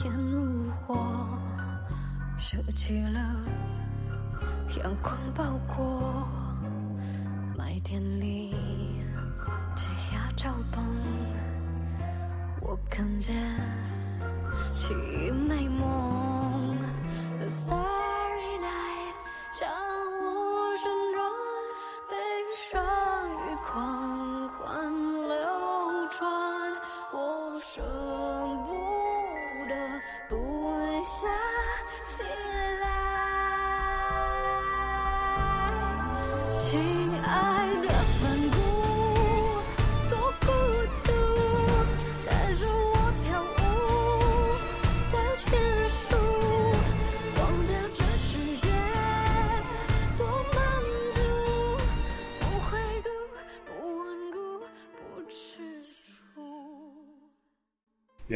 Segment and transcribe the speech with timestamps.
[0.00, 0.96] 烟如火，
[2.38, 3.20] 舍弃了
[4.82, 6.26] 阳光包裹，
[7.56, 8.54] 麦田里
[9.76, 10.82] 枝桠跳动，
[12.60, 13.36] 我看见
[14.72, 16.21] 记忆美梦。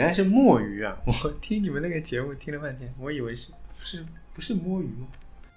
[0.07, 0.97] 来是墨鱼啊！
[1.05, 3.51] 我听你们那个节目听了半天，我以为是
[3.83, 5.09] 是不是摸鱼吗？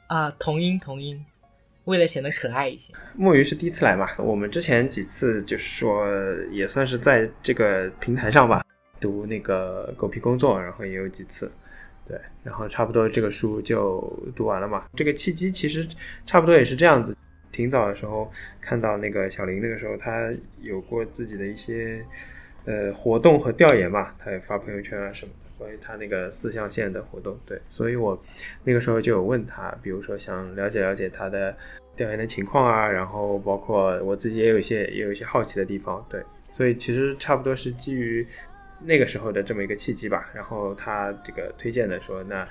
[0.08, 1.24] 啊，同音同音，
[1.86, 2.92] 为了显得可爱一些。
[3.14, 4.10] 墨鱼是第一次来嘛？
[4.18, 6.08] 我们之前几次就是说
[6.50, 8.66] 也算是在这个平台上吧
[9.00, 11.52] 读那个狗屁工作，然后也有几次，
[12.08, 14.02] 对，然后差不多这个书就
[14.36, 14.86] 读完了嘛。
[14.96, 15.88] 这个契机其实
[16.26, 17.16] 差不多也是这样子，
[17.52, 22.04] 挺早的时候看到那个小林那个时候他有过自己的一些
[22.70, 25.50] 呃活动和调研嘛，他也发朋友圈啊什么的。
[25.60, 28.18] 关于他那个四象限的活动，对，所以我
[28.64, 31.54] 那个时候就有问他，比如说想了解了解他的
[31.98, 38.26] 调研的情况啊，然后包括我自己也有一些也有一些好奇的地方，对，所以其实差不多是基于
[38.80, 40.30] 那个时候的这么一个契机吧。
[40.34, 42.48] 然后他这个推荐的说，那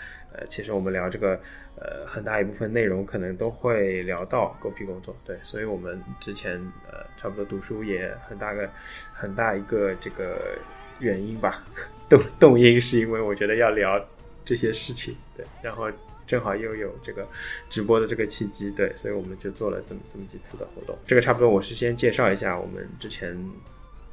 [0.50, 1.40] 其实我们聊这个
[1.76, 6.54] 呃很大一部分内容可能都会聊到狗屁工作，对，所以我们之前
[6.90, 8.68] 呃差不多读书也很大个
[9.12, 10.58] 很大一个这个
[11.00, 11.64] 原因吧，
[12.08, 14.04] 动动因是因为我觉得要聊
[14.44, 15.90] 这些事情，对，然后
[16.26, 17.26] 正好又有这个
[17.70, 20.96] 直播的这个契机，对，所以我们就做了这么这么几次的活动。
[21.06, 23.34] 这个差不多我是先介绍一下我们之前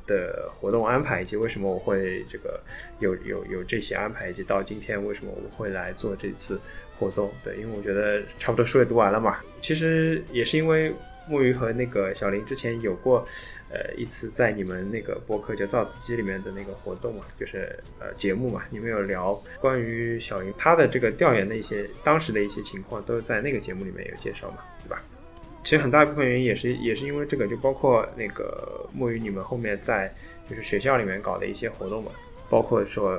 [0.08, 2.60] 的活动安排，以及为什么我会这个
[3.00, 6.60] 有有有这些安排，以及到今天为什么我会来做这次
[7.00, 7.32] 活动。
[7.44, 10.94] 对，因为我觉得差不多书也读完了嘛，其实也是因为
[11.28, 13.28] 木鱼和那个小林之前有过。
[13.68, 25.02] 呃，一次在你们那个播客叫造词机里面的那个活动嘛，就是呃节目嘛，你们有聊关于小林他的这个调研的一些当时的一些情况，都是在那个节目里面有介绍嘛，对吧？
[25.66, 30.10] 其实很大一部分原因也是也是因为这个，就包括那个木鱼你们后面在
[30.48, 32.12] 就是学校里面搞的一些活动嘛，
[32.50, 33.10] 包括说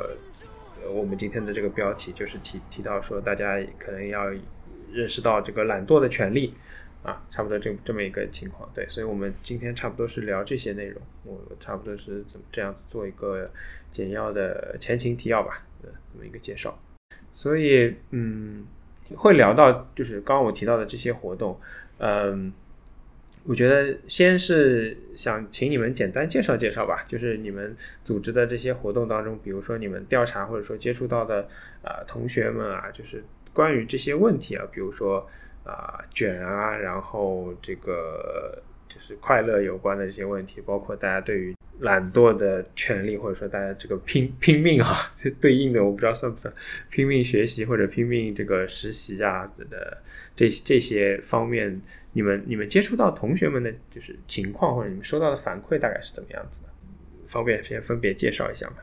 [0.82, 4.24] 呃我们今天的这个标题就是提提到说大家可能要
[4.90, 6.54] 认识到这个懒惰的权利。
[7.02, 13.48] 啊，差不多这这么一个情况，对，所以我们今天差不多是聊这些内容，我差不多是怎么这样子做一个
[13.92, 16.76] 简要的前情提要吧，呃，这么一个介绍。
[17.32, 18.64] 所以，嗯，
[19.14, 21.56] 会聊到就是刚刚我提到的这些活动，
[21.98, 22.52] 嗯，
[23.44, 31.48] 我觉得先是想请你们简单介绍介绍吧，就是你们组织的这些活动当中，比如说你们调查或者说接触到的
[31.82, 35.28] 啊同学们啊，就是关于这些问题啊，比如说。
[35.68, 46.54] 啊，卷啊，然后这个就是快乐有关的这些问题，包括大家对于懒惰的权利，或者说大家这个拼 拼命啊，这对应的我不知道算不算
[46.88, 49.98] 拼命学习或者拼命这个实习啊的
[50.36, 51.80] 这这些方面，
[52.12, 56.68] 你们你们接触到同学们的就是情况，或者你们收到的反馈大概是怎么样子的？
[57.28, 58.76] 方便先分别介绍一下吗？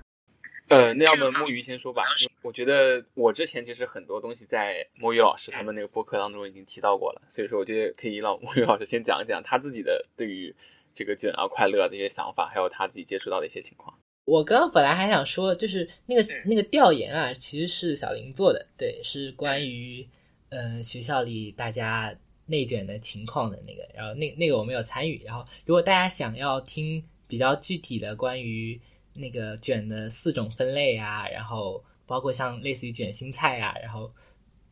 [0.69, 2.03] 呃，那要么木鱼先说吧。
[2.41, 10.53] 我觉得我之前其实很多东西在木鱼老师他们那个播客当中已经提到过了，所以说我觉得可以让木鱼老师先讲一讲他自己的对于
[10.93, 13.95] 这个卷啊快乐这些想法，还有他自己接触到的一些情况。
[14.25, 20.07] 我刚刚本来还想说，就是那个那个调研啊，其实是小林做的，对，是关于
[20.53, 22.15] 呃学校里大家
[22.45, 25.21] 内卷的情况的那个，然后那那个我没有参与。
[25.25, 28.79] 然后如果大家想要听比较具体的关于
[29.13, 34.11] 那个卷的四种分类啊，然后包括像类似于卷心菜啊，然后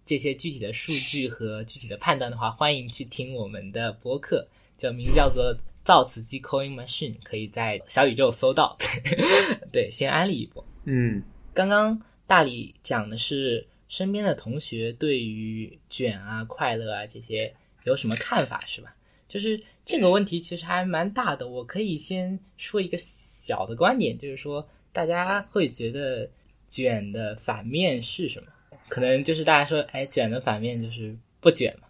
[0.06, 5.56] 这些具体的数据和具体的判断的话，欢迎去听我们的播客，叫名叫做
[5.86, 8.76] 造词机 Coin Machine，可以在小宇宙搜到。
[9.72, 10.66] 对，先安利一波。
[10.86, 11.24] 嗯，
[11.54, 17.54] 刚刚大理讲的是身边的同学对于卷啊、快乐啊这些
[17.84, 18.96] 有什么看法，是吧？
[19.28, 22.98] 就是这个问题其实还蛮大的，我可以先说一个。
[23.42, 26.30] 小的观点就是说，大家会觉得
[26.68, 28.48] 卷的反面是什么？
[28.88, 31.88] 可能就是大家说，哎，卷的反面就是不卷嘛。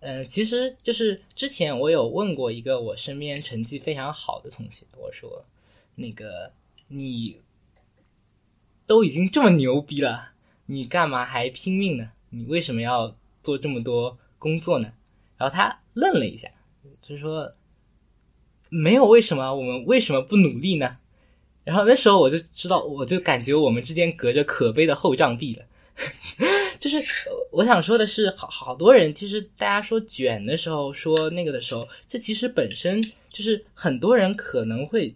[0.00, 5.42] 嗯，其实就是之前我有问过一个我身边成绩非常好的同学，我说，
[5.94, 6.52] 那个
[6.88, 7.40] 你
[8.86, 10.32] 都已经这么牛逼了，
[10.70, 12.12] 你干嘛还拼命呢？
[12.28, 13.12] 你为什么要
[13.42, 14.92] 做这么多工作呢？
[15.36, 16.48] 然后他愣了一下，
[17.02, 17.52] 就说
[18.70, 20.98] ：“没有为什么，我们为什么不努力呢？”
[21.64, 25.64] 然后那时候我就知道，我就感觉我们之间隔着可悲的厚障壁了。
[26.78, 26.96] 就是
[27.50, 35.12] 我想说的是，好好多人其实大家说卷的时候，说那个的时候，这其实本身就是很多人可能会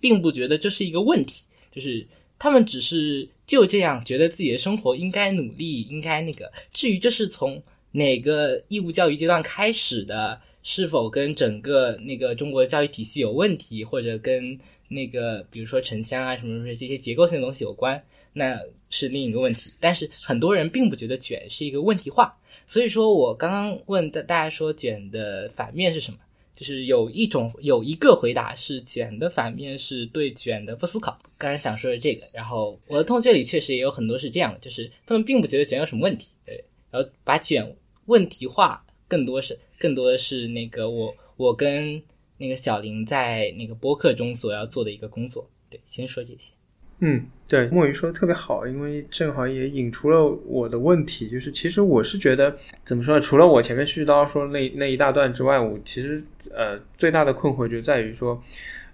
[0.00, 2.04] 并不觉得这是一个问题，就是
[2.36, 6.52] 他们只是就这样觉得自己的生活应该努力，应该那个。
[6.72, 7.62] 至于这是从
[7.92, 14.58] 哪个义务教育阶段开始的，是否跟整个那个中国教育体系有问题，或者跟
[14.88, 18.02] 那个比如说城乡啊什么什么这些结构性的东西有关，
[18.32, 18.58] 那。
[18.88, 22.32] 是另一个问题，但是很多人并不觉得卷是一个问题化，
[22.66, 26.18] 所以说我刚刚问大大家说卷的反面是什么？
[26.56, 31.16] 就是有一种有一个回答是卷的反面是对卷的不思考。
[31.38, 37.76] 刚才想说的这个，然后我的同学里确实也有很多是这样的，就是他们并不觉得卷有什么问题，对，然后把卷
[38.06, 42.02] 问题化，更多是更多的是那个我我跟
[42.38, 45.48] 那个小林在那个播客中所要做的一个工作。
[45.68, 46.52] 对，先说这些。
[47.00, 52.56] 嗯，对，墨鱼说的特别好，因为正好也引出了我的问题，就是其实我是觉得
[52.86, 53.20] 怎么说呢？
[53.20, 58.42] 除了我前面絮叨说那那一大段之外，我其实呃最大的困惑就在于说，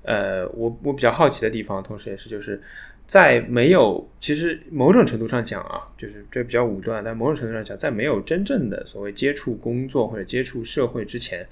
[0.02, 2.60] 呃，我我比较好奇的地方，同时也是就是
[3.06, 11.46] 在没有其实某种程度上讲啊，就是这比较武断，但某种程度上讲，在没有真正的所谓接触工作或者接触社会之前，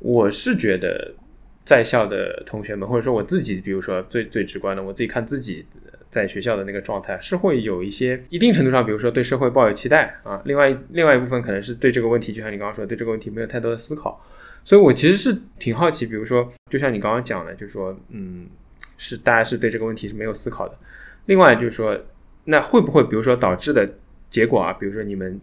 [0.00, 1.14] 我是觉得
[1.64, 5.64] 在校的同学们，或者说我自己，比如说最最直观的，我自己看自己。
[6.12, 14.22] 在学校的那个状态是会有一些一定程度上，比如说对社会抱有期待啊，另外另外一部分可能是对这个问题，就像你刚刚说，对这个问题没有太多的思考。
[14.62, 18.46] 所以我其实是挺好奇，比如说，就像你刚刚讲的，就是说，嗯，
[18.98, 20.76] 是大家是对这个问题是没有思考的。
[21.24, 21.98] 另外就是说，
[22.44, 23.88] 那会不会比如说导致的
[24.30, 25.40] 结果啊，比如说你们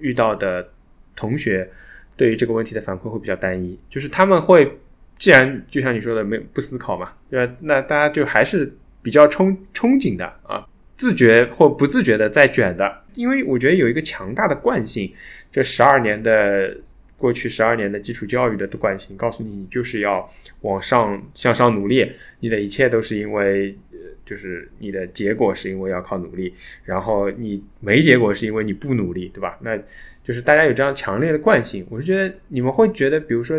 [0.00, 0.66] 遇到的
[1.14, 1.68] 同学
[2.16, 4.78] 对于这个问题的反馈会比较单一，就是他们会
[5.18, 7.52] 既然就像你说的没不思考嘛，对吧？
[7.60, 8.72] 那大家就还是。
[9.02, 10.66] 比较憧憧憬的啊，
[10.96, 15.10] 自觉或不自觉的在卷的，因为我觉得有一个强大的惯性，
[15.50, 16.76] 这十二年的
[17.16, 20.30] 过去十二年的基础教育的惯性，告诉你你就是要
[20.60, 26.52] 往上向上努力，你的一切都是因为，呃，就是你的结果是因为要靠努力，
[26.84, 29.58] 然后你没结果是因为你不努力，对吧？
[29.62, 29.78] 那
[30.22, 33.58] 就是大家有这样强烈的惯性，我是觉得你们会觉得，比如说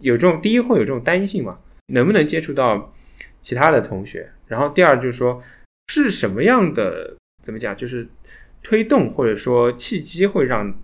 [0.00, 1.58] 有这种第一会有这种单一性嘛？
[1.86, 2.90] 能不能接触到？
[3.46, 5.42] 其他的同学，然后第二就是说，
[5.88, 8.06] 是什么样的怎么讲，就是
[8.62, 10.74] 推动或者说契机会让，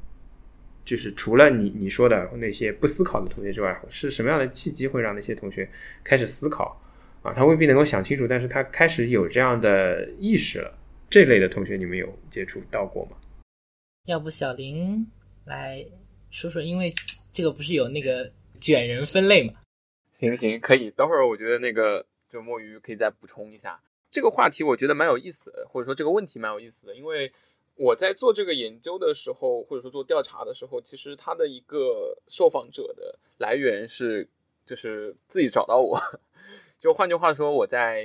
[0.85, 5.69] 就是除了你你说的那些不思考的同学之外，是什么样的契机会让那些同学
[6.03, 6.81] 开始思考
[7.23, 7.33] 啊？
[7.33, 10.79] 他未必能够想清楚，但是他开始有这样的意识了。
[11.09, 13.17] 这类的同学，你们有接触到过吗？
[14.07, 15.07] 要不小林
[15.45, 15.85] 来
[16.31, 16.93] 说说，因为
[17.33, 18.31] 这个不是有那个
[18.61, 19.51] 卷人分类吗？
[20.11, 20.91] 行行，可以。
[20.91, 22.07] 等会儿我觉得那个。
[22.31, 23.83] 就墨鱼可以再补充一下。
[24.11, 27.33] 这个话题，我觉得蛮有意思的，或者说这个问题蛮有意思的，因为
[27.77, 34.29] 我在做这个研究的时候，或者说做调查的时候，其实他的一个受访者的来源是
[34.65, 35.99] 就是自己找到我，
[36.79, 38.05] 就换句话说，我在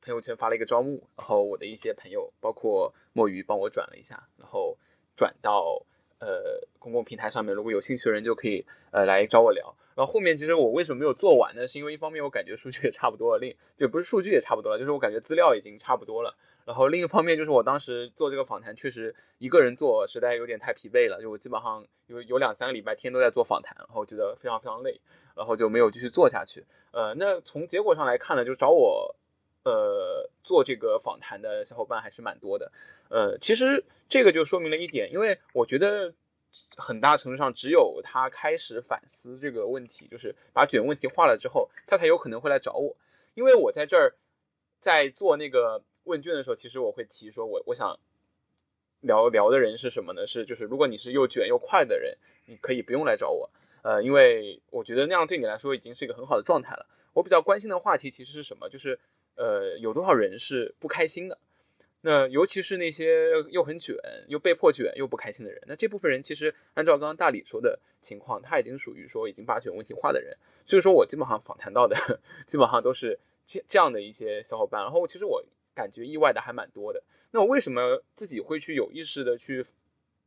[0.00, 4.78] 朋友圈发了一个招募，然后我的一些朋友，包括墨鱼帮我转了一下，然后
[5.16, 5.84] 转到
[6.18, 9.74] 呃公共平台上面，如果有兴趣的人就可以呃来找我聊。
[9.94, 11.66] 然后后面其实我为什么没有做完呢？
[11.66, 16.36] 是因为一方面我感觉数据也差不多了，另就不是数据也差不多了，就是我感觉资料已经差不多了。
[16.66, 25.00] 然后另一方面就是我当时做这个访谈，确实一个人做实在有点太疲惫了，就我基本上有有两三个礼拜天都在做访谈，然后觉得非常非常累，
[25.34, 26.62] 然后就没有继续做下去。
[26.90, 29.16] 呃，那从结果上来看呢，就找我
[29.66, 32.72] 呃做这个访谈的小伙伴还是蛮多的。
[33.10, 36.14] 呃，其实这个就说明了一点，因为我觉得。
[36.78, 42.96] 很大程度上，只有他开始反思这个问题，就是把卷问题化了之后，他才有可能会来找我。
[43.34, 44.16] 因为我在这儿
[44.80, 48.00] 在做那个问卷的时候，其实我会提说，我我想
[49.00, 50.26] 聊聊的人是什么呢？
[50.26, 53.50] 是就是如果你是又卷又快的人，你可以不用来找我。
[53.82, 56.88] 呃，因为我觉得那样对你来说已经是一个很好的状态了。
[57.12, 58.66] 我比较关心的话题其实是什么？
[58.70, 58.98] 就是
[59.36, 61.38] 呃，有多少人是不开心的？
[62.02, 63.96] 那尤其是那些又很卷
[64.28, 70.36] 又被迫卷又不开心的人，那这部分人其实按照刚刚大李说的情况，他已经属于说已经把卷问题化的人。
[70.64, 71.96] 所以说我基本上访谈到的
[72.46, 74.82] 基本上都是这这样的一些小伙伴。
[74.82, 77.02] 然后其实我感觉意外的还蛮多的。
[77.32, 79.64] 那我为什么自己会去有意识的去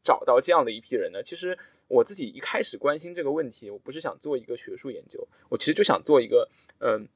[0.03, 1.23] 找到这样的一批人呢？
[1.23, 6.49] 其实我自己一开始关心这个问题，我不是想做一个学术研究，我其实就想做一个
[6.79, 7.07] 嗯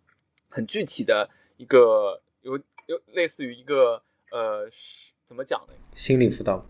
[0.53, 4.03] 很具体的一个有有类似于一个。
[4.33, 5.74] 呃，是怎么讲呢？
[5.95, 6.65] 心理辅导，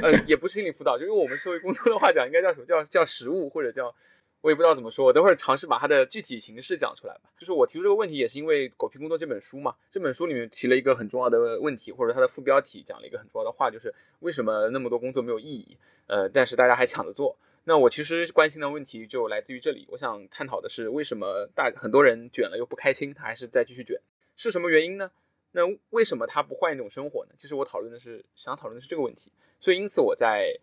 [0.00, 2.64] 呃，也不是心理辅导，就用我们社会工作的话讲，应该叫什么？
[2.64, 3.92] 叫叫实务，或者叫
[4.40, 5.04] 我也不知道怎么说。
[5.04, 7.30] 我等会儿尝试把它的具体形式讲出来吧。
[7.38, 9.74] 就是我提出这个问题，也是因为《狗屁工作》这本书嘛。
[9.90, 15.76] 这本书里面提了一个很重要的问题，或者它的副标题讲了一个很重要的话，就是为什么那么多工作没有意义？
[16.06, 17.36] 呃，但是大家还抢着做。
[17.64, 19.88] 那我其实关心的问题就来自于这里。
[19.90, 24.00] 我想探讨的是，为什么大很多人卷了又不开心，他还是在继续卷，
[24.36, 25.10] 是什么原因呢？
[25.50, 27.32] 那为什么他不换一种生活呢？
[27.36, 29.32] 其实我讨论的是想讨论的是这个问题。
[29.58, 30.60] 所以因此我在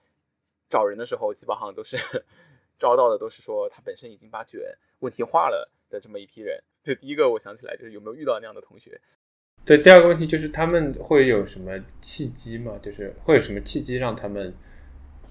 [0.69, 1.97] 找人的时候，基本上都是
[2.77, 4.61] 招到的都是说他本身已经把卷
[4.99, 6.61] 问题化了的这么一批人。
[6.81, 8.99] 这第一个我想起来就是有没有遇到那样的同学？
[9.65, 12.77] 对，第二个问题就是他们会有什么契机吗？
[12.83, 14.53] 就是会有什么契机让他们，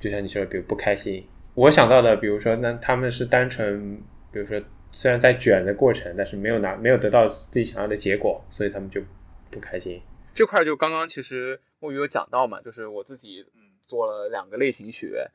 [0.00, 1.28] 就像你说，比如不开心。
[1.54, 4.58] 我想到的，比如说，那他们是单纯，比如说，
[4.90, 9.02] 虽然在卷的过程，但是没有拿，没有得到自己想要的结果，所以他们就
[9.50, 10.00] 不开心。
[10.32, 13.44] 这块就刚刚其实墨鱼有讲到嘛，就是我自己
[13.86, 15.30] 做了两个类型学，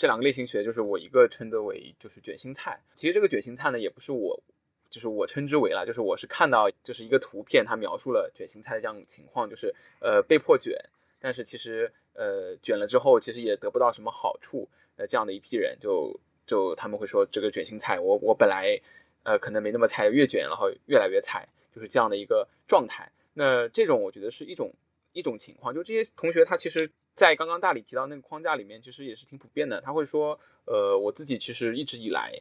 [0.00, 2.82] 这两个类型学就是我一个称之为就是卷心菜。
[2.94, 4.42] 其实这个卷心菜呢，也不是我，
[4.88, 10.74] 就是我称之为了，就是我是看到就是一个图片，它描述了卷心菜的这样情况，就是呃被迫卷，
[11.18, 14.66] 但是其实呃卷了之后，其实也得不到什么好处。
[14.96, 18.80] 呃，这样的一批人，就就他们会说这个卷心菜，我我本来
[19.24, 23.12] 呃可能没那么菜，越卷然后越来越菜，就是这样的一个状态。
[23.34, 24.72] 那这种我觉得是一种
[25.12, 29.80] 一种情况，就这些同学他其实，在刚刚大理提到那个框架里面，其实也是挺普遍的。
[29.80, 32.32] 他会说，呃，我自己其实一直以来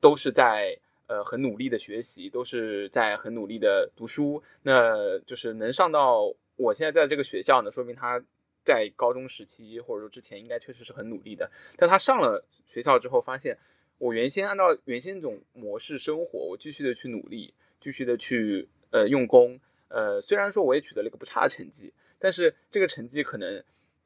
[0.00, 8.22] 都是在呃很努力的学习，都是在很努力的读书，那就是能上到我现在在这个学校呢，说明他。
[8.64, 11.50] 在高中时期，或者说之前，应该确实是很努力的。
[11.76, 13.58] 但他上了学校之后，发现
[13.98, 19.58] 我原先按照原先那种模式生活，我继续的去努力，继续的去呃用功，
[19.92, 23.62] 呃，虽然说我也取得了一个不差的成绩，但是这个成绩可能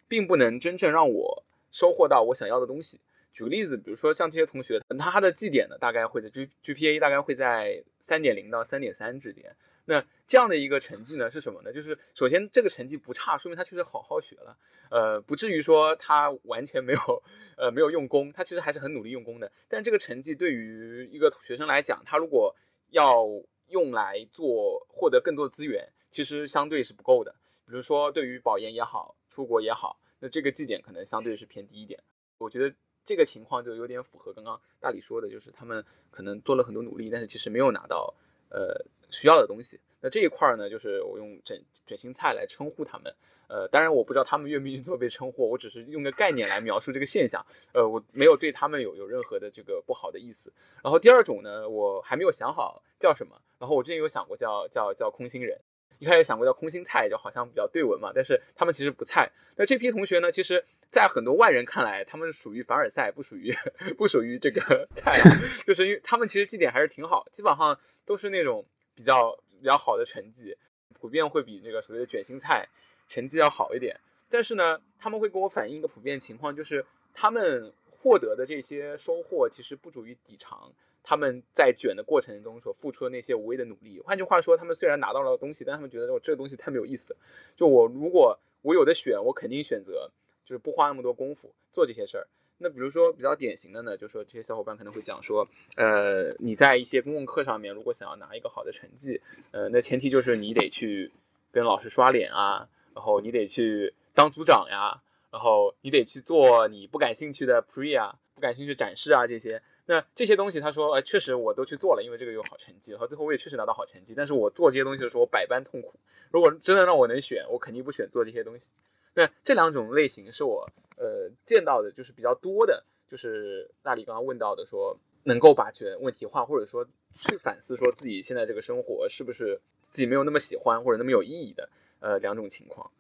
[0.09, 3.01] 并不能真正让我收获到我想要的东西。
[3.33, 9.55] 举个例子，比如说像这些同学，他的绩点呢，大概会在 G GPA 大概会在三点零到三点三之间。
[9.85, 11.71] 那这样的一个成绩呢，是什么呢？
[11.71, 14.57] 就是首先这个成绩不差，说明他确实好好学了，
[14.91, 17.23] 呃，不至于说他完全没有，
[17.59, 19.53] 呃，没有用功，他其实还是很努力用功的。
[19.69, 22.57] 但这个成绩对于一个学生来讲，他如果
[22.91, 23.27] 要
[23.69, 27.35] 用来做获得更多的资源，其实相对是不够的。
[27.67, 32.03] 比如说对于保研也好，出国也好，那这个绩点可能相对是偏低一点。
[32.39, 38.15] 我觉得这个情况就有点符合刚刚大理说的，就是他们可能做了很多努力，但是其实没有拿到，
[38.51, 38.85] 呃。
[39.09, 43.13] 需要的东西，那这一块呢，就是我用卷卷心菜来称呼他们。
[43.49, 47.45] 呃，当然我不知道他们愿不愿意这么被称呼，我只是用个概念来描述这个现象。
[47.73, 50.53] 呃，我没有对他们有有任何的这个不好的意思。
[50.85, 53.41] 然后第二种呢，我还没有想好叫什么。
[53.59, 55.59] 然后我之前有想过叫叫叫空心人，
[55.99, 58.13] 一开始想过叫空心菜，就好像比较对文嘛。
[58.15, 59.33] 但是他们其实不菜。
[59.57, 63.53] 那这批同学呢，其实在很多外人看来，他们属于凡尔赛，不属于
[63.97, 65.21] 不属于这个菜，
[65.67, 68.63] 就是因为他们其实绩点还是挺好，基本上都是那种。
[68.99, 70.57] 比较比较好的成绩，
[70.95, 72.69] 普遍会比那个所谓的卷心菜
[73.09, 73.99] 成绩要好一点。
[74.29, 76.85] 但是呢，他们会给我反映一个普遍情况，就是
[77.15, 80.73] 他们获得的这些收获其实不足以抵偿
[81.03, 84.01] 他们在卷的过程中所付出的那些无谓的努力。
[84.01, 87.17] 换句话说，他们虽然拿到了东西，但他们觉得我这个东西太没有意思。
[87.55, 90.11] 就我如果我有的选，我肯定选择
[90.45, 92.27] 就是不花那么多功夫做这些事儿。
[92.59, 95.47] 那比如说比较典型的呢，就说这些小伙伴可能会讲说，
[95.77, 99.21] 呃，你在一些公共课上面，如果想要拿一个好的成绩，
[99.51, 101.13] 呃，那前提就是你得去
[101.53, 109.63] 跟老师刷脸啊，然后你得去当组长呀，然后你得去做你不感兴趣的 pre 啊，不感兴趣展示啊这些。
[109.89, 114.15] 那这些东西他说，呃，确实我都去做了，因为这个有好成绩，然后最后我也确实拿到好成绩。
[114.17, 115.95] 但是我做这些东西的时候，我百般痛苦。
[116.33, 118.73] 如果真的让我能选，我肯定不选做这些东西。
[119.17, 124.95] 那这两种类型是我呃见到的，就是比较多的，就是大理刚刚问到的，说
[125.25, 131.67] 能够把卷问题化，或者说去反思说自己现在这个生活是不是自己没有那么喜欢或者那么有意义的
[132.01, 132.91] 呃两种情况，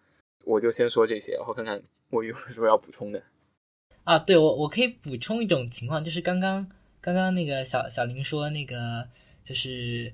[0.44, 3.22] 我就先说这些，然后看看我有什么要补充的。
[4.04, 6.66] 啊，对我我可以补充一种情况，就是刚刚
[7.02, 9.06] 刚刚那个小小林说那个
[9.44, 10.10] 就是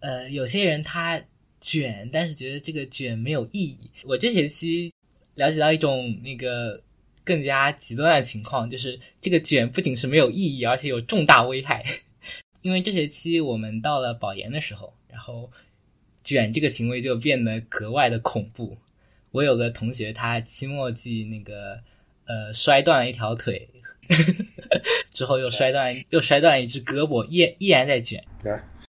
[0.00, 1.22] 呃有些人他
[1.60, 3.90] 卷，但是觉得这个卷没有意义。
[4.04, 4.90] 我这学期。
[5.38, 6.82] 了解到一种那个
[7.24, 11.84] 更加极端的情况，就是这个卷不仅是没有意义，而且有重大危害。
[12.62, 15.48] 因为这学期我们到了保研的时候，然后
[16.24, 18.76] 卷这个行为就变得格外的恐怖。
[19.30, 21.80] 我有个同学，他期末季那个
[22.26, 23.68] 呃摔断了一条腿，
[25.14, 28.22] 之后又摔断又摔断了一只胳膊，依依然在卷，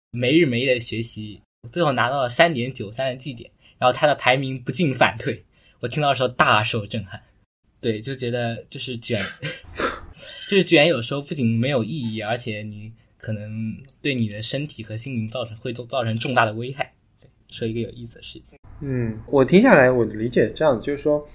[0.09, 1.39] 没日没夜的学习，
[1.71, 3.51] 最后拿到了三点九三的绩点。
[3.77, 5.41] 然后他的排名不进反退，
[5.79, 7.21] 我听到的时候大受震撼。
[7.81, 9.17] 对，就觉得就是卷，
[10.49, 16.93] 就是卷，有时候不仅没有意义，而且你可能对你的身体和心灵造成会造造成重大的危害。
[17.49, 18.59] 说一个有意思的事情。
[18.81, 21.27] 嗯，我听下来，我的理解是这样子，就是说，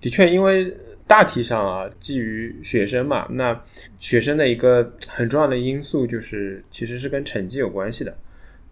[0.00, 0.74] 的确，因为
[1.06, 3.62] 大体上啊，基于学生嘛，那
[3.98, 8.16] 学生的一个很重要的因素就是其实是跟成绩有关系的。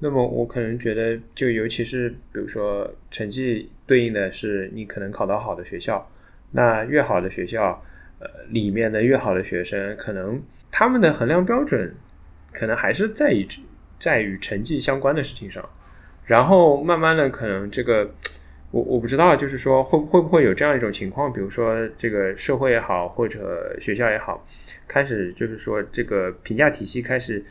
[0.00, 6.08] 那么我可能觉得，就尤其是比如说成绩对应的是你可能考到好的学校。
[6.52, 7.82] 那越好的学校，
[8.20, 10.40] 呃，里面的越好的学生，可能
[10.70, 11.92] 他们的衡量标准，
[12.52, 13.46] 可能还是在于
[13.98, 15.68] 在与成绩相关的事情上。
[16.26, 18.14] 然后慢慢的，可能这个，
[18.70, 24.46] 我我不知道，就是说会会不会有这样一种情况，比如说这个社会也好，或者学校也好，
[24.86, 27.44] 开始就是说这个评价体系开始。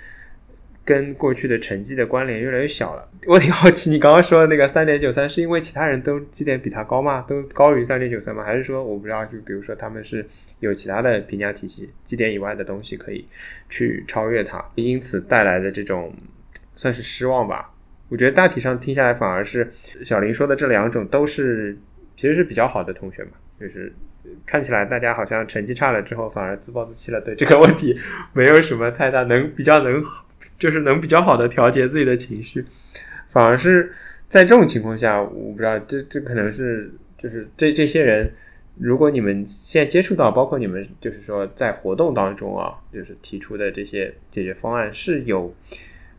[0.87, 3.05] 跟过去的成绩的关联越来越小了。
[3.27, 7.25] 我挺好奇，你刚刚说的那个三点九三，是因为其他人都绩点比他高吗？
[7.27, 8.41] 都高于三点九三吗？
[8.41, 9.25] 还是说我不知道？
[9.25, 10.25] 就比如说他们是
[10.61, 13.27] 有其他的评价体系，绩点以外的东西可以
[13.69, 16.15] 去超越他，因此带来的这种
[16.77, 17.69] 算是失望吧。
[18.07, 19.69] 我觉得大体上听下来，反而是
[20.05, 21.77] 小林说的这两种都是
[22.15, 23.93] 其实是比较好的同学嘛，就是
[24.45, 27.99] 看起来大家好像成绩差了之后反而自暴自弃了，对这个问题
[28.31, 30.01] 没有什么太大能比较能。
[30.59, 32.65] 就是能比较好的调节自己的情绪，
[33.29, 33.93] 反而是
[34.27, 38.31] 在这种情况下，我不知道这这可能是就是这这些人，
[38.77, 45.53] 如果你们现在接触到，包括你们就是说在活动当中啊，就是提出的这些解决方案是有，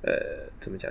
[0.02, 0.12] 呃，
[0.60, 0.90] 怎么讲？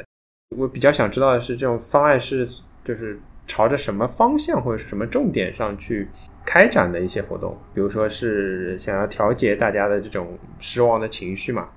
[0.56, 2.46] 我比较想知道的是，这种方案是
[2.86, 6.08] 就是朝着什么方向或者是什么重点上去
[6.46, 11.70] 开展的一些活动，比如说是想要调节大家的这种失望的情绪嘛？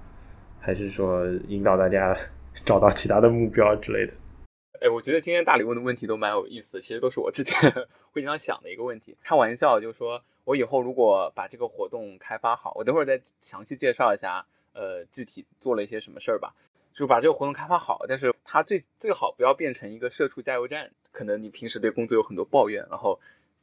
[0.70, 2.16] 还是说引导大家
[2.64, 4.12] 找到其他的目标之类的？
[4.80, 7.58] 哎，我觉得今天大理问的问题都蛮有意思，其实都是我之前
[8.12, 9.16] 会经常想的一个问题。
[9.20, 16.54] 开玩笑，就是说我以后如果把这个活动开发好，我等会儿再详细介绍一下，呃，具体做了一些什么事儿吧。
[16.92, 20.88] 就把这个活动开发好，但是它最最好不要变成一个社畜加油站。
[21.10, 23.18] 可能你平时对工作有很多抱怨，然后。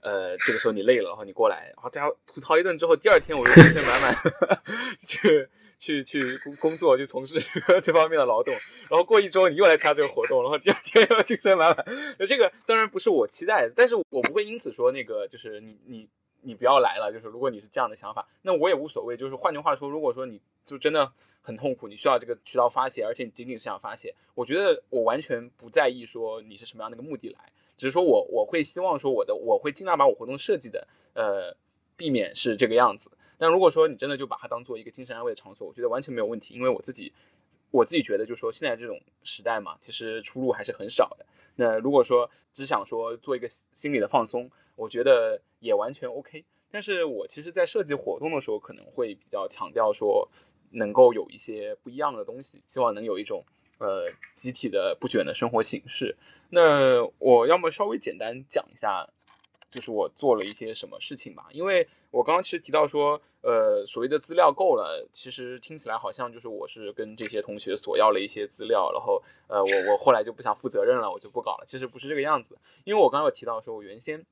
[0.08, 4.16] 呃，这个时候你累了，然后你过来，然后再吐槽一顿之后，第二天我就精神满满
[5.06, 7.38] 去去去工工作，去从事
[7.82, 8.54] 这方面的劳动。
[8.90, 11.86] 然后过一周你又来参加这个活动，然后第二天又精神满满。
[12.20, 16.08] 那这个当然不是我期待的，但是我不会因此说那个就是你你
[16.40, 17.12] 你不要来了。
[17.12, 19.18] 就是如果你是这样的想法，那我也无所谓。
[19.18, 27.52] 就是换句话说，如果说你就真的很痛苦，你需要这个渠道发泄，而且你仅仅是想发泄，我觉得我完全不在意说你是什么样的一个目的来。
[27.78, 31.56] 只是说我我会希望说我的我会尽量把我活动设计的呃
[31.96, 33.12] 避免是这个样子。
[33.38, 36.56] 但如果说你真的就把它当做一个精神安慰的场所，我觉得完全没有问题。
[36.56, 37.14] 因为我自己
[37.70, 41.26] 我自己觉得就是说现在这种时代嘛，其实出路还是很少的。
[41.56, 46.44] 那如果说只想说做一个心理的放松，我觉得也完全 OK。
[46.72, 50.28] 但是我其实在设计活动的时候，可能会比较强调说
[50.72, 53.44] 能够有一些不一样的东西，希望能有一种。
[53.80, 56.16] 呃，集体的不卷的生活形式。
[56.50, 59.08] 那我要么稍微简单讲一下，
[59.70, 61.48] 就是我做了一些什么事情吧。
[61.52, 71.66] 因为我刚刚其实提到说，呃，所谓的资料够了，其实听起来好像就是我是跟这些同学索要了一些资料，然后呃，我我后来就不想负责任了，我就不搞了。
[71.68, 72.58] 其实不是这个样子。
[72.86, 74.26] 因为我刚刚有提到说，我原先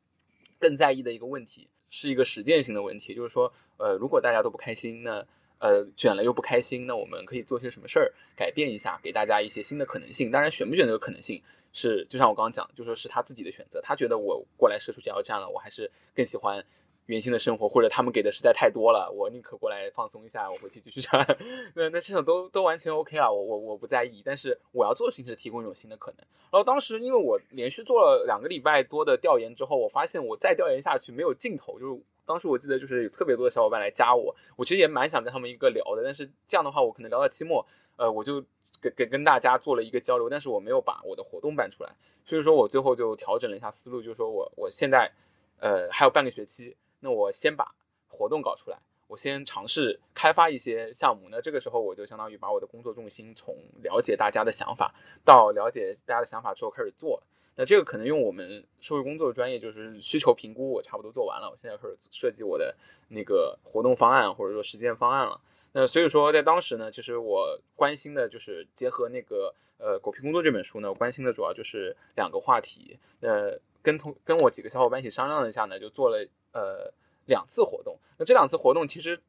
[0.60, 5.26] 更在意的一个问题是一个实践性的问题，就是说，呃，如果大家都不开心，那
[5.60, 10.30] 呃，卷了又不开心，那我们可以做些什么事儿改变一下，给大家一些新的可能性。
[10.30, 11.42] 当然，选不选这个可能性
[11.72, 13.80] 是，就像我刚刚讲，就说是他自己的选择。
[13.82, 16.64] 他觉得我过来社畜加油站了，我还是更喜欢
[17.06, 21.26] 原先的生活，或者他们给的实在太多了，我宁可过来放松一下，我回去继续上。
[21.74, 24.22] 那那这种都都完全 OK 啊，我我我不在意。
[24.26, 26.20] 但是我要做的事情是提供一种新的可能。
[26.52, 32.02] 然后当时因为我连续做了两个礼拜多的调研之后，我发现我再调研下去没有尽头，就是。
[32.26, 38.44] 当时我记得就是有特别多的小伙伴来加我，我其实也蛮想跟他们一个聊的，但是这样的话我可能聊到期末，呃，我就
[38.82, 45.12] 给给跟大家做了一个交流，但是我没有把我的活动办出来，所以说我最后就调整了一下思路，就是说我我现在，
[45.60, 47.76] 呃，还有半个学期，那我先把
[48.08, 57.22] 活动搞出来，我先尝试开发一些项目，那这个时候我就相当于把我的工作重心从了解大家的想法到了解大家的想法之后开始做。
[57.58, 62.76] 那这个可能用我们社会工作专业就是需求评估，我差不多做完了，我现在开始设计我的
[63.08, 65.40] 那个活动方案或者说实践方案了。
[65.72, 73.00] 那所以说在当时呢，其实我关心的就是结合那个呃《狗屁工作》这本书呢，我关心的主要就是两个话题。
[73.22, 76.92] 那跟同跟我几个小伙伴一起商量了一下呢，就做了呃
[77.26, 77.98] 两次活动。
[78.18, 79.20] 那这两次活动其实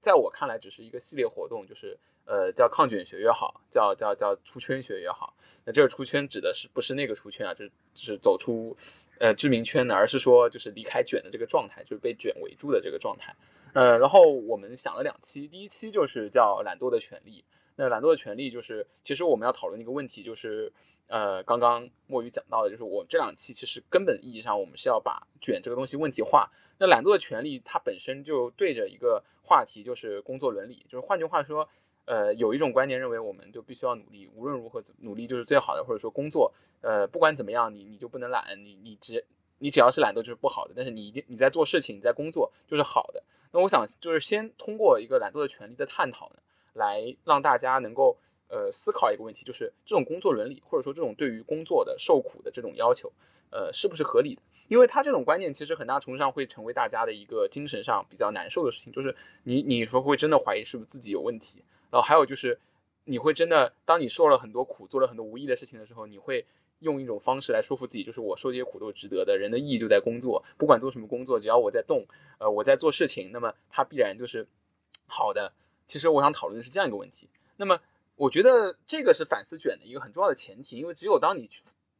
[0.00, 1.98] 在我看来只是一个系列活动，就是。
[2.30, 5.34] 呃，叫抗卷学也好，叫叫叫出圈学也好。
[5.64, 7.54] 那这个出圈指的是不是那个出圈啊？
[7.54, 8.76] 就是就是走出
[9.18, 13.34] 呃知名圈的，而是说就是离开卷的这个状态，就是被卷围住的这个状态。
[13.72, 17.42] 呃，然后我们想了两期，第一期就是叫懒惰的权利。
[17.78, 20.70] 那懒惰的权利就是，其实我们要讨论一个问题，就是
[21.06, 26.50] 呃，刚刚墨鱼讲到的，就是我这两期其实根本意义上我们是要把卷这个东西问题化。
[26.78, 31.66] 那懒惰的权利它本身就对着一个话题，就是工作伦理，就是换句话说。
[32.10, 39.22] 呃，有一种观念认为，我们就必须要努力，无论如何努力就是最好的，或者说工作，呃，不管怎么样，你你就不能懒，你你只
[39.58, 43.22] 你只要是懒惰就是不好的，但是你一定你在做事情，你在工作就是好的。
[43.52, 46.36] 那我想就是先通过一个懒惰的权利的探讨呢，
[46.78, 48.16] 来让大家能够
[48.48, 53.12] 呃思考一个问题，就是这种工作伦理，或者说这种对于工作的受苦的这种要求，
[53.50, 54.42] 呃，是不是合理的？
[54.68, 59.14] 因为他这种观念其实很大程度上会成为大家的一个精神上比较难受的事情，就是
[59.44, 61.62] 你你说会真的怀疑是不是自己有问题。
[61.90, 62.60] 然后还有就是，
[63.04, 66.44] 你会真的，当你受了很多苦，做了很多无意的事情的时候，你会
[66.80, 69.38] 用一种方式来说服自己，就是我受这些苦都是值得的。
[69.38, 72.06] 人的意义就在工作，不管做什么工作，只要我在动，
[72.38, 74.46] 呃，我在做事情，那么它必然就是
[75.06, 75.50] 好的。
[75.88, 77.28] 其实我想讨论的是这样一个问题。
[77.56, 77.80] 那么
[78.14, 81.50] 我觉得这个是反思卷的一个很重要的前提，因为只有当你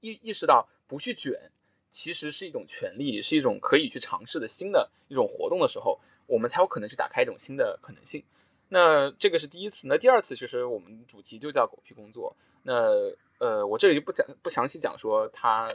[0.01, 1.51] 意意识到不去卷，
[1.91, 8.23] 其实是一种权利，是一种可以去尝试的新的一种活动的时候，我们才有可能去打开一种新的可能性。
[8.69, 12.37] 那这个是第一次，那第二次其实我们主题就叫狗屁工作。
[12.63, 12.93] 那
[13.39, 15.73] 呃，我这里就不讲不详细讲说它，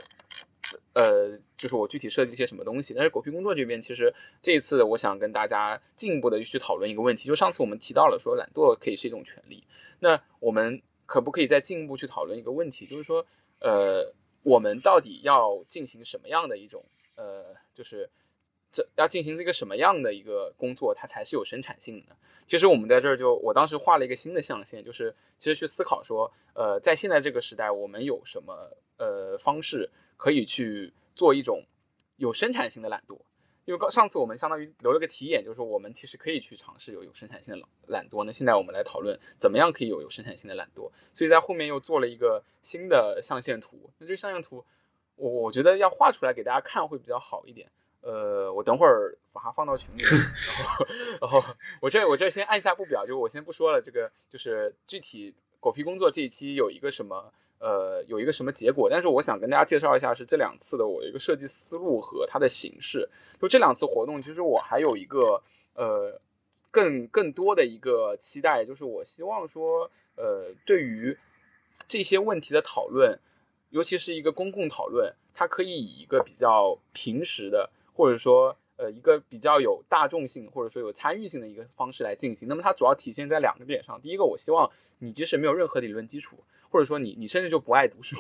[0.93, 2.93] 呃，就是我具体设计一些什么东西。
[2.93, 9.63] 但是狗屁工作这边，其实这一次我想跟大家进一步的去讨论一个问题，就上次我们提到了说懒惰可以是一种权利，
[9.99, 13.25] 那我们可不可以再进一步去讨论一个问题，就是说，
[13.59, 16.83] 呃，我们到底要进行什么样的一种，
[17.15, 18.09] 呃，就是。
[18.75, 22.17] 这要进行一个什么样的一个工作，它才是有生产性的？
[22.47, 31.65] 其实我们在这儿就，我当时画了一个新的象限，就是其实去思考说，呃，在现在这个时代，我们有什么呃方式可以去做一种
[32.17, 33.19] 有生产性的懒惰？
[33.65, 38.26] 因为刚上次我们相当于留了个题眼，就是说我们其实可以去尝试有有生产性的懒懒惰。
[38.26, 40.91] 那现在我们来讨论怎么样可以有有生产性的懒惰。
[41.13, 43.89] 所以在后面又做了一个新的象限图。
[43.99, 44.65] 那这个象限图，
[45.15, 47.71] 我我觉得要画出来给大家看会比较好一点。
[48.02, 50.86] 呃，我等会儿把它放到群里， 然后，
[51.21, 51.41] 然后
[51.80, 53.82] 我这我这先按下不表，就我先不说了。
[53.82, 57.32] 这个就是具体狗屁工作这一期有一个什么，
[57.63, 58.89] 呃，有一个什么结果。
[58.89, 63.08] 但是我想跟大家介绍一下，是这两次的我的一个设计思路和它的形式。
[63.39, 65.41] 就这两次活动，其实我还有一个
[65.76, 66.19] 呃
[66.69, 71.17] 更更多的一个期待，就是我希望说，呃，对于
[71.88, 73.17] 这些问题的讨论，
[73.69, 77.69] 尤其是一个公共讨论，它可以以一个比较平时的。
[77.95, 82.47] 或者说，呃，一个比较有大众性或者说有参与性的一个方式来进行。
[82.47, 84.02] 那么它主要体现在两个点上。
[84.02, 86.38] 第一个，我希望你即使没有任何理论基础，
[86.73, 88.17] 或者说你你甚至就不爱读书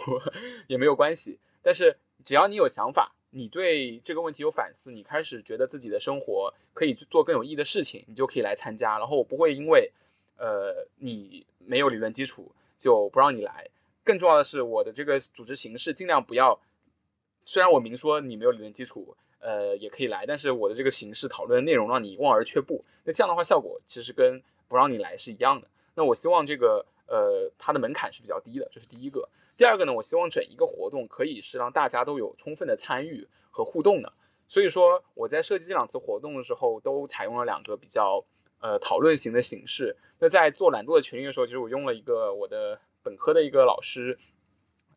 [0.67, 1.39] 也没有关系。
[1.63, 8.99] 但是只要你有想法，你对这个问题有反思，你开始觉得自己的生活可以做更有意义的事情，你就可以来参加。
[8.99, 9.91] 然后我不会因为，
[10.37, 13.67] 呃，你没有理论基础就不让你来。
[14.03, 16.59] 更重要的是，我的这个组织形式尽量不要，
[17.45, 19.17] 虽然我明说你没有理论基础。
[19.45, 25.67] 呃，也可以来，但是我的这个形式讨论的内容让你望而却步，那这样的话效果其实跟不让你来是一样的。
[25.95, 29.29] 那我希望这个呃它的门槛是比较低的，这是第一个。
[29.57, 34.11] 第二个呢，我希望整一个活动可以是让大家都有充分的参与和互动的。
[34.47, 38.23] 所以说我在设计这两次活动的时候，都采用了两个比较
[38.59, 39.95] 呃讨论型的形式。
[40.19, 44.17] 那在做懒惰的群里的时候，其实我用了一个我的本科的一个老师，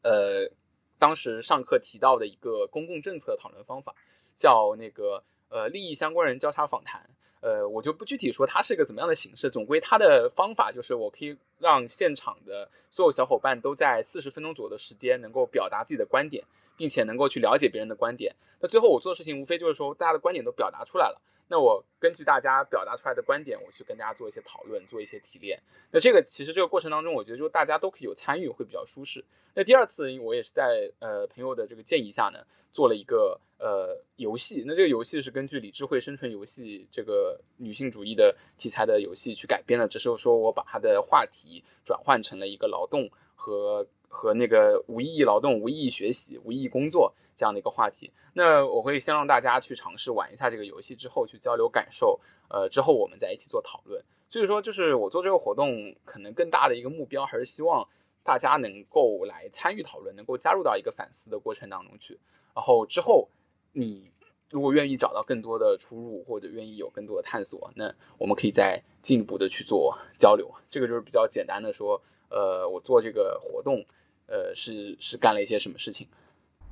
[0.03, 0.51] 呃，
[0.99, 3.95] 当时上课提到的一个公共政策讨论方法。
[4.38, 7.09] 叫那个呃利益相关人交叉访谈，
[7.40, 16.44] 呃我就不具体说它是一个怎么样的形式，总归它的方法就是我可以让现场的所有小伙伴都在四十分钟左右的时间能够表达自己的观点，
[16.77, 18.35] 并且能够去了解别人的观点。
[18.61, 21.20] 那最后我做的事情无非就是说大家的观点都表达出来了。
[21.49, 25.61] 那我根据大家表达出来的观点，我去跟大家做一些讨论，做一些提炼。
[25.91, 29.25] 那这个其实这个过程当中，我觉得就大家都可以有参与，会比较舒适。
[29.55, 34.65] 那第二次，我也是在呃朋友的这个建议下呢，做了一个呃游戏。
[34.67, 43.87] 那这个游戏是根据李智慧生存游戏这个女性主义的题材的游戏去改编的，只是说我把它的话题转换成了一个劳动和。
[44.09, 54.03] 和那个无意义劳动、无意义学习、无意义工作这样的一个话题，那我会先让大家去尝试玩一下这个游戏，之后去交流感受，呃，之后我们再一起做讨论。
[54.29, 57.87] 所以说，就是我做这个活动，可能更大的一个目标还是希望
[58.23, 62.19] 大家能够来参与讨论，能够加入到一个反思的过程当中去。
[62.55, 63.29] 然后之后，
[63.73, 64.11] 你
[64.51, 70.53] 如果愿意找到更多的出入，或者愿意有更多的探索，那我们可以再进一步的去做交流。
[70.66, 72.03] 这个就是比较简单的说。
[72.29, 73.85] 呃，我做这个活动，
[74.27, 76.07] 呃，是是干了一些什么事情？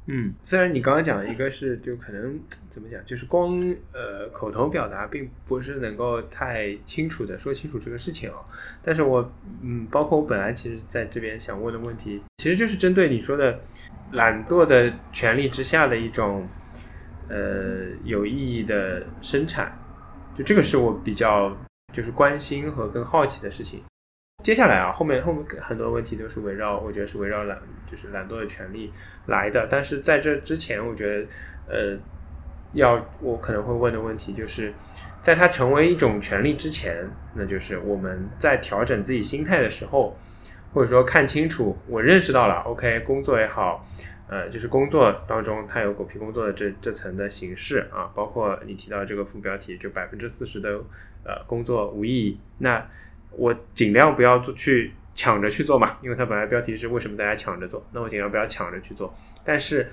[0.06, 2.38] 嗯，虽然你刚刚讲的一个是就可能
[2.70, 3.58] 怎么讲，就是光
[3.92, 8.36] 呃口头表达并不是能够太清楚的说清楚这个事情啊，
[8.82, 13.58] 但是我嗯，包括我本来其实在这边想问的问题，其实就是针对你说的
[14.12, 16.46] 懒惰的权利之下的一种
[17.30, 19.72] 呃有意义的生产，
[20.36, 21.56] 就这个是我比较
[21.94, 23.82] 就是关心和更好奇的事情。
[24.44, 27.58] 接下来啊，后面后面很多问题都是围绕，我觉得是围绕懒，
[27.90, 28.92] 就是懒惰的权利
[29.24, 29.66] 来的。
[29.70, 31.26] 但是在这之前，我觉得，
[31.66, 31.98] 呃，
[32.74, 34.74] 要我可能会问的问题就是，
[35.22, 40.14] 在它成为一种权利之前，那就是我们在调整自己心态的时候，
[40.74, 43.88] 或者说看清楚，我认识到了，OK，工作也好，
[44.28, 50.68] 呃，就是工作当中它有狗屁工作的这这层的形式啊，包括你提到这个副标题，就百分之四十的
[51.24, 52.86] 呃工作无意义，那。
[53.36, 59.14] 我尽量不要做去抢着去做嘛，因为它本来标题是为什么大家抢着做，那我尽量不要抢着去做。
[59.44, 59.90] 但是，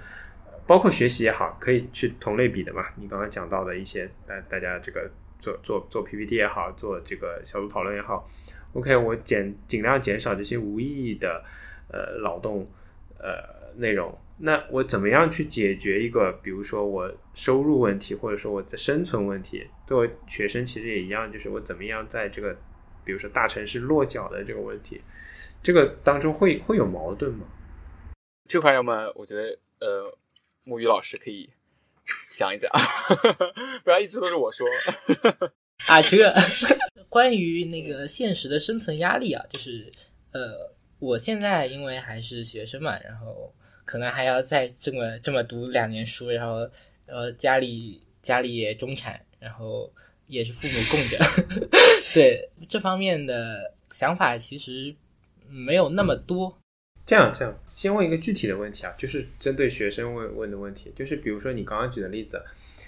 [0.65, 2.85] 包括学习也好，可以去同类比的嘛。
[2.95, 8.29] 你刚刚讲到的一些，大大家这个做做做 PPT 也好，做这个小组讨论也好
[8.73, 11.43] ，OK，我减尽量减少这些无意义的
[11.89, 12.69] 呃劳动
[13.19, 14.17] 呃内容。
[14.43, 19.67] 那我怎么样去解决一个，比如说我收入问题，或者说我的生存问题？
[19.85, 22.57] 作为学生其实也一样，就是我怎么样在这个
[23.03, 25.01] 比如说大城市落脚的这个问题，
[25.63, 27.45] 这个当中会会有矛盾吗？
[28.47, 30.17] 这块要么我觉得呃，
[30.63, 31.49] 木鱼老师可以
[32.29, 32.69] 想一想，
[33.83, 34.67] 不要一直都是我说
[35.87, 36.01] 啊。
[36.01, 36.35] 这个
[37.09, 39.91] 关于那个现实的生存压力啊，就是
[40.31, 43.53] 呃，我现在因为还是学生嘛，然后
[43.85, 46.69] 可能还要再这么这么读两年书，然后
[47.07, 49.91] 呃家里家里也中产，然后。
[50.31, 51.17] 也是父母供着，
[52.15, 54.95] 对这方面的想法其实
[55.49, 56.57] 没有那么多。
[57.05, 62.41] 这样这样，先问一个具体的问题啊，就是针对学生问问的问题，就是比如说你刚刚举的例子，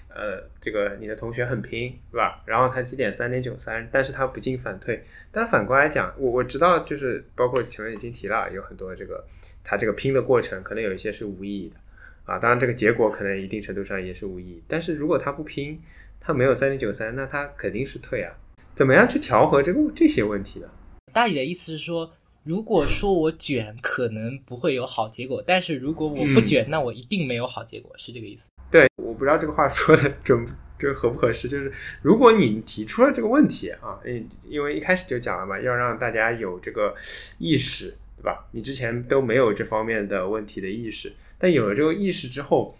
[0.07, 2.41] 呃，这个你的同学很拼，是吧？
[2.45, 5.03] 然后他绩点三点九三，但是他不进反退。
[5.33, 9.25] 但反过来讲，我我知道，就是包括前面已经提了，有很多这个
[9.65, 11.75] 他这个拼的过程，可能有一些是无意义的
[12.23, 12.39] 啊。
[12.39, 14.63] 当然，这个结果可能一定程度上也是无意义。
[14.69, 15.81] 但是如果他不拼，
[16.25, 18.31] 他没有三点九三，那他肯定是退啊。
[18.73, 20.67] 怎么样去调和这个这些问题呢？
[21.11, 22.09] 大理的意思是说，
[22.43, 28.49] 如果说我卷，可能不会有好结果；但是如果我不卷，那我一定没有好结果，是这个意思。
[28.71, 30.47] 对，我不知道这个话说的准，
[30.79, 31.49] 这个合不合适。
[31.49, 36.95] 就是如果你提出了这个问题啊，因因为一开始就讲了嘛，要让大家有这个
[37.37, 38.47] 意识，对吧？
[38.51, 42.75] 你之前都没有这方面的问题的意识，但有了这个意识之后，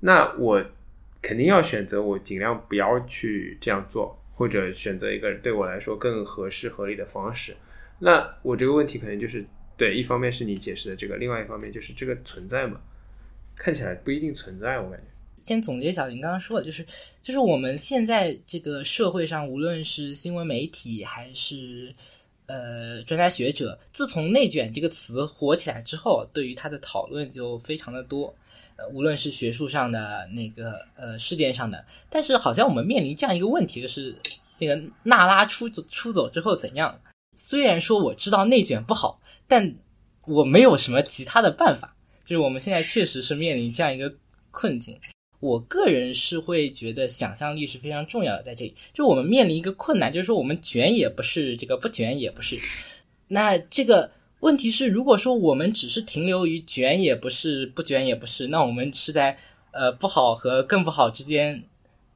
[0.00, 0.62] 那我。
[1.28, 7.54] 肯定要选择我尽量不要去这样做，或者选择一个对我来说更合适合理的方式。
[7.98, 9.44] 那我这个问题可能就是
[9.76, 12.80] 对，一方面是你解释的这个，另外一方面就是这个存在嘛？
[13.54, 15.04] 看起来不一定存在，我感觉。
[15.38, 16.82] 先总结小林刚刚说的，就是
[17.20, 21.92] 就是我们现在这个社会上，无论是新闻媒体还是
[22.46, 28.34] 呃专家学者，自从“内卷”这个词火起来之后，对于它的讨论就非常的多。
[28.78, 34.14] 呃，无论是学术上的那个，呃，事件上的，但是好像我们面临这样一个问题，就是
[34.56, 36.96] 那个娜拉出走出走之后怎样？
[37.34, 39.74] 虽然说我知道内卷不好，但
[40.26, 41.92] 我没有什么其他的办法。
[42.24, 44.14] 就是我们现在确实是面临这样一个
[44.52, 44.96] 困境。
[45.40, 52.60] 我个人是会觉得想象力是非常重要的，在这里，就我们面临一个困难，就是说我们卷也不是，这个不卷也不是，
[53.26, 54.08] 那这个。
[54.40, 59.36] 问题是，如果说我们只是停留于卷也不是，不卷也不是，那我们是在
[59.72, 61.60] 呃不好和更不好之间，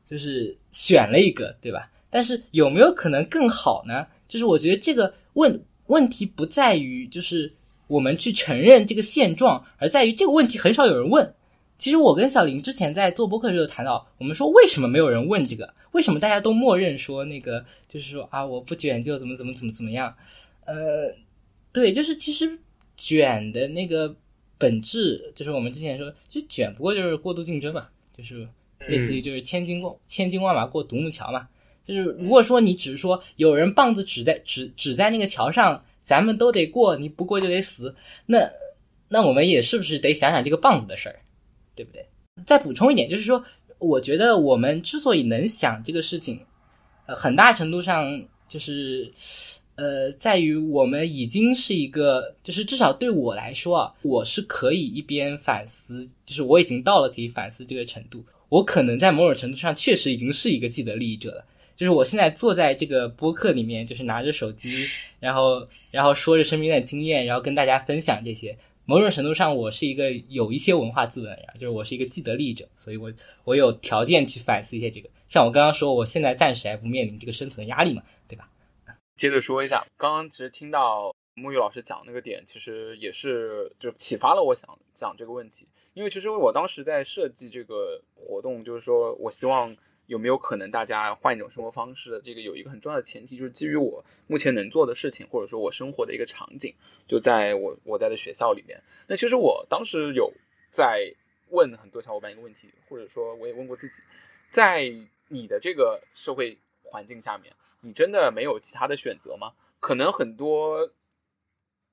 [0.08, 1.90] 就是选了一个，对吧？
[2.08, 4.06] 但是有没有可能更好呢？
[4.28, 7.52] 就是我觉得这个问问题不在于就是
[7.88, 11.34] 我们去承认这个现状，而在于这个问题很少有人问。
[11.76, 15.74] 其实我跟小林之前在做播客的时候谈到，我们说为什么没有人问这个？
[15.90, 20.14] 为什么大家都默认说那个就是说啊我不卷就怎么怎么怎么怎么样？
[20.66, 21.12] 呃。
[21.72, 22.58] 对，就是其实
[22.96, 24.14] 卷的那个
[24.58, 28.46] 本质，就是我们之前说，其实卷不过就是过度竞争嘛，就是
[28.86, 31.48] 类似于就是千军过千军万马过独木桥嘛。
[31.86, 37.94] 就是如果说你只是说有人棒子指在指指在那个桥上，咱们都得过，你不过就得死，
[38.26, 38.46] 那
[39.08, 41.18] 那我们也是不是得想想这个棒子的事儿，
[41.74, 42.06] 对不对？
[42.46, 43.42] 再补充一点，就是说，
[43.78, 46.44] 我觉得我们之所以能想这个事情，
[47.06, 49.10] 呃，很大程度上就是。
[49.74, 58.24] 呃，在于我们已经是一个，就是至少对我来说啊，我是可以一边反思，就是我已经到了可以反思这个程度。
[58.48, 61.44] 我可能在某种程度上确实已经是一个既得利益者了。
[61.74, 64.70] 就是我现在坐在这个播客里面，就是拿着手机，
[65.18, 73.10] 然后然后说着身边的经验，然后跟大家分享这些，某种程度上，我是一个有一些文化资本，就是我是一个既得利益者，所以我
[73.44, 75.08] 我有条件去反思一些这个。
[75.30, 78.46] 像我刚刚说，我现在暂时还不面临这个生存压力嘛，对吧？
[79.16, 85.68] 接着说一下，刚刚其实听到沐浴老师讲那个点，其实也是就启发了我想讲这个问题。
[85.94, 96.74] 因为其实我当时在设计这个活动，就是说我希望有没有可能大家换一种生活方式的这个有一个很重要的前提，就是基于我目前能做的事情，或者说我生活的一个场景，
[97.06, 98.82] 就在我我在的学校里面。
[99.06, 100.32] 那其实我当时有
[100.70, 101.14] 在
[101.50, 104.02] 问很多小伙伴一个问题，或者说我也问过自己，
[104.50, 104.90] 在
[105.28, 107.54] 你的这个社会环境下面。
[107.82, 109.54] 你真的没有其他的选择吗？
[109.80, 110.92] 可能很多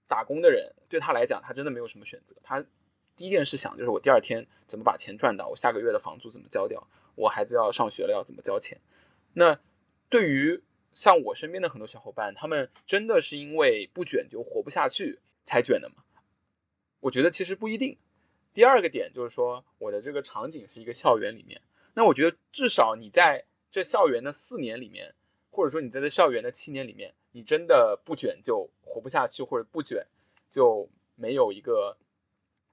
[0.07, 2.35] 打工的人对他来讲，他真的没有什么选择。
[2.43, 2.63] 他
[3.15, 8.79] 第一件事想就是我第二天怎么把钱赚到，我下个月的房租怎么交掉，我孩子要上学了要怎么交钱。
[9.33, 9.59] 那
[10.07, 16.03] 对于像我身边的很多小伙伴，他们真的是因为不卷就活不下去才卷的吗？
[16.99, 17.97] 我觉得其实不一定。
[18.53, 21.61] 第二个点就是说，我的这个场景是一个校园里面，
[21.95, 25.15] 那我觉得至少你在这校园的四年里面。
[25.49, 30.05] 或者说你在这校园的七年里面，你真的不卷就活不下去，或者不卷
[30.49, 31.97] 就没有一个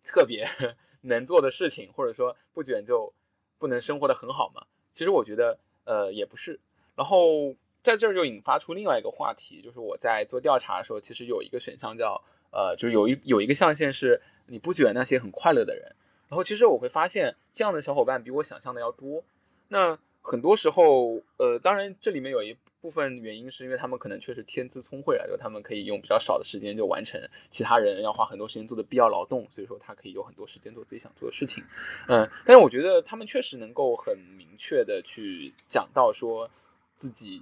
[0.02, 0.46] 特别
[1.02, 3.12] 能做的事情，或者说不卷就
[3.58, 4.66] 不能生活的很好吗？
[4.92, 6.60] 其实我觉得，呃，也不是。
[6.94, 15.94] 然后在这儿就引发出另外一个话题，就是我在做调查的时候，其实有一个选项叫，呃，就是有一有一个象限是你不卷那些很快乐的人。
[16.28, 19.24] 然后其实我会发现，这样的小伙伴比我想象的要多。
[19.68, 31.62] 那很多时候，呃，当然这里面有一部分原因是因为他们可能确实天资聪慧啊，就他们可以用比较少的时间就完成其他人要花很多时间做的必要劳动，所以说他可以有很多时间做自己想做的事情。
[32.08, 36.50] 嗯，但是我觉得他们确实能够很明确的去讲到说
[36.96, 37.40] 自己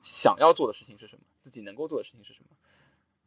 [0.00, 2.56] 想要做的事情是什么，自己能够做的事情是什么，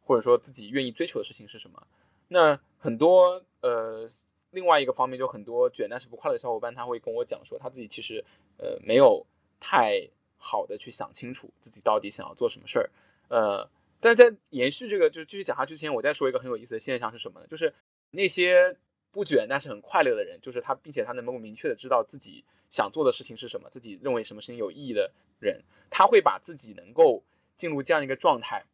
[0.00, 1.86] 或者说自己愿意追求的事情是什么。
[2.28, 4.06] 那很多呃。
[4.52, 8.24] 另外一个方面，就很多卷但是不快乐的小伙伴，他会跟我讲说，他自己其实，
[8.58, 9.24] 呃，没有
[9.60, 12.90] 太好的去想清楚自己到底想要做什么事儿，
[13.28, 17.46] 呃，但在延续这个，就继续讲下去之前，我再说一个很有意思的现象是什么呢？
[17.46, 17.72] 就是
[18.10, 18.76] 那些
[19.12, 27.22] 不卷但是很快乐的人，就是他，并且他能够明确的知道自己想做的事情是什么，自己认为什么事情有意义的人，他会把自己能够
[27.54, 28.64] 进入这样一个状态，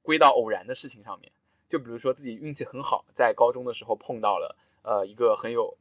[0.00, 1.30] 归到偶然的事情上面，
[1.68, 4.56] 就比如说自己运气很好，在高中的时候碰到了。
[4.84, 5.76] 呃，一个很有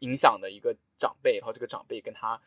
[0.00, 2.38] 影响的一个长辈，然后这个长辈跟他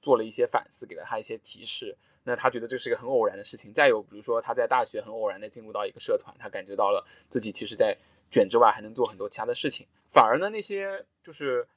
[0.00, 1.96] 做了一些反思，给了他一些提示。
[2.24, 3.70] 那他觉得这是一个很偶然的事情。
[3.72, 7.94] 再有，比如说他在大学很偶然的进入到一个社团，他感觉到了自己其实在
[8.30, 9.86] 卷之外还能做很多其他的事情。
[10.08, 11.68] 反而呢，那些就是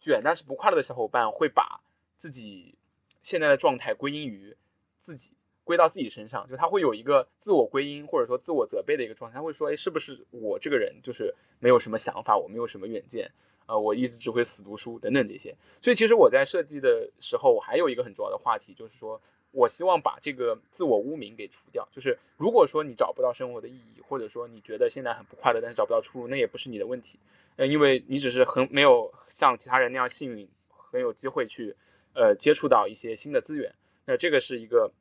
[0.00, 1.80] 卷但是不快乐的小伙伴，会把
[2.16, 2.76] 自己
[3.22, 4.56] 现在的状态归因于
[4.96, 5.36] 自己。
[5.64, 13.30] 归到自己身上，就他会有一个自我归因或者说自我责备的一个状态，他会说，哎，是不是我这个人就是没有什么想法，我没有什么远见，
[13.66, 15.56] 呃，我一直只会死读书等等这些。
[15.80, 19.18] 所以其实我在设计的时候，我还有一个很重要的话题，就是说
[19.52, 21.88] 我希望把这个自我污名给除掉。
[21.90, 27.18] 就是如果说你找不到生活的意义，或者说你觉得现在很不快乐，但是找不到出路，那也不是你的问题，
[27.56, 31.74] 呃，因为你只是很没有像其他人那样幸运，很有机会去
[32.12, 33.74] 呃接触到一些新的资源。
[34.04, 34.92] 那这个是一个。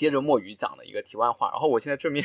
[0.00, 2.24] 接着墨鱼讲的一个题外话，然后我现在正面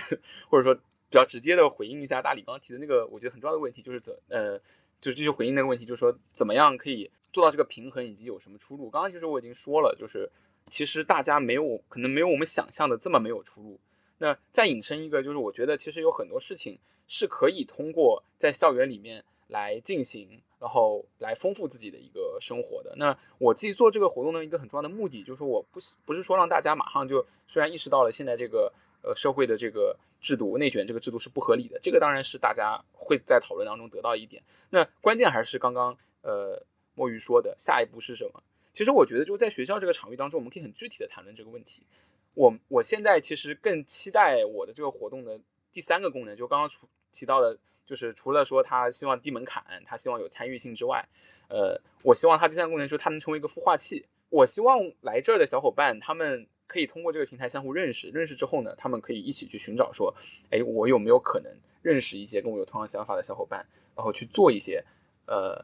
[0.49, 4.57] 或者说比较直接的回应一下大理刚刚提的那个我觉得很重要的问题，就是怎呃
[5.01, 8.89] 就继续回应那个问题，就是说怎么样可以做到这个平衡，以及有什么出路。
[8.89, 10.31] 刚刚其实我已经说了，就是
[10.69, 13.77] 其实大家没有可能没有我们想象的这么没有出路。
[14.19, 19.25] 那再引申一个，就是我觉得其实有很多事情是可以通过在校园里面。
[19.55, 22.93] 来进行，然后来丰富自己的一个生活的。
[22.97, 34.43] 那我自己做这个活动的一个很重要的目的，就是说我不不是说让大家马上就，虽然意识到了现在这个呃社会的这个制度内卷这个制度是不合理的，这个当然是大家会在讨论当中得到一点。
[34.71, 36.61] 那关键还是刚刚呃
[36.93, 38.43] 墨鱼说的，下一步是什么？
[38.73, 41.85] 其实我觉得就在学校这个场域当中，我们可以很具体的谈论这个问题。
[42.33, 45.39] 我我现在其实更期待我的这个活动的
[45.71, 46.69] 第三个功能，就刚刚
[47.15, 47.57] 提到的。
[47.87, 51.07] 就是除了说他希望低门槛，他希望有参与性之外，
[51.49, 54.07] 呃，我希望他第三功能就是他能成为一个孵化器。
[54.29, 60.11] 我希望来这儿的小伙伴，他们可以通过这个平台相互认识，认识之后呢，他们可以一起去寻找说，
[60.49, 63.63] 哎，我有没有可能认识一些跟我有同样想法的小伙伴，
[63.95, 64.83] 然后去做一些，
[65.27, 65.63] 呃，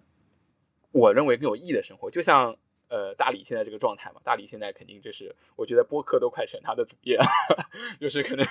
[0.91, 2.55] 我认为更有意义的生活，就像。
[2.91, 7.25] 呃，大理现在这个状态嘛，大理现在肯定就是，我觉得播客都快成他的主业了，
[8.01, 8.45] 就是可能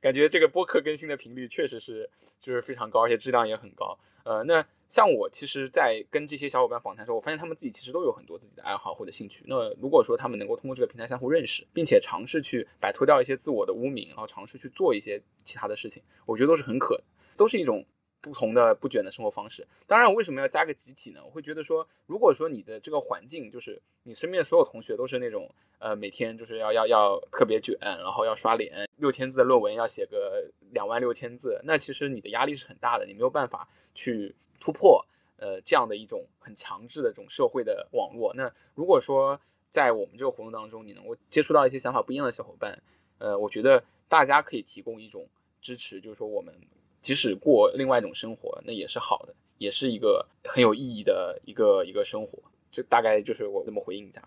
[0.00, 2.08] 感觉这个播客更新的频率确实是
[2.40, 3.98] 就是非常高，而且质量也很高。
[4.24, 9.44] 呃，那像我其实，在跟这些小伙伴访谈的时候，我发现他们自己其实都有很多自己的爱好或者兴趣。
[9.46, 17.02] 那如果说他们能够通过这个平台相互认识，并且尝试去摆脱掉一些自我的污名，然后尝试去做一些其他的事情，我觉得都是很可。
[17.36, 17.86] 都是一种
[18.20, 19.66] 不同的不卷的生活方式。
[19.86, 21.20] 当然，我为什么要加个集体呢？
[21.24, 25.48] 我会觉得说，如果说你的这个环境就是你身边所有同学都是那种
[25.78, 35.04] 呃每天就是要要要特别卷，然后要刷脸，六千字的论文要写个两万六千字，那其实你的压力是很大的，你没有办法去突破
[35.36, 38.34] 呃这样的一种很强制的这种社会的网络。
[38.34, 39.40] 那如果说
[39.70, 42.82] 在我们这个活动当中，你能够接触到一些想法不一样的小伙伴，
[43.18, 45.28] 呃，我觉得大家可以提供一种
[45.60, 46.54] 支持，就是说我们
[47.08, 52.38] 即使过另外一种生活，那也是好的，也是一个很有意义的一个一个生活。
[52.70, 54.20] 这大概就是我这么回应一下。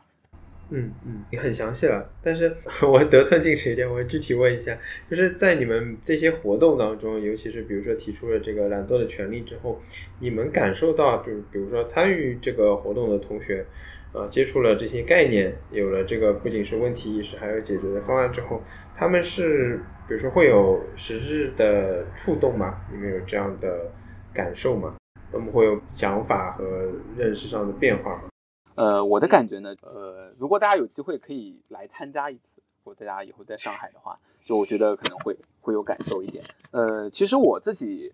[0.71, 4.75] 嗯嗯，你很详细了，但是 我得寸进尺一点，我具体问一下，
[5.07, 9.79] 就是在你们这些活动当中，尤其是比如说提出了这个懒惰的权利之后，
[10.19, 13.67] 你们感受到就是比如说参与这个活动的同学。
[14.13, 18.61] 啊，接触了这些概念，有了这个不仅是问题意识，还有解决的方案之后，
[18.93, 22.81] 他们是比如说会有实质的触动吗？
[22.91, 23.91] 你们有这样的
[24.33, 24.95] 感受吗？
[25.31, 28.29] 他们会有想法和认识上的变化吗？
[28.75, 36.43] 呃，我的感觉呢，呃，如果大家有机会可以来参加一次，或大家以后在上海的话，就我觉得可能会会有感受一点。
[36.71, 38.13] 呃，其实我自己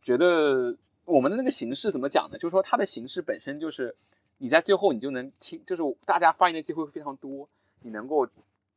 [0.00, 2.38] 觉得我们的那个形式怎么讲呢？
[2.38, 3.94] 就是说它的形式本身就是。
[4.38, 7.48] 你在最后，你就能听，就是大家发言的机会非常多，
[7.80, 8.28] 你能够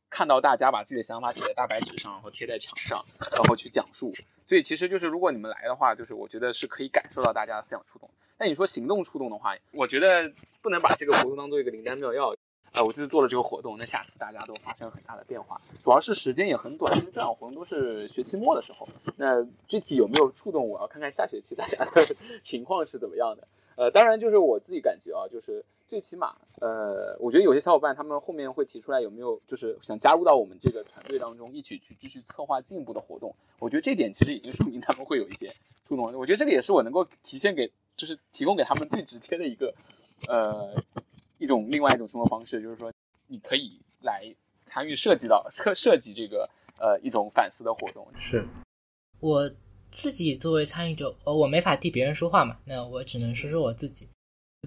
[0.10, 4.14] 看到大家把自己的想法写在大白纸上，然后贴在墙上，然后去讲述。
[4.46, 8.10] 所以其实就是如果你们来的话，就是我觉得是可以感受到大家的思想触动。
[8.38, 10.32] 那你说行动触动的话，我觉得
[10.62, 12.36] 不能把这个活动当做一个灵丹妙药。
[12.72, 18.88] 呃，我这次做了这个活动，那下次大家都发生很大的变化，主要是时间也很短，因为这场活动都是学期末的时候。
[19.18, 23.48] 那具体有没有触动，我要看看下学期大家的 情况是怎么样的。
[23.80, 33.34] 呃，当然就是我自己感觉啊，就是最起码，呃，我觉得有些小伙伴他们后面会提出来有没有就是想加入到我们这个团队当中，一起去继续策划进一步的活动。
[33.58, 35.50] 我觉得这点其实已经说明他们会有一些
[35.86, 36.14] 触动。
[36.14, 39.74] 我觉得这个也是我能够体现给，就是提供给他们最直接的一个，
[40.28, 40.76] 呃，
[41.38, 42.92] 一种另外一种生活方式，就是说
[43.28, 46.50] 你可以来参与设计到设设计这个
[46.82, 48.06] 呃一种反思的活动。
[48.20, 48.46] 是，
[49.22, 49.50] 我。
[49.92, 54.08] 自己作为参与者，呃，我没法替别人说话嘛，那我只能说说我自己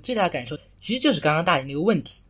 [0.02, 2.22] 最大的感受，其实就是刚刚大理那个问题。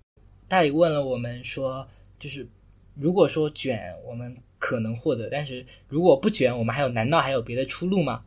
[0.47, 1.87] 大理问了我们说，
[2.19, 2.47] 就是
[2.95, 8.23] 如果说卷，我们可能获得，但是如果不卷，我们还有难道还有别的出路吗？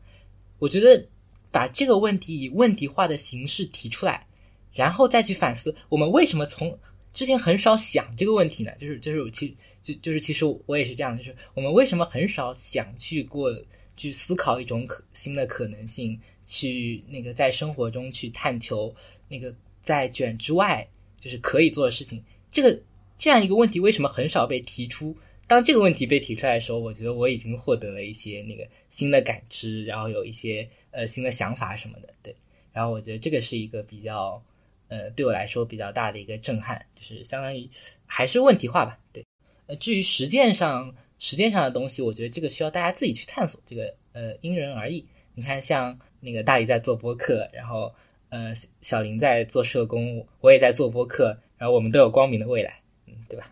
[0.58, 1.08] 我觉得
[1.52, 4.26] 把这个问题以问题化的形式提出来，
[4.74, 6.76] 然后再去反思，我们为什么从
[7.14, 8.72] 之前很少想这个问题呢？
[8.80, 13.56] 就是就是其就就是其实我也是这样，就是我们为什么很少想去过。
[13.98, 18.94] 去思考一种可新的可能性，去那个在生活中去探求
[19.28, 20.88] 那个在卷之外
[21.20, 22.24] 就是可以做的事情。
[22.50, 22.78] 这个
[23.18, 25.16] 这样一个问题为什么很少被提出？
[25.48, 32.10] 当这个问题被提出来的时候，我觉得我已经获得了一些那个新的感知，然后有一些呃新的想法什么的。
[32.22, 32.36] 对，
[32.74, 34.44] 然后我觉得这个是一个比较
[34.88, 37.70] 呃对我来说比较大的一个震撼，就是相当于
[38.06, 39.00] 还是问题化吧。
[39.14, 39.26] 对，
[39.68, 40.94] 呃，至于实践上。
[41.18, 45.06] 时间上的东西，我觉得这个需要大家自己去探索，这个呃因人而异。
[45.34, 47.94] 你看，像那个大理在做播客，然后
[48.30, 53.46] 呃小林在做社工，我也在做播客，然后我们都有光明的未来，嗯，对吧？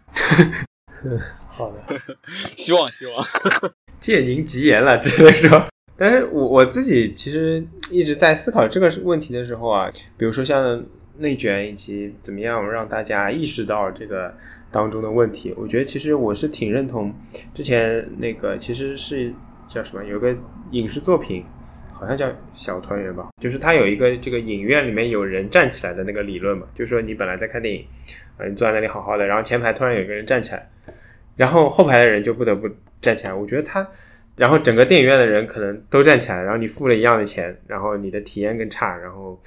[1.50, 2.00] 好的，
[2.56, 3.26] 希望希望，
[4.00, 5.66] 借您吉言了，只能说。
[5.98, 10.86] 但是我我自己其实一直在思考这个问题的时候啊，比如说像
[11.18, 14.34] 内卷以及怎么样让大家意识到这个。
[14.74, 17.14] 当中的问题，我觉得其实我是挺认同。
[17.54, 19.32] 之前那个其实是
[19.68, 20.04] 叫什么？
[20.04, 20.36] 有个
[20.72, 21.46] 影视作品，
[21.94, 27.86] 好像叫《小团圆》吧，就是它有一个这个影院里面有人站起来的那个理论嘛，就是说你本来在看电影，
[28.38, 30.68] 啊，你坐在那里好好的，然后前排突然有一个人站起来，
[31.38, 32.68] 然后后排的人就不得不
[33.00, 33.34] 站起来。
[33.34, 33.88] 我觉得他，
[34.36, 39.40] 然后整个电影院的人可能都站起来，然后你付了一样的钱，然后你的体验更差，然后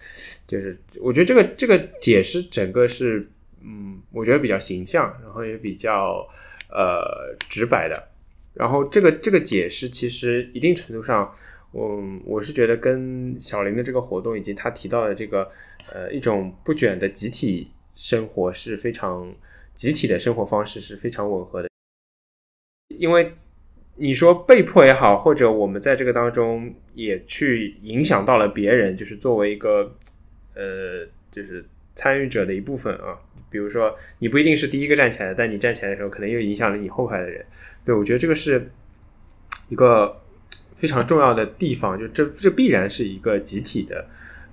[0.47, 3.29] 就是我觉得这个这个解释整个是。
[3.67, 6.29] 嗯，我觉得比较形象，然后也比较
[6.71, 8.09] 呃直白的。
[8.55, 11.35] 然后这个这个解释其实一定程度上，
[11.73, 15.51] 我我是觉得跟小林的这个活动以及他提到的这个
[15.93, 19.35] 呃一种不卷的集体生活是非常
[19.75, 21.69] 集体的生活方式是非常吻合的。
[22.97, 23.35] 因为
[23.97, 29.97] 你说被迫也好，或者我们在这个当中也去影响到了别人，就是作为一个
[30.55, 33.18] 呃就是参与者的一部分啊。
[33.49, 37.44] 比如说，你不一定是第一个站起来的，但你站起来的时候，可能又影响了你后排的人。
[37.84, 38.70] 对我觉得这个是
[39.68, 40.20] 一个
[40.76, 44.05] 非常重要的地方，就这这必然是一个集体的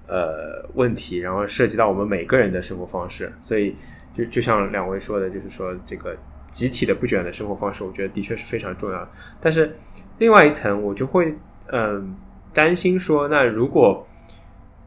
[0.07, 3.33] 呃问题，然后涉及到我们每个人的生活方式。
[3.41, 3.75] 所以，
[4.15, 6.15] 就就像两位说的，就是说这个
[6.51, 9.11] 集体的不卷的生活方式，我觉得的确是非常重要。
[9.41, 9.75] 但是
[10.19, 11.33] 另外一层，我就会
[11.71, 12.15] 嗯
[12.53, 14.07] 担心说，那如果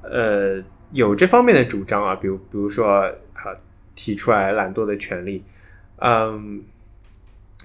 [0.02, 0.62] 呃
[0.92, 3.56] 有这方面的主张啊，比如比如说啊
[3.94, 5.42] 提出来懒惰的权利，
[5.96, 6.62] 嗯，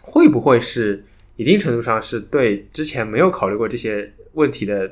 [0.01, 1.03] 会不会是
[1.36, 4.91] 一定程度上是对之前没有考虑过这些问题的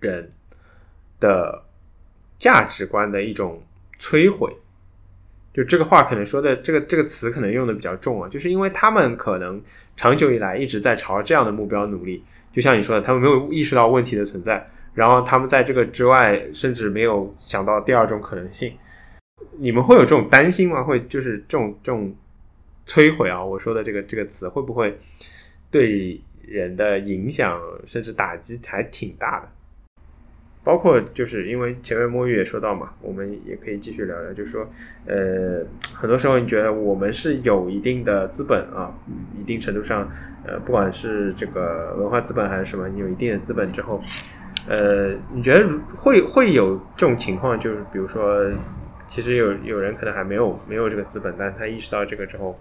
[0.00, 0.32] 人
[1.20, 1.62] 的
[2.38, 3.62] 价值观的一种
[4.00, 4.54] 摧毁？
[5.54, 9.62] 就这个话可能说的这个这个词可能用的比较重啊，就是因为他们可能
[9.96, 18.72] 长久以来一直在朝这样的目标努力，就像你说的，他们没有意识到问题的存在，然后他们在这个之外甚至没有想到第二种可能性。
[19.58, 20.82] 你们会有这种担心吗？
[20.82, 22.14] 会就是这种这种
[22.86, 23.44] 摧毁啊？
[23.44, 24.98] 我说的这个这个词会不会
[25.70, 29.48] 对人的影响甚至打击还挺大的？
[30.64, 34.64] 包括就是因为前面摸鱼也说到嘛，我们也可以继续聊聊，就是说，
[35.06, 38.94] 呃，很多时候你觉得我们是有一定的资本啊，
[39.36, 40.08] 一定程度上，
[40.46, 44.00] 呃，不管是这个文化资本还是什么，你有一定的资本之后，
[44.68, 48.48] 呃，你觉得会会有这种情况，就是比如说，
[49.08, 52.56] 其实有有人可能还没有没有这个资本，但他意识到这个之后，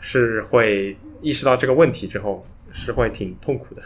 [0.00, 3.82] 是会意识到这个问题之后，是会挺痛苦的。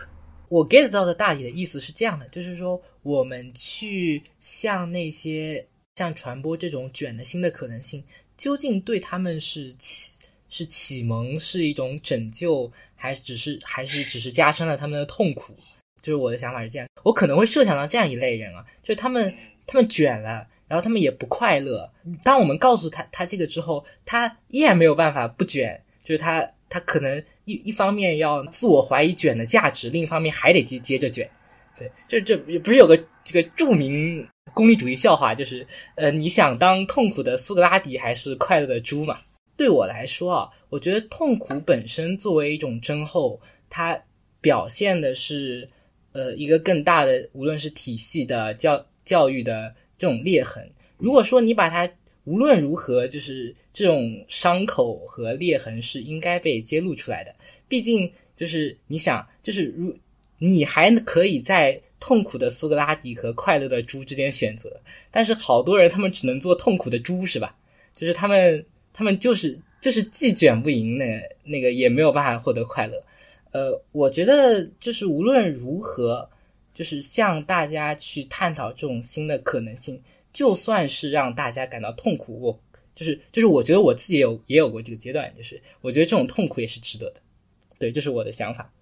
[0.48, 5.64] 我 get 到的大体的意思是这样的，就是说我们去向那些
[5.96, 8.02] 像传播这种卷的新的可能性，
[8.36, 10.12] 究竟对他们是启
[10.48, 15.54] 是启蒙，是一种拯救，还是只是还是只是加深了他们的痛苦？
[16.02, 19.34] 就是我的想法是这样，我可能会设想到这样一类人啊，就是他们
[19.66, 21.90] 他们卷了，然后他们也不快乐。
[22.22, 26.46] 当我们告诉他他这个之后，他依然没有办法不卷，就是他。
[26.74, 31.30] 他可能一一方面要自我怀疑卷的价值，另一方面还得接接着卷。
[31.76, 39.18] 对，这这不是有个这个著名功利主义笑话，就是呃，你想当痛苦的苏格拉底还是快乐的猪嘛？
[39.54, 43.38] 对我来说啊，我觉得痛苦本身作为一种真后，
[43.68, 44.02] 它
[44.40, 45.68] 表现的是
[46.12, 50.68] 呃一个更大的，无论是体系的教教育的这种裂痕。
[50.96, 51.90] 如果说你把它
[52.24, 57.34] 无论如何，就是这种伤口和裂痕是应该被揭露出来的。
[57.68, 59.92] 毕竟，就是你想，就是如
[60.38, 64.72] 你还可以在痛苦的苏格拉底和快乐的猪之间选择，
[65.10, 67.56] 但是好多人他们只能做痛苦的猪，是吧？
[67.94, 73.02] 就是他们，他们就是就是既卷不赢那那个，也没有办法获得快乐。
[73.52, 76.28] 呃，我觉得就是无论如何，
[76.74, 80.02] 就是向大家去探讨这种新的可能性。
[80.32, 82.58] 就算是让大家感到痛苦，我
[82.94, 87.20] 就是就是，我觉得我自己有也有过这个阶段，就是我觉得这种痛苦也是值得的，
[87.78, 88.72] 对，这是我的想法。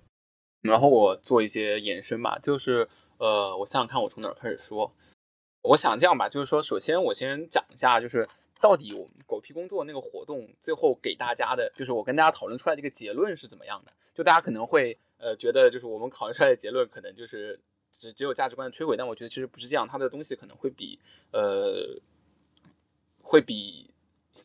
[0.63, 2.87] 然后我做一些延伸吧，就是
[3.19, 4.95] 呃，我想想看，我从哪儿开始说？
[5.63, 8.29] 我想这样吧，就是说，首先我先讲一下，就是
[8.61, 13.93] 到底我们狗屁工作那个活动最后给大家的，就是我跟大家讨论出来这个结论是怎么样的？
[14.15, 17.59] 就大家可能会呃觉得，就是我们讨论出来的结论可能就是。
[17.93, 20.97] 只只有价值观的摧毁，但我觉得其实不是这样，它的东西可能会比
[21.33, 22.01] 呃
[23.21, 23.91] 会比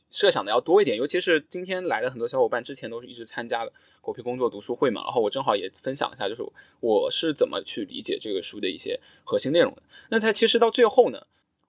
[0.09, 0.97] 设想的要多一点。
[0.97, 6.43] 尤其是今天来的很多小伙伴，之前都是一直参加的狗皮工作读书会嘛，然后我正好也分享一下，就是
[6.79, 9.83] 我是怎么去理解这个书的一些核心内容的。
[10.09, 11.27] 那它其实到最后呢，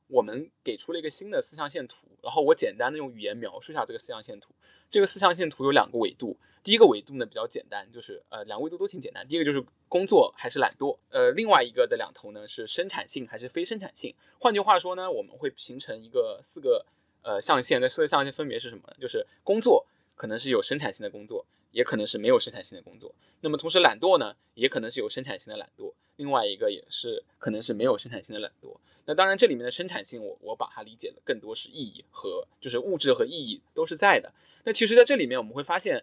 [0.09, 4.51] 我们给出了一个新的四象限图，然后我简单的用语言描述一下这个四象限图。
[4.89, 6.37] 这个四象限图有两个维度。
[6.63, 9.27] 第一个维度呢比较简单，就是呃两维度都挺简单。
[9.27, 14.15] 第一个就是工作还是懒惰，呃另外一个的两头呢是生产性还是非生产性。
[14.39, 16.85] 换句话说呢，我们会形成一个四个
[17.23, 18.97] 呃象限，那四个象限分别是什么呢？
[19.01, 19.87] 就是工作
[20.17, 21.47] 可能是有生产性的工作，
[21.77, 23.15] 也可能是没有生产性的工作。
[23.43, 28.75] 那么同时懒惰呢，也可能是有生产性的懒惰，另外一个也是可能是没有生产性的懒惰。
[29.05, 34.33] 那当然这里面的生产性，我我把它理解的更多是意义和就是物质和意义都是在的。
[34.65, 36.03] 那其实在这里面我们会发现。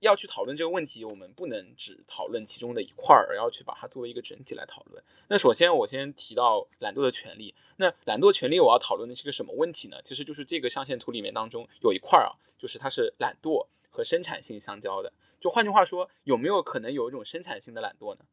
[0.00, 5.02] 要去讨论这个问题，我们不能只讨论其中的一块儿，而要去把它作为一个整体来讨论。
[5.26, 7.52] 那首先，我先提到懒惰的权利。
[7.78, 10.00] 那懒惰权利，我要讨论的是个什么问题呢？
[10.04, 13.66] 其实就是这个象限图里面当中有一块儿啊，就是它是懒惰
[13.98, 15.12] 和生产性相交的。
[15.40, 18.24] 就换句话说，有没有可能有一种生产性的懒惰呢？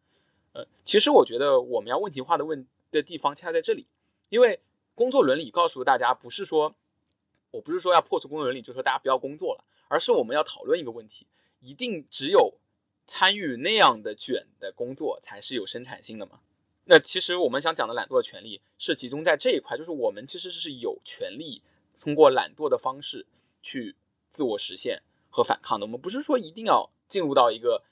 [0.53, 3.87] 呃，其实我觉得我们要问题化的问的地方恰在这里，
[4.29, 4.61] 因为
[4.93, 6.75] 工作伦理告诉大家，不是说
[7.49, 11.25] 我不是说要破除工作伦理，就说大家不要工作了，而是我们要讨论一个问题。
[11.61, 12.53] 一定只有
[13.07, 16.41] 参与那样的卷的工作才是有生产性的吗？
[16.83, 21.63] 那其实我们想讲的懒惰的权利是集中在这一块，就是我们其实是有权利
[21.99, 23.25] 通过懒惰的方式
[23.63, 23.95] 去
[24.29, 25.01] 自我实现
[25.35, 25.85] 和反抗的。
[25.85, 27.83] 我们不是说一定要进入到一个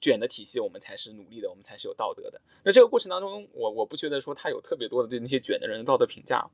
[0.00, 2.40] 卷的体系，我们才是努力的，我们才是有道德的。
[2.62, 6.48] 那这个过程当中，我我不觉得说他有特别多的对那些卷的人的道德评价，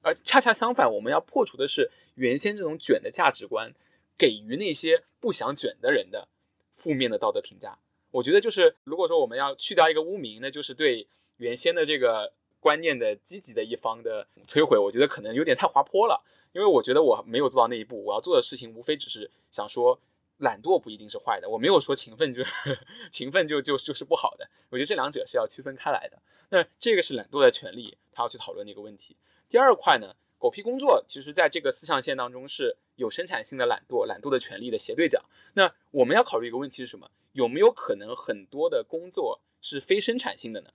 [0.00, 3.72] 而恰恰相反，我们要破除的是原先这种卷的价值观。
[4.18, 6.28] 给予那些不想卷的人的
[6.76, 7.78] 负面的道德评价，
[8.10, 14.78] 我觉得就是如果说我们要去掉一个污名，那就是对原先的这个观念的积极的一方的摧毁。
[14.78, 16.22] 我觉得可能有点太滑坡了，
[16.52, 18.04] 因为我觉得我没有做到那一步。
[18.04, 19.98] 我要做的事情无非只是想说，
[20.38, 22.42] 懒惰不一定是坏的，我没有说勤奋就
[23.10, 24.48] 勤奋就就就是不好的。
[24.70, 26.20] 我觉得这两者是要区分开来的。
[26.50, 29.16] 那这个是懒惰的权利，他要去讨论的一个问题。
[29.48, 30.14] 第二块呢？
[30.38, 35.24] 狗屁工作，其实在这个四象限当中是有生产性的懒惰、懒惰的权利的斜对角。
[35.54, 37.08] 那我们要考虑一个问题是什么？
[37.30, 40.70] 有没有可能很多的工作是非生产性的呢？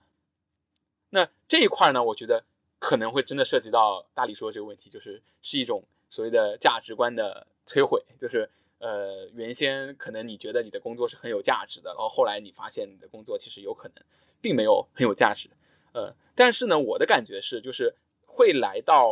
[1.10, 2.46] 那这一块呢，我觉得
[2.78, 8.02] 可能会真的涉及到大力说这个问题，就是是一种所谓的价值观的摧毁。
[8.18, 8.48] 就是
[8.78, 14.04] 呃，原先可能你觉得你的工作是很有价值的，然后后来你发现你的工作其实有可能
[14.40, 15.50] 并没有很有价值。
[15.92, 17.94] 呃，但是呢，我的感觉是，就是
[18.26, 19.10] 会来到。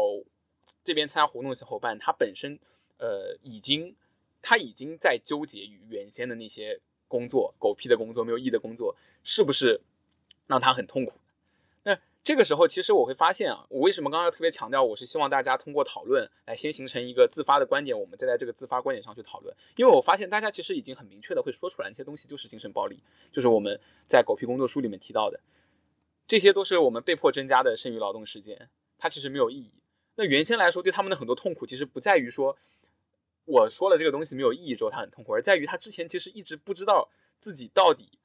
[0.83, 2.59] 这边参加活动的小伙伴，他本身，
[2.99, 3.95] 呃，已经，
[4.43, 9.81] 他已经在纠结于原先的那些工作，狗屁的工作，没有意义的工作，是不是
[10.49, 11.21] 让他很痛苦？
[12.27, 19.57] 这个时候，其实我会发现啊，我为什么刚刚特别强调，我是希望大家通过讨论来先形成一个自发的观点，我们再在这个自发观点上去讨论。
[19.77, 23.01] 因为我发现大家其实已经很明确的会说出来，那些东西就是精神暴力，
[23.31, 25.39] 就是我们在狗屁工作书里面提到的，
[26.27, 29.71] 这些都是我们被迫增加的剩余劳动时间，它其实没有意义。
[30.17, 32.59] 那原先来说，对他们的很多痛苦，其实不在于说
[33.45, 37.09] 我说了这个东西没有意义之后他很痛苦，而在于他之前其实一直不知道
[37.39, 38.19] 自己到底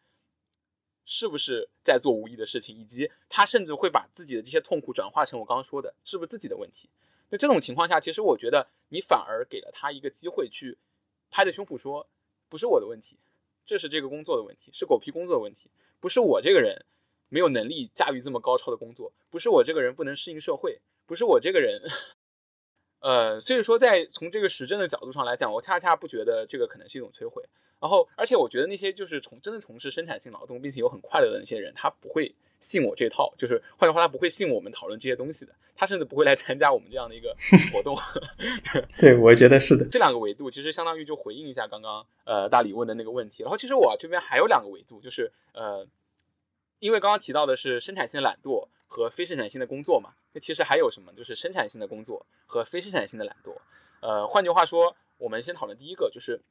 [1.14, 6.90] 是不是在做无意的事情，以及他甚至会把自己的这些痛苦转化成我刚刚说的，是不是自己的问题？
[7.30, 10.78] 那这种情况下，其实我觉得你反而给了他一个机会去
[11.30, 12.08] 拍着胸脯说，
[12.48, 13.18] 不是我的问题，
[13.66, 16.86] 这是这个工作的问题，是狗屁工作的问题，不是我这个人
[17.28, 20.80] 没有能力驾驭这么高超的工作，不是我这个人不能适应社会。
[21.08, 21.82] 不是我这个人，
[23.00, 27.44] 呃，所以说在从这个实证的角度上来讲，我恰恰不觉得这个可能是一种摧毁。
[27.82, 37.36] 然后，而且我觉得那些就是从真的从事生产性劳动并且有很快乐的那些人，他不会信我这套，就是换句话，他不会信我们讨论这些东西的，他甚至不会来参加我们这样的一个
[37.74, 37.98] 活动。
[39.02, 39.86] 对，我觉得是的。
[39.90, 43.42] 这两个维度其实相当于就回应一下刚刚呃大李问的那个问题。
[43.44, 45.86] 然后，其实我这边还有两个维度，就是呃，
[46.80, 48.68] 因为刚刚提到的是生产性懒惰。
[48.94, 51.14] 和非生产性的工作嘛，那其实还有什么？
[51.14, 53.56] 就是生产性的工作和非生产性的懒惰。
[54.02, 56.42] 呃，换句话说，我们先讨论第一个，就是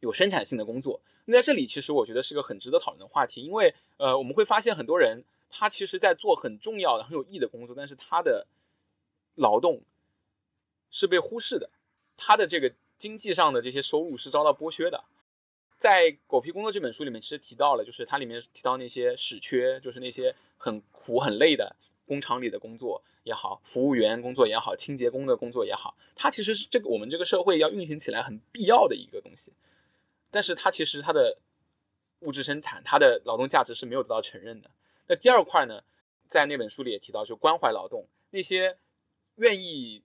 [0.00, 1.00] 有生产性的工作。
[1.24, 8.46] 那在这里，其实我觉得是个很值得讨论的话题，因为呃，我们会发现很多人他其实在做很重要的、很有意义的工作，但是他的
[9.34, 9.82] 劳动
[10.90, 11.70] 是被忽视的，
[12.16, 15.04] 他的这个经济上的这些收入是遭到剥削的。
[15.78, 29.52] 在《狗屁工作》这本书里面，其实提到了，就是它里面提到那些屎缺，就是那些很苦很累的工厂里的工作也好，服务员工作也好，清洁工的工作也好，它其实是这个我们这个社会要运行起来很必要的一个东西。
[30.30, 31.36] 但是它其实它的
[32.20, 34.70] 物质生产，它的劳动价值是没有得到承认的。
[35.08, 35.82] 那第二块呢，
[36.28, 38.78] 在那本书里也提到，就关怀劳动，那些
[39.34, 40.04] 愿意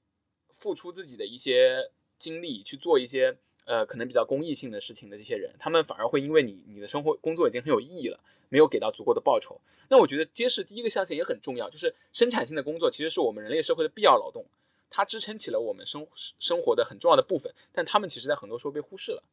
[0.58, 3.38] 付出自己的一些精力去做一些。
[3.66, 9.60] 呃，可能比较公益性的事情的这些人，他们反而会因为你你的生活工作已经很有意义了，没有给到足够的报酬。
[9.90, 14.46] 那我觉得揭示第一个象限也很重要，就是生产性的工作其实是我们人类社会的必要劳动，
[14.90, 16.08] 它支撑起了我们生
[16.40, 19.24] 生活的很重要的部分，但他们其实在很多时候被忽视了。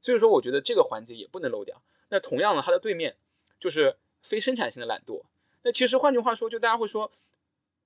[0.00, 1.82] 所以说，我觉得这个环节也不能漏掉。
[2.08, 3.16] 那同样的，它的对面
[3.60, 5.22] 就是非生产性的懒惰。
[5.62, 7.10] 那其实换句话说，就大家会说，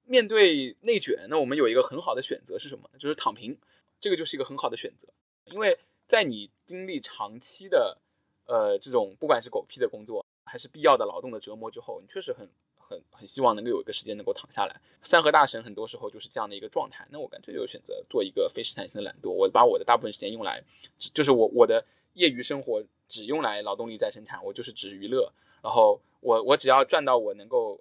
[0.05, 2.89] 面对内卷，那我们有一个很好的选择是什么？
[2.99, 3.59] 就是躺平，
[4.01, 5.09] 这个就是一个很好的选择。
[5.47, 7.99] 因为在你经历长期的，
[8.47, 14.81] 呃，这种不管是狗屁的工作，还是必要的劳动的折磨之后，你确实很很很希望能够有一个时间能够躺下来。
[15.03, 17.07] 三和大神很多时候就是这样的一个状态。
[17.11, 20.63] 那我干脆就选择做一个非生产性的懒惰，我把我的大部分时间用来，
[20.99, 21.85] 就是我我的
[22.15, 25.33] 业余生活只用来劳动力再生产，我就是只娱乐，
[25.63, 27.81] 然后我我只要赚到我能够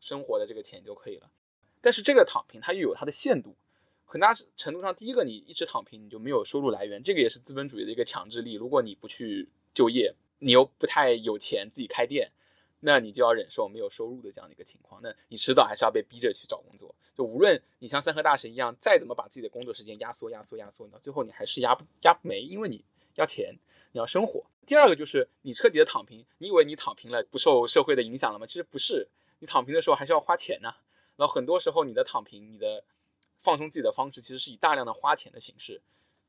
[0.00, 1.30] 生活的这个钱就可以了。
[1.80, 3.54] 但是这个躺平它又有它的限度。
[4.10, 8.54] 很大程度上，第一个，你一直躺平，你就没有收入来源，这个也是资本主义的一个强制力。
[8.54, 12.32] 如果你不去就业，你又不太有钱自己开店，
[12.80, 14.98] 那你就要忍受没有收入的这样的一个情况。
[15.02, 16.94] 那你迟早还是要被逼着去找工作。
[17.14, 22.82] 就无论你像三和大神一样，再怎么把自己的工作时间压缩、压缩、压缩，到最后你还是压不压不没，因为你
[23.16, 23.54] 要钱，
[23.92, 24.42] 你要生活。
[24.64, 28.46] 第二个就是你彻底的躺平，你以为你躺平了不受社会的影响了吗？
[28.46, 29.06] 其实不是，
[29.40, 30.72] 你躺平的时候还是要花钱呢。
[31.16, 32.82] 然后很多时候你的躺平，你的。
[33.40, 35.80] 放松自己的方式其实是以大量的花钱的形式，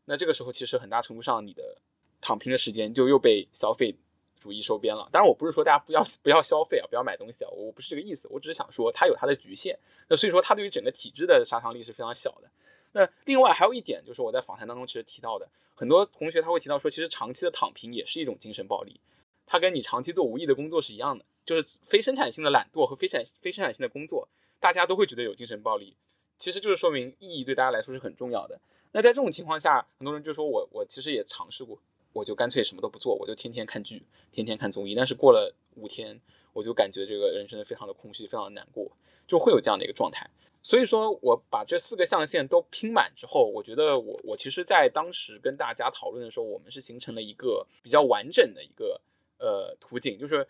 [0.05, 1.77] 那这个时候其实很大程度上你的
[2.21, 3.95] 躺平的时间就又被消费
[4.39, 5.09] 主义收编了。
[5.11, 9.77] 当然我不是说大家不要 不要消费啊，不要买东西啊，我不是这个意思，我只是想说它有它的局限。
[10.07, 12.49] 那所以说它对于整个体制的杀伤力是非常小的。
[12.91, 18.99] 那另外还有一点就是我在访谈当中其实提到的，很多同学他会提到说，其实长期的躺平也是一种精神暴力。
[19.45, 24.27] 它跟你长期做无意的工作是一样的，就是非生产性的懒惰和非产非生产性的工作，
[24.59, 25.95] 大家都会觉得有精神暴力。
[26.39, 28.59] 其实就是说明意义对大家来说是很重要的。
[28.93, 31.77] 那在这种情况下，很多人就说我我其实也尝试过，
[32.13, 34.95] 我就干脆什么都不做，我就天天看剧，天天看综艺。
[34.95, 36.19] 但是过了五天，
[36.53, 38.89] 我就感觉这个人生非常的空虚，非常的难过，
[39.27, 40.27] 就会有这样的一个状态。
[40.63, 48.99] 所以说我把这四个象限都拼满之后，我觉得我我其实，在当时跟大家讨论的时候，我们是形成了一个比较完整的一个
[49.37, 50.47] 呃图景，就是。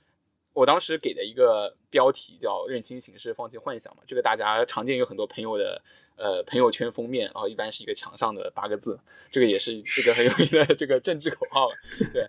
[0.54, 5.82] 我当时给的一个标题叫“认清形势，放弃幻想”嘛，这个大家常见有很多朋友的
[6.18, 9.00] 呃朋友圈封面，然后一般是一个墙上的八个字，
[9.32, 11.70] 这个也是这个很有名的 这个政治口号。
[12.14, 12.28] 对，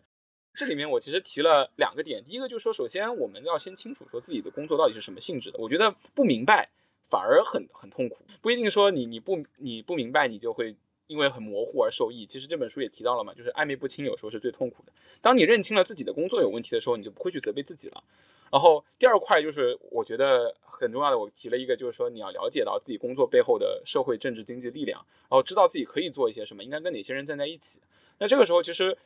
[0.54, 5.58] 这里面我其实提了两个点，第一个就是说，首先我们要先清楚说自己的工作到底是什么性质的。
[5.58, 6.70] 我觉得不明白
[7.08, 10.76] 反而很很痛苦，不一定说你你不你不明白你就会。
[11.11, 14.92] 因为很模糊而受益，其实这本书也提到了嘛，就是暧昧不清有时候是最痛苦的。
[15.20, 18.04] 当你认清了自己的工作有问题的时候，你就不会去责备自己了。
[18.48, 27.80] 然后第二块就是我觉得很重要的，我提了一个，就是说你要了解到自己工作背后的社会、政治、经济力量，然后知道自己可以做一些什么，应该跟哪些人站在一起。
[28.18, 28.96] 那这个时候，其实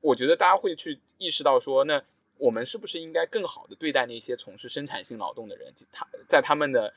[0.00, 2.02] 我觉得大家会去意识到说，那
[2.38, 5.70] 我们是不是应该更好的对待那些从事生产性劳动的人？
[5.92, 6.94] 他在他们的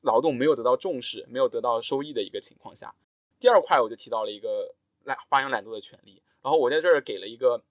[0.00, 2.92] 劳动没有得到重视、没有得到收益的一个情况下。
[3.38, 4.74] 第二块我就提到了一个
[5.04, 7.62] 懒发扬懒惰的权利，然后我在这儿给了一个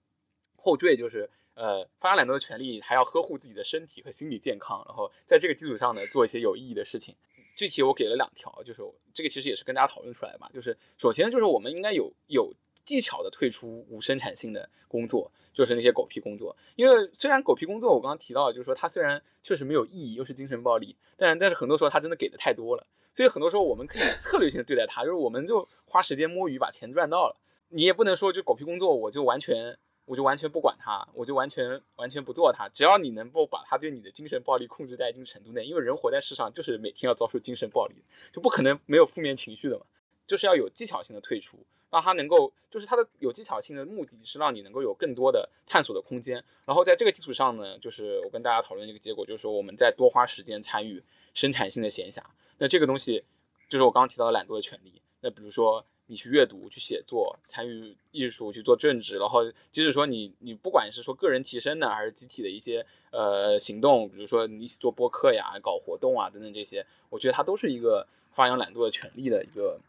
[0.56, 7.16] 后缀，就是呃发扬懒惰的权利还要呵护自己的身体和心理健康，然后在这个基础上呢做一些有意义的事情。
[7.56, 8.82] 具体我给了两条，就是
[9.14, 12.52] 这个其实也是跟大家讨论出来的嘛，就是首先就是我们应该有有
[12.84, 16.54] 技巧的退出无生产性的工作，就是那些狗屁工作。
[16.74, 22.86] 因为虽然狗屁工作我刚刚提到，就是说它虽然确实没有意义，又是精神暴力，但但是很多时候它真的给的太多了。
[23.16, 27.36] 所以很多时候我们可以策略性的对待它，就是我们就花时间摸鱼把钱赚到了。
[27.70, 32.68] 你也不能说就狗屁工作我就完全我就完全不管它，我就完全完全不做它。
[32.68, 37.94] 只要你能够把它对你的精神暴力控制在一定程度内，因为人活在世上就是每天要遭受精神暴力，
[38.34, 39.86] 就不可能没有负面情绪的嘛。
[40.26, 41.56] 就是要有技巧性的退出，
[41.88, 46.44] 让它能够就是它的有技巧性的目的是让你能够有更多的探索的空间。
[46.66, 51.02] 然后在这个基础上呢，就是我跟大家讨论一个结果，就是说我们再多花时间参与
[51.32, 52.20] 生产性的闲暇。
[52.58, 53.24] 那这个东西，
[53.68, 55.00] 就是我刚刚提到的懒惰的权利。
[55.20, 69.80] 那比如说，你去阅读、去写作、参与艺术、去做政治，然后即使说你你不管是说个人提升呢，还是集体的一些呃行动，比如说你一起做播客呀、搞活动啊等等这些，我觉得它都是一个发扬懒惰的权利的一个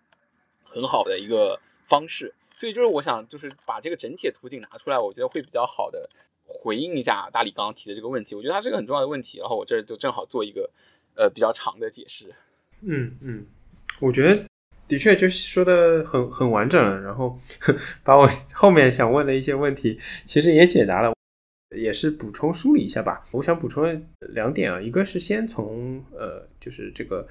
[0.63, 2.33] 很好的一个方式。
[2.55, 6.09] 所以就是我想就是把这个整体的图景拿出来，我觉得会比较好的
[6.45, 8.33] 回应一下大理刚刚提的这个问题。
[8.33, 10.71] 我觉得它是个很重要的问题，然后我这就正好做一个
[11.15, 12.33] 呃比较长的解释。
[12.81, 13.45] 嗯嗯，
[13.99, 14.45] 我觉得
[14.87, 17.37] 的确就是说的很很完整了，然后
[18.03, 21.13] 把我后面想问的一些问题其实也解答了，
[21.75, 23.25] 也是补充梳理一下吧。
[23.31, 27.27] 我想补充两点啊，一个是先从呃就是这个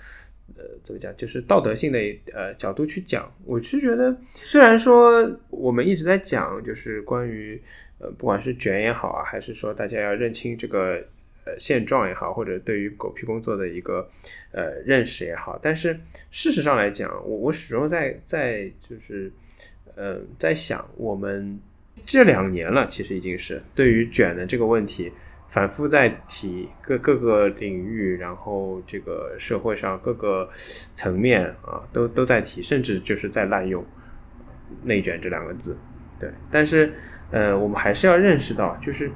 [0.56, 1.98] 呃怎么讲，就是道德性的
[2.34, 3.32] 呃角度去讲。
[3.44, 7.62] 我是觉得虽然说我们一直在讲，就是关于
[8.00, 11.04] 呃不管是卷也好啊，还是说大家要认清这个。
[11.46, 14.10] 呃，现状也好，或者对于狗屁工作的一个
[14.50, 15.96] 呃认识也好，但是
[16.32, 19.30] 事实上来讲，我我始终在在就是
[19.94, 21.60] 呃在想，我们
[22.04, 25.12] 这两年了，其实已经是对于卷的这个问题
[25.48, 30.50] 反复在提各各个领域，然后这个社会上各个
[30.96, 33.86] 层面啊，都都在提，甚至就是在滥用
[34.82, 35.76] 内卷这两个字，
[36.18, 36.92] 对，但是
[37.30, 39.12] 呃，我们还是要认识到，就是。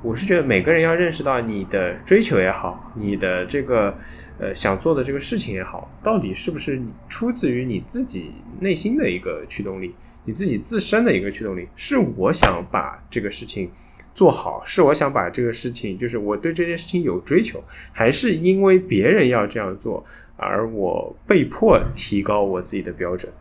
[0.00, 3.92] 我是觉得每个人要认识到你的追求也好，你的这个
[4.38, 8.30] 呃想做的这个事情也好，到底是不是出自于你自己
[8.60, 9.92] 内心的一个驱动力，
[10.24, 13.68] 你自己自身的一个驱动力，是我想把这个事情
[14.14, 23.32] 做好，是我想把这个事情，就是我对这件事情有追求，还是因为别人要这样做而我被迫提高我自己的标准？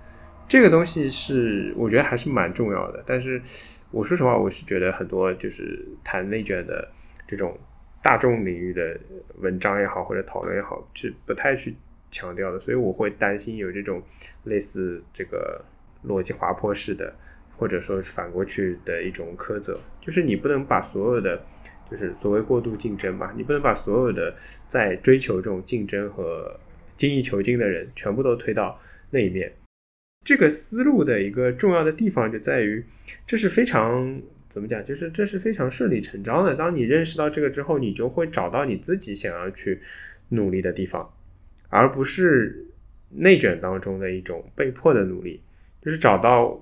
[0.47, 3.43] 这个东西是我觉得还是蛮重要的，但是。
[3.91, 6.88] 我说实话，我是觉得很多就是谈内卷的
[7.27, 7.57] 这种
[8.03, 8.99] 大众领域的
[9.38, 11.73] 文章也好，或者讨论也好，是不太去
[12.11, 14.01] 强调的，所以我会担心有这种
[14.43, 15.63] 类似这个
[16.05, 17.13] 逻辑滑坡式的，
[17.57, 21.41] 或者说反过去的一种苛责，就是你不能把所有的，
[21.89, 24.35] 就是所谓过度竞争嘛，你不能把所有的
[24.67, 26.59] 在追求这种竞争和
[26.97, 28.79] 精益求精的人全部都推到
[29.09, 29.51] 那一面。
[30.24, 32.84] 这个思路的一个重要的地方就在于，
[33.26, 34.86] 这是非常怎么讲？
[34.86, 36.55] 就是这是非常顺理成章的。
[36.55, 39.80] 当你认识到这个之后，你就会找到你自己想要去
[40.30, 41.13] 努力的地方，
[41.70, 42.65] 而不是
[43.09, 45.41] 内卷当中的一种被迫的努力。
[45.82, 46.61] 就是找到，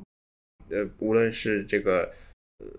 [0.70, 2.12] 呃，无论是这个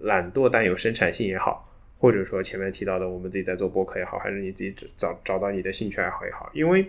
[0.00, 1.68] 懒惰但有生产性也好，
[1.98, 6.86] 或者说前面提到的我们自己在做播客也好，还是你自己找找到你的兴趣爱好也好，因为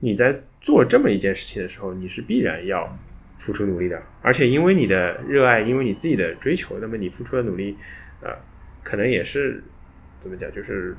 [0.00, 2.94] 你在做这么一件事情的时候，你是必然要
[3.40, 7.74] 付出努力的，而且因为你的热爱，因为你自己的追求，那么你付出的努力，
[8.20, 8.30] 呃，
[8.84, 9.64] 可能也是
[10.20, 10.94] 怎么讲，就是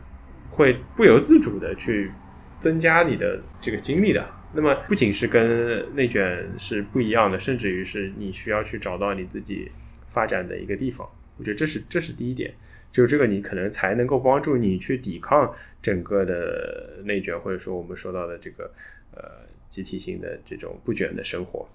[0.49, 2.11] 会不由自主的去
[2.59, 4.27] 增加你的这个精力的。
[4.53, 9.71] 那么不仅是跟内卷是不一样的，甚至于是你需要去找到你自己
[10.09, 11.07] 发展的一个地方。
[11.37, 12.51] 我觉得这是这是第一点，
[12.91, 18.71] 就这个你可能才能够帮助你去抵抗整个的内卷，或者说我们说到的这个
[19.15, 19.23] 呃
[19.69, 21.69] 集体性的这种不卷的生活。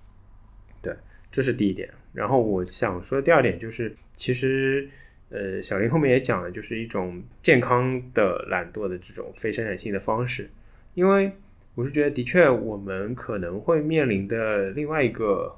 [0.87, 0.97] 对，
[1.33, 1.89] 这是第一点。
[2.13, 4.89] 然后我想说的第二点就是，其实
[5.31, 10.49] 呃小林后面也讲了，就是一种健康的懒惰的这种非生产性的方式，
[10.95, 11.33] 因为。
[11.77, 15.55] 我是觉得，的确，我们可能会面临的另外一个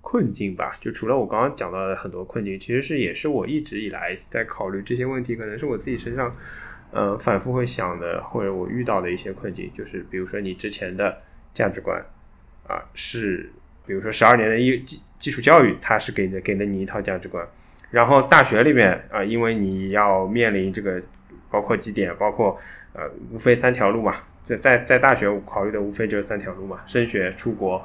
[0.00, 6.36] 困境吧，就除了我刚刚讲到的很多困境，其实是也是我一直以来在考虑这些问题，可能是我自己身上，
[6.92, 11.20] 呃，反复会想的，或者我遇到的一些困境，就是比如说你之前的
[11.52, 12.00] 价值观，
[12.68, 13.50] 啊，是
[13.86, 17.46] 比如说十二年的一基基础教育，它是给的给了你一套价值观，
[17.90, 21.00] 然后大学里面啊，因为你要面临这个
[21.50, 22.58] 包括几点，包括
[22.92, 24.16] 呃，无非三条路嘛。
[24.44, 27.84] 在在在大学考虑的无非就是三条路嘛，升学、出国、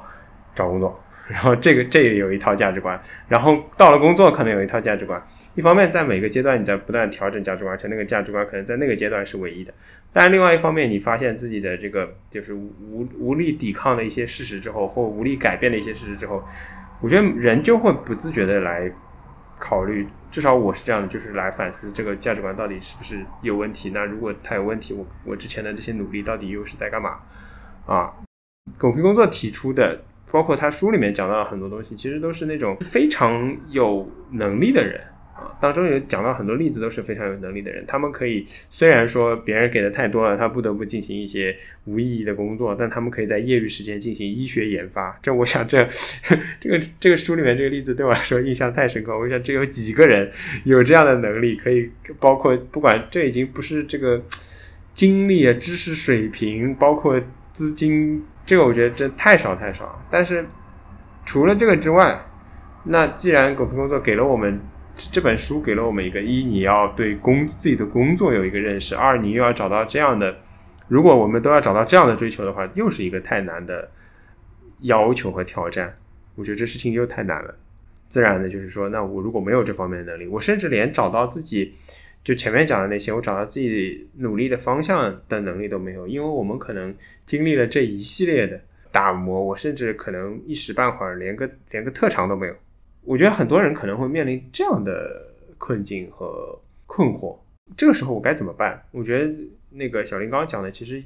[0.54, 1.02] 找工作。
[1.28, 5.20] 然后这个这也有一套价值观，然后到了工作可能有一套价值观。
[5.54, 9.72] 一方面在每个阶段你在不断调整价值观，而且那个价值观可能在那个阶段是唯一的。
[10.12, 16.42] 但另外一方面，你发现自己的这个就是无无力抵抗的一些事实之后，或无力改变的一些事实之后，
[17.00, 18.90] 我觉得人就会不自觉的来
[19.58, 20.06] 考虑。
[20.30, 23.90] 至少我是这样的，就是来反思这个价值观到底是不是有问题。
[23.90, 27.18] 那如果它有问题，我我之前的这些努力到底又是在干嘛？
[27.84, 28.14] 啊，
[28.78, 30.00] 狗皮工作提出的，
[30.30, 35.02] 包括他书里面讲到的很多东西，其实都是那种非常有能力的人。
[35.60, 37.84] 当中有讲到很多例子，都是非常有能力的人。
[37.86, 45.18] 他们可以虽然说别人给的太多了，他不得不进行一些无意义的工作，但他们可以在业余时间进行医学研发。
[45.22, 45.78] 这我想，这
[46.60, 49.18] 这个这个书里面这个例子对我来说印象太深刻。
[49.18, 50.30] 我想，这有几个人
[50.64, 54.22] 有这样的能力，可以包括不管这已经不是这个
[54.94, 57.20] 精力啊、知识水平，包括
[57.52, 60.04] 资金，这个我觉得这太少太少。
[60.10, 60.44] 但是
[61.24, 62.26] 除了这个之外，
[62.84, 64.60] 那既然狗皮工作给了我们。
[64.96, 70.36] 这本书给了我们一个一，你要对工自己的工作有一个认识；二，你又要找到这样的，
[70.88, 73.90] 如果我们都要找到这样的追求的话，又是一个太难的
[74.80, 75.96] 要求和挑战。
[76.34, 77.54] 我觉得这事情又太难了。
[78.08, 81.74] 自然的就是说，那我如果没有这方面的能力，我甚至连找到自己
[82.22, 86.06] 就前面讲的那些，我找到自己努力的方向的能力都没有。
[86.06, 92.54] 因为我们可能经历了这一系列的打磨，我甚至可能一时半会儿连个连个特长都没有。
[93.04, 97.36] 我觉得很多人可能会面临这样的困境和困惑，
[97.76, 98.82] 这个时候我该怎么办？
[98.92, 99.32] 我觉得
[99.70, 101.02] 那个小林刚刚讲的，其实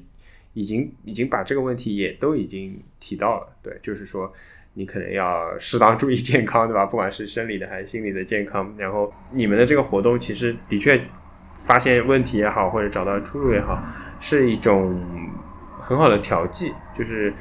[0.52, 3.48] 已经已经把这个问题也都已经提到了。
[3.62, 4.30] 对，就是说
[4.74, 6.84] 你可能要适当注意健康，对吧？
[6.84, 8.74] 不管是生理的还是心理的健康。
[8.76, 11.00] 然后你们的这个活动其实的确
[11.54, 13.82] 发现问题也好，或者找到出路也好，
[14.20, 15.00] 是一种
[15.80, 16.74] 很好的调剂。
[16.98, 17.32] 就是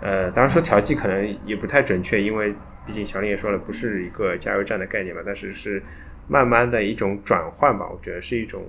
[0.00, 2.52] 呃，当然说调剂可能也不太准确，因为。
[2.86, 5.82] 毕竟小林也说了，不是一个加油站的概念嘛，但是是
[6.28, 8.66] 慢慢的一种转换吧，我觉得是一种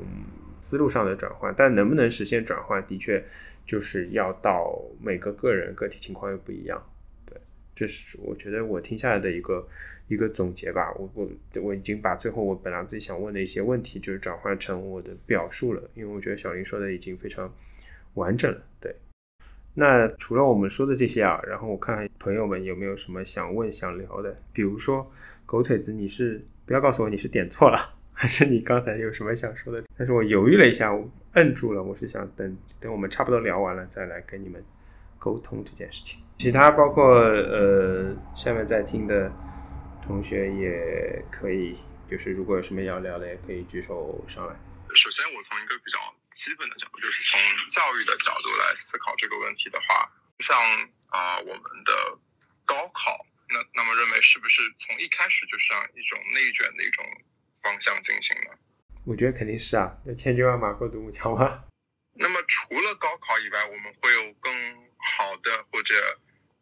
[0.61, 1.53] 思路上的转换。
[1.57, 3.23] 但能不能实现转换，的确
[3.65, 6.81] 就是要到每个个人个体情况又不一样。
[7.25, 7.37] 对，
[7.75, 9.67] 这是我觉得我听下来的一个
[10.07, 10.93] 一个总结吧。
[10.95, 11.29] 我我
[11.61, 17.53] 我已经把最后我本来自己想问的一些问题，就是转换成我的表述了，因为我觉得小林说的已经非常
[18.13, 18.61] 完整了。
[18.79, 18.95] 对。
[19.77, 24.37] 那除了我们说的这些啊，然后我看看朋友们有没有什么想问、想聊的。
[24.53, 25.11] 比如说，
[25.45, 29.83] 狗腿子，你是不要告诉我你是点错了，还是你刚才有什么想说的？
[29.97, 31.83] 但是我犹豫了一下，我摁住了。
[31.83, 34.63] 我是想等等我们差不多聊完了再来跟你们
[35.19, 36.21] 沟通这件事情。
[36.39, 39.29] 其他包括呃下面在听的
[40.01, 41.75] 同学也可以，
[42.09, 44.55] 就是如果有什么要聊的，也可以举手上来。
[44.95, 45.99] 首先，我从一个比较。
[46.35, 50.55] 基本的角度就是从教育的角度来思考这个问题的话，像
[51.07, 52.19] 啊我们的
[52.65, 57.03] 高考，那那么认为是不是从一开始就是一种内卷的一种
[57.63, 58.51] 方向进行呢？
[59.05, 61.63] 我觉得肯定是啊，那千军万马过独木桥吗？
[62.17, 64.53] 那么除了高考以外，我们会有更
[64.97, 65.95] 好的或者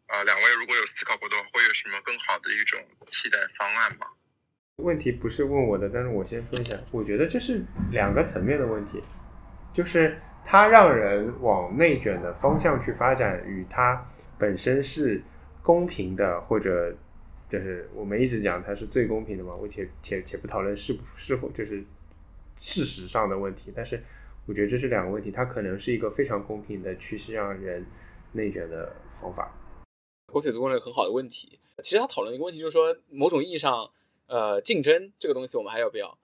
[0.06, 4.06] 啊两位如果有思考过的话，会有什么更好的一种替代方案吗？
[4.76, 9.02] 问题不是问我的，但是我先说一下，我觉得这是两个层面的问题。
[9.74, 14.06] 就是它让人往内卷的方向去发展，与它
[14.38, 15.22] 本身是
[15.62, 16.94] 公平的，或者
[17.50, 19.54] 就是我们一直讲它是最公平的嘛。
[19.54, 21.84] 我且且且不讨论是是否就是
[22.60, 23.72] 事实上的问题。
[23.74, 24.02] 但是
[24.46, 27.84] 我觉得这是两个问题，它可能是一个非常公平的趋势让人
[28.32, 29.52] 内卷的方法。
[30.32, 33.90] 狗腿子问了一个很好的问题，其实他讨论一个问题，就是说某种意义上，
[34.26, 36.18] 呃，竞争这个东西我们还要不要？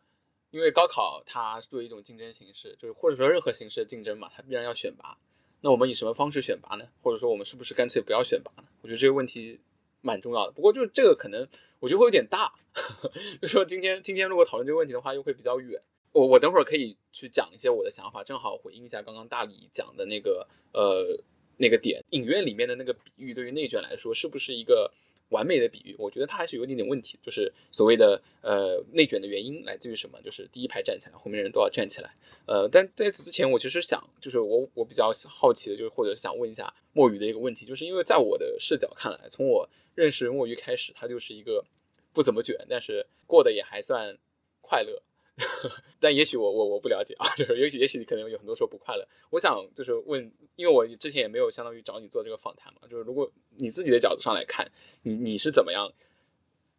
[0.50, 5.16] 因为高考它作为一种竞争形式，就是或者说任何形式的竞争嘛，它必然要选拔。
[5.60, 6.84] 那我们以什么方式选拔呢？
[7.02, 8.64] 或者说我们是不是干脆不要选拔呢？
[8.82, 9.60] 我觉得这个问题
[10.00, 10.52] 蛮重要的。
[10.52, 11.46] 不过就是这个可能
[11.78, 12.52] 我觉得会有点大，
[13.40, 15.80] 就说今天今天如果讨论这个问题的话，又会比较远。
[16.12, 21.22] 我我等会儿可以去讲一些我的想法，正好回应一下刚刚大理讲的那个呃
[21.58, 24.90] 那个点，影院里面的那个比喻对于内卷来说是不是一个？
[25.30, 27.18] 完美的比喻，我觉得它还是有一点点问题。
[27.22, 30.20] 就是所谓的呃内卷的原因来自于什么？
[30.22, 32.14] 就是第一排站起来，后面人都要站起来。
[32.46, 41.64] 呃，但在此之前，我其实想，就是我我比较好奇的，就是或者想问一下墨鱼的一个问题，就是因为在我的视角看来，从我认识墨鱼开始，他就是一个
[42.12, 44.16] 不怎么卷，但是过得也还算
[44.60, 45.02] 快乐。
[46.00, 49.06] 但也许我我我不了解啊，就是也许也许你可能有很多时候不快乐。
[49.30, 54.70] 我想就是问，因为我之前也没有相当于找你做这个访谈嘛，就是如果你自己的角度上来看，
[55.02, 55.92] 你你是怎么样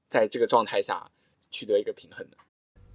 [0.07, 1.12] 在这个状态下
[1.49, 2.38] 取得一个平衡的？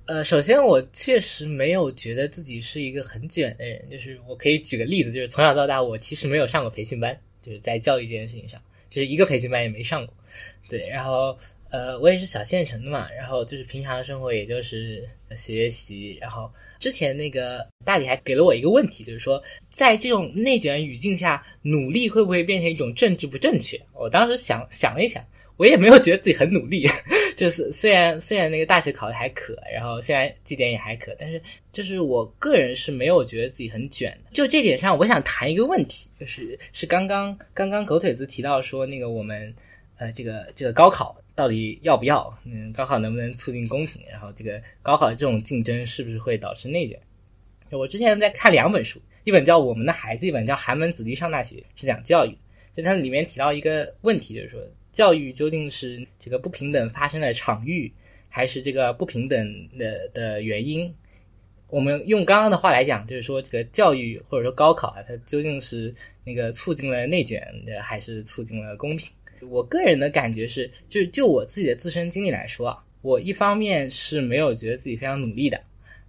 [0.07, 10.15] 呃，首先我确实没有觉得自己是一个很卷的人，就是我可以举个例子，就是从小到大我其实没有上过培训班，就是在教育这件事情上，就是一个培训班也没上过。
[10.69, 11.37] 对，然后。
[11.77, 14.99] 呃，我也是小县城的嘛，然后就是平常生活，也就是
[15.37, 16.17] 学习。
[16.19, 23.79] 然后之前那个大理还给了我一个问题，就是说，在这种内卷语境下，努力会不会变成一种政治不正确？
[23.93, 25.23] 我当时想想了一想，
[25.59, 26.89] 我也没有觉得自己很努力，
[27.37, 31.39] 就是虽然虽然那个大学考的还可，然后虽然绩点也还可，但是
[31.73, 34.31] 就是我个人是没有觉得自己很卷的。
[34.33, 39.55] 就这点上，我想谈一个问题，就是是刚刚刚刚狗腿子提到说那个我们
[39.99, 41.15] 呃这个这个高考。
[41.37, 42.37] 到底要不要？
[42.45, 44.03] 嗯，高考能不能促进公平？
[44.11, 46.99] 然后这个高考的这种竞争是不是会导致内卷？
[47.71, 52.37] 我之前在看两本书，一本叫《我们的孩子》，一本叫《寒门子弟上大学》，是讲教育。
[52.75, 54.61] 就它里面提到一个问题，就是说
[54.93, 57.93] 教育究竟是这个不平等发生的场域，
[58.29, 60.95] 还是这个不平等的的原因？
[61.69, 67.45] 我们用刚刚的话来讲，就是说这个教育或者说高考啊，它究竟是那个促进了内卷，
[67.83, 69.13] 还是促进了公平？
[69.49, 75.61] 我个人的感觉是，就就我自己的自身经历来说啊，我一方面是没有觉得自己非常努力的，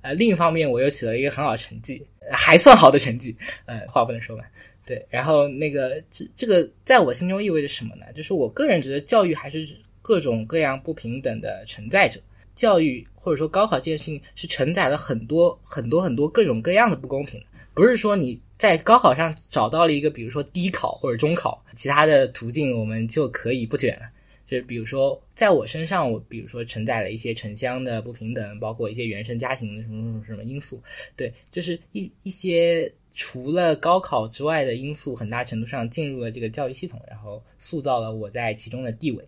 [0.01, 3.35] 呃，另一方面我又取了一个很好的成绩，还算好的成绩，
[3.65, 4.51] 呃，话不能说完，
[4.85, 8.05] 对，然后那个这这个在我心中意味着什么呢？
[8.13, 9.67] 就是我个人觉得教育还是
[10.01, 12.19] 各种各样不平等的承载者，
[12.55, 17.41] 教育或者说高考这件事情是承载了很多很多很多各种各样的不公平，
[17.77, 18.41] 不是说你。
[18.57, 24.09] 在高考上找到了一个，比如说低考或者中考，其他的途径我们就可以不卷了。
[24.43, 30.81] 就是比如说，在我身上，我比如说承载了一些城乡的不平等，包括一些原生家庭的什么什么什么因素。
[31.15, 39.23] 对，就是一一些除了高考之外的因素，很大程度上进入了这个教育系统，然后塑造了我在其中的地位。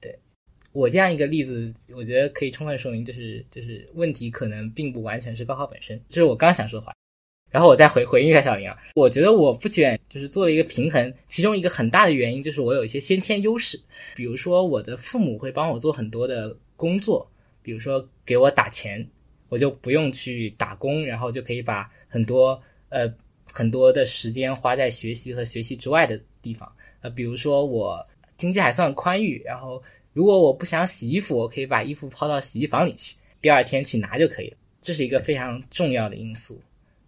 [0.00, 0.18] 对
[0.72, 6.02] 我这样一个例子，我觉得可以充分说明，就是就是问题可能并不完全是高考本身。
[6.08, 6.92] 这是我刚想说的话。
[7.52, 13.78] 然后我再回回应一下小林啊，我觉得我不卷就是做了一个平衡，其中一个很大的原因就是我有一些先天优势，
[14.16, 17.30] 比如说我的父母会帮我做很多的工作，
[17.62, 19.06] 比如说给我打钱，
[19.50, 23.12] 我就不用去打工，然后就可以把很多呃
[23.44, 26.72] 很多的时间花在学习和学习之外的地方，
[27.02, 28.02] 呃，比如说我
[28.38, 29.82] 经济还算宽裕，然后
[30.14, 36.58] 如果我不想洗衣服，我可以把衣服抛到洗衣房里去，第二天去拿就可以了，这是一个非常重要的因素。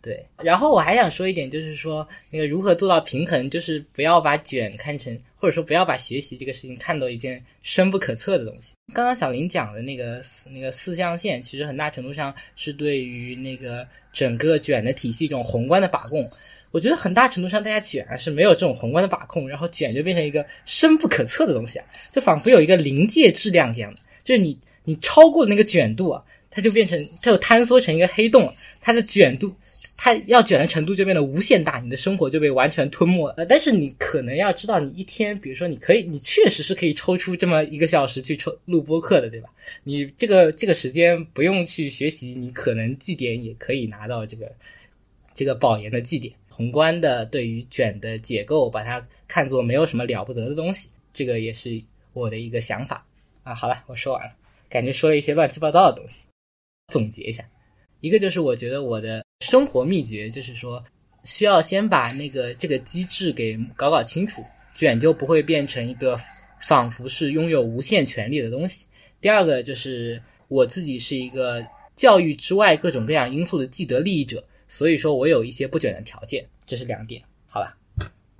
[0.04, 8.74] 对，然后我还想说一点，就是说那个如何做到平衡，就是不要把卷看成，或者说不要把学习这个事情看作一件深不可测的东西。
[8.92, 16.22] 刚刚小林讲的那个那个四象限，其实很大程度上是对于那个整个卷的体系一种宏观的把控。
[16.70, 28.52] 我觉得很大程度上大家卷是没有这种宏观的把控，然后卷就变成一个深不可测的东西啊，就仿佛有一个临界质量一样的，就是你你超过那个卷度啊，它就变成它就坍缩成一个黑洞了，
[28.82, 29.50] 它的卷度。
[30.04, 33.32] 它要卷的程度就变得无限大，你的生活就被完全吞没了。
[33.38, 39.48] 呃，但是你可能要知道，你一天，比如说，你可以，你确实是可以抽出这么一个小时去抽录播课的，对吧？
[39.82, 44.52] 你这个这个时间不用去学习，你可能绩点也可以拿到这个
[45.32, 46.34] 这个保研的绩点。
[46.50, 51.82] 宏观的对于卷的解构，把它看作没有什么了不得的东西，这个也是
[52.12, 53.06] 我的一个想法
[53.42, 53.54] 啊。
[53.54, 54.34] 好了，我说完了，
[54.68, 56.26] 感觉说了一些乱七八糟的东西。
[56.92, 57.42] 总结一下，
[58.02, 59.23] 一个就是我觉得我的。
[59.44, 60.82] 生活秘诀就是说，
[61.24, 64.42] 需要先把那个这个机制给搞搞清楚，
[64.74, 66.18] 卷就不会变成一个
[66.60, 68.86] 仿佛是拥有无限权力的东西。
[69.20, 71.62] 第二个就是我自己是一个
[71.94, 77.76] 教育之外各种各样因素的既得利益者，所以说我有一些不卷的条件，这是两点，好吧？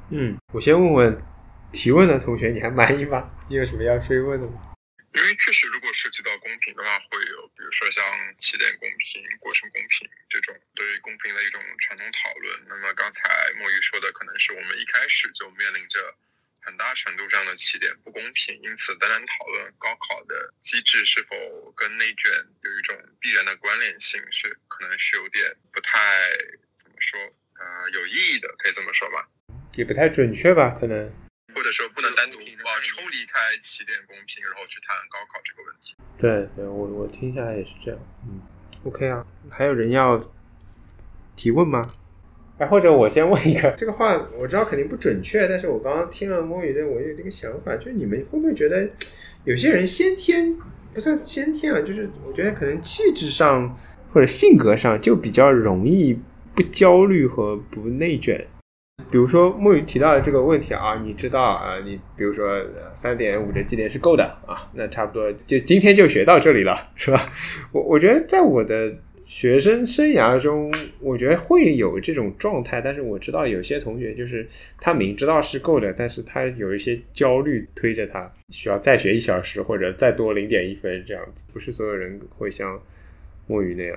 [0.09, 1.16] 嗯，我先问问
[1.70, 3.30] 提问的同学，你还满意吗？
[3.48, 4.74] 你有什么要追问的吗？
[5.14, 8.02] 因为确实，如果涉及到公平的话，会有比如说像
[8.38, 12.60] 起点公平、过程公平这种对于公平的一种传统讨论。
[12.68, 16.14] 那么刚才墨鱼说的，可能是我们一开始就面临着
[16.62, 25.98] 很大程度上的起点不公平，因此单单讨论高考的机制是否跟内卷有一种必然的关联性，是可能是有点不太
[26.74, 27.20] 怎么说，
[27.60, 29.28] 呃，有意义的，可以这么说吧。
[29.76, 30.70] 也不太准确吧？
[30.70, 31.24] 可能。
[31.55, 35.94] 或者说不能单独啊抽离开起点公平，然后去谈高考这个问题。
[36.18, 38.00] 对对，我我听下来也是这样。
[38.26, 38.40] 嗯
[38.84, 40.22] ，OK 啊，还有人要
[41.36, 41.86] 提问吗？
[42.59, 48.88] 哎，或者我先问一个， 这个话我知道肯定不准确，但是我刚刚听了摸鱼的，我有这个想法，就是你们会不会觉得
[49.44, 50.57] 有些人先天
[50.92, 53.76] 不算先天啊，就是我觉得可能气质上
[54.12, 56.16] 或者性格上就比较容易
[56.55, 58.46] 不焦虑和不内卷。
[59.14, 62.61] 比如说木鱼提到的这个问题啊，你知道啊，你比如说
[62.95, 67.32] 三点五的绩点是够的啊，那差不多就今天就学到这里了，是吧？
[67.70, 68.92] 我我觉得在我的
[69.24, 74.49] 学生生涯中，我觉得会有这种状态，但是我知道有些同学就是
[74.80, 82.80] 他明知道是够的，但是他有一些焦虑推着他需要再学一小时或者再多零点一分这样子，不是所有人会像
[83.47, 83.97] 墨鱼那样。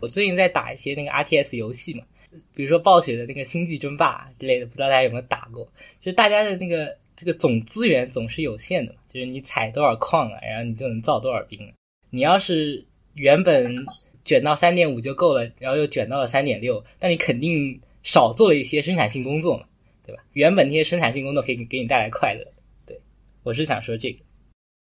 [0.00, 2.02] 我最近在打一些那个 RTS 游戏嘛。
[2.54, 5.64] 比如说暴雪的那个星际争霸之类的，不知道大家有没有打过？
[5.98, 11.72] 就是大家的那个这个总资源总是有限的，就是你采多少矿啊，然后你就能造多少兵。
[12.10, 12.84] 你要是
[13.14, 13.74] 原本
[14.24, 19.66] 卷到三点五就够了，然后又卷到了三点六，那你肯定少做了一些生产性工作嘛，
[20.04, 20.22] 对吧？
[20.34, 22.44] 原本那些生产性工作可以给你带来快乐。
[22.84, 23.00] 对，
[23.42, 24.18] 我是想说这个。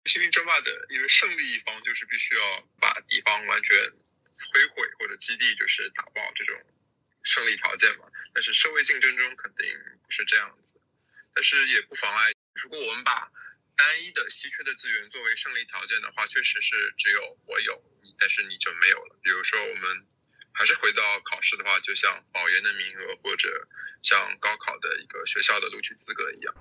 [0.05, 2.41] 星际争霸的，因为胜利一方就是必须要
[2.81, 3.77] 把敌方完全
[4.49, 6.57] 摧毁或者基地就是打爆这种。
[7.23, 9.69] 胜利条件嘛，但是社会竞争中肯定
[10.01, 10.81] 不是这样子，
[11.35, 13.31] 但是也不妨碍，如果我们把
[13.77, 19.19] 单一的稀缺的资源作为胜利条件的话，确实是只有我有你，但是你就没有了。
[19.21, 20.07] 比如说我们
[20.51, 23.67] 还是回到考试的话，就像保研的名额或者
[24.01, 26.55] 像高考的一个学校的录取资格一样。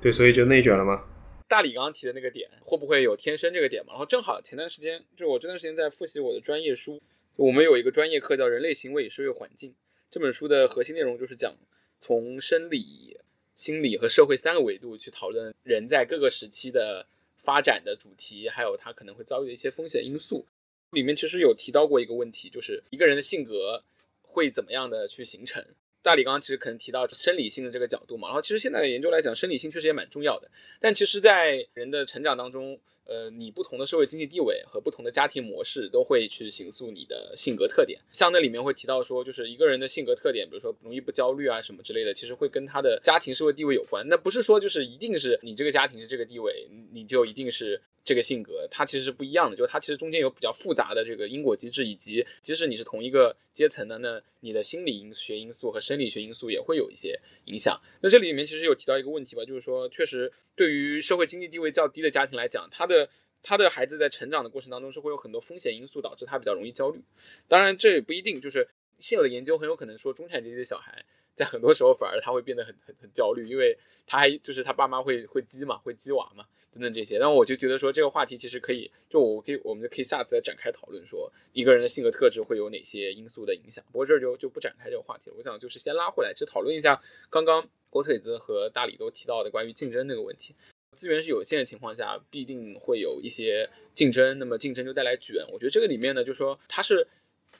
[0.00, 1.04] 对，所以就内卷了吗？
[1.48, 3.92] 大理刚刚提的那个点，会不会有天生这个点嘛？
[3.92, 7.02] 然后正好前段时间，就我这段时间在复习我的专业书，
[7.38, 9.72] 我们有一个专业课叫人类行为与社会环境。
[10.10, 11.56] 这本书的核心内容就是讲
[12.00, 13.16] 从生理、
[13.54, 20.46] 心理和社会三个维度去讨论人在各个时期的发展的主题，还有他可能会遭遇的一些风险因素。
[20.90, 23.84] 里面其实有提到过一个问题，就是一个人的性格
[24.22, 25.64] 会怎么样的去形成。
[26.08, 30.50] 大理刚刚其实可能提到生理性的这个角度嘛，然后其实现在的研究来讲，生理性确实也蛮重要的。
[30.80, 38.00] 但其实，在人的成长当中，呃，你不同的社会经济地位和不同的家庭模式都会去形塑你的性格特点。
[38.10, 44.08] 像那里面会提到说，就是一个人的性格特点，比如说容易不焦虑啊什么之类的，其实会跟他的家庭社会地位有关。
[44.08, 47.82] 那不是说就是一定是你这个家庭是这个地位，你就一定是。
[48.04, 57.78] 这个性格，它其实是不一样的，就是它其实中间有比较复杂的这个因果机制，以及即使你是同一个阶层的，那你的心理因学因素和生理学因素也会有一些影响。
[58.00, 63.08] 那这里面其实有提到一个问题吧，就是说，确实对于社会经济地位较低的家庭来讲，他的
[63.42, 67.00] 他的孩子在成长的过程当中是会有很多风险因素导致他比较容易焦虑。
[67.46, 68.68] 当然，这也不一定，就是
[68.98, 71.04] 现有的研究很有可能说中产阶级的小孩。
[71.38, 73.78] 在很多时候，反而他会变得很很很焦虑，因为
[74.08, 77.18] 他还就是他爸妈会会激嘛，会激娃嘛，等等这些。
[77.18, 83.84] 那我就觉得说这个话题其实可以，就我可以，我们就可以下次再展开讨论，说一个人的性格特质会有哪些因素的影响。
[83.92, 85.36] 不过这儿就就不展开这个话题了。
[85.38, 87.00] 我想就是先拉回来，就讨论一下
[87.30, 90.56] 刚刚火腿子和大理都提到的关于竞争那个问题。
[90.96, 95.46] 资源是有限的情况下，必定会有一些竞争，那么竞争就带来卷。
[95.52, 97.06] 我觉得这个里面呢，就说它是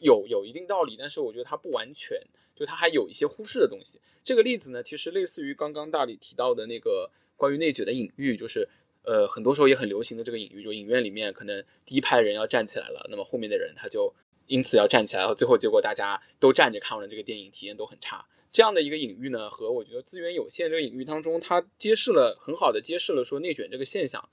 [0.00, 2.20] 有有一定道理，但是我觉得它不完全。
[2.54, 4.00] 就它还有一些忽视的东西。
[4.24, 8.68] 这个例子呢，其实类似于刚刚大理提到的那个关于内卷的隐喻，就是
[9.04, 14.12] 呃，很多时候也很流行的这个隐喻，就影院里面可能第一排人要站起来了，那么后面的人他就
[14.48, 18.26] 因此要站起来，然后最后结果大家都站着看完了这个电影，体验都很差。
[18.50, 24.28] 这样的一个隐喻呢，和我觉得资源有限这个隐喻当中，它揭示了很好的揭示了说内卷这个现象。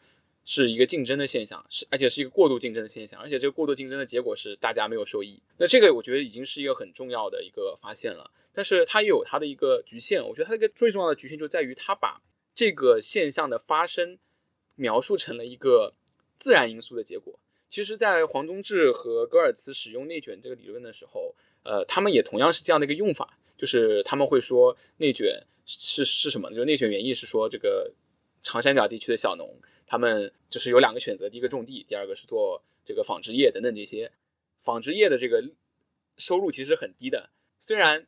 [0.45, 5.41] 是一个竞争的现象，是而且是一个过度竞争的现象，而且这个过度竞争的结果是大家没有受益。
[5.57, 10.23] 那这个我觉得已经是一个很重要的一个发现了，但是它也有它的一个局限。
[10.23, 12.21] 我觉得它一个最重要的局限就在于它把
[12.53, 14.19] 这个现象的发生
[14.75, 15.93] 描述成了一个
[16.37, 17.39] 自然因素的结果。
[17.67, 26.51] 其实，在黄宗智和戈尔茨使用内卷这个理论的时候，呃，他们也同样是这样的一个用法，就是他们会说内卷是是什么？
[26.51, 27.91] 就是内卷原意是说这个
[28.43, 29.49] 长三角地区的小农。
[29.85, 34.11] 他们就是有两个选择，第一个种地，第二个是做这个纺织业等等这些。
[34.59, 35.43] 纺织业的这个
[36.17, 37.29] 收入其实很低的，
[37.59, 38.07] 虽然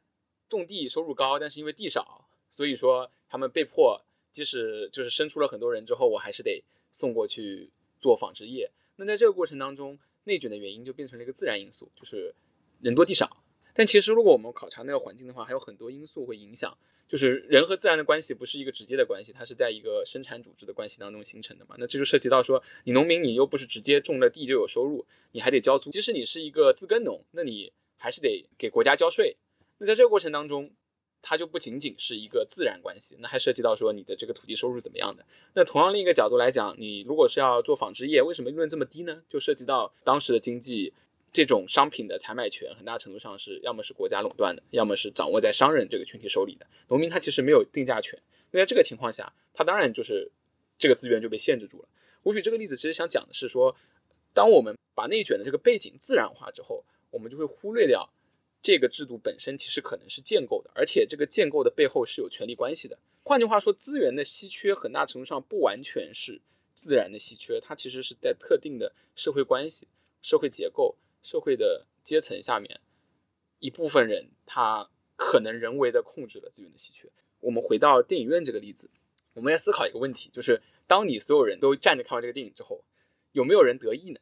[0.50, 8.72] 种地收入高，但是因为地少，所以说他们被迫，即使就是生出了很多人之后，我还是得送过去做纺织业。
[8.96, 12.34] 那在这个过程当中，内卷的原因就变成了一个自然因素，就是
[12.82, 13.44] 人多地少。
[13.78, 16.76] 但其实如果我们考察那个环境的话，还有很多因素会影响。
[17.08, 21.76] 就是人和自然的关系不是一个直接的关系，它是在一个生产组织的关系当中形成的嘛。
[21.78, 25.90] 那这就涉及到说，你农民你又不是直接种了地就有收入，你还得交租。
[25.92, 29.38] 即使你是一个自耕农，那你还是得给国家交税。
[29.78, 30.72] 那在这个过程当中，
[31.22, 35.24] 它就不仅仅是一个自然关系，那还涉及到说你的这个土地收入怎么样的。
[35.54, 39.22] 那同样另一个角度来讲，你如果是要做纺织业，为什么利润这么低呢？
[39.30, 40.94] 就涉及到当时的经济。
[41.38, 46.66] 这种商品的采买权很大程度上是要么是国家垄断的，要么是掌握在商人这个群体手里的。
[46.88, 48.20] 农民他其实没有定价权。
[48.50, 50.32] 那在这个情况下，他当然就是
[50.80, 51.88] 这个资源就被限制住了。
[52.24, 53.76] 我举这个例子，其实想讲的是说，
[54.34, 58.10] 当我们把内卷的这个背景自然化之后，我们就会忽略掉
[58.60, 62.98] 这个制度本身其实可能是建构的，而且这个建构的背后是有权力关系的。
[63.24, 66.42] 换句话说，资源的稀缺很大程度上不完全是
[66.74, 69.88] 自然的稀缺，它其实是在特定的社会关系、
[70.24, 70.96] 社会结构。
[71.22, 72.80] 社会的阶层下面，
[73.60, 77.10] 一部分人他可能人为的控制了资源的稀缺。
[77.40, 78.90] 我们回到电影院这个例子，
[79.34, 82.84] 我们要思考一个问题，就是当你所有人都站着看完这个电影之后，
[83.32, 84.20] 有没有人得意呢？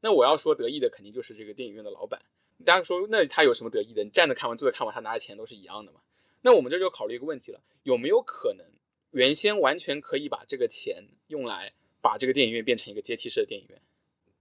[0.00, 2.22] 那我要说得意的肯定就是这个电影院的老板。
[2.64, 4.02] 大家说那他有什么得意的？
[4.02, 6.00] 你站着看完，坐着看完，他拿的钱都是一样的嘛？
[6.42, 8.64] 那我们这就考虑一个问题了，有没有可能
[9.10, 13.82] 原先完全可以把这个钱用来把这个电影院变成一个阶梯式的电影院？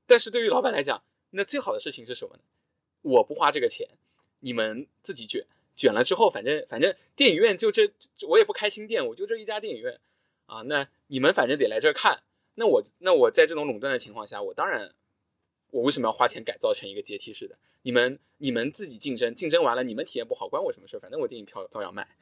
[0.06, 1.04] 但是对于老板来讲，
[1.36, 2.42] 那最好的事情是什么呢？
[3.02, 3.88] 我不花这个钱，
[4.40, 5.46] 你们自己卷，
[5.76, 7.92] 卷了之后，反正反正电影院就这，
[8.28, 10.00] 我也不开新店，我就这一家电影院
[10.46, 10.62] 啊。
[10.62, 12.24] 那你们反正得来这儿看，
[12.56, 14.96] 那我那我在这种垄断的情况下，我当然，
[15.72, 17.58] 我为什么要花钱改造成一个阶梯式的？
[17.82, 20.98] 你们你们自己竞争，竞争完了你们体验不好，关我什么事？
[20.98, 22.16] 反正我电影票照样卖。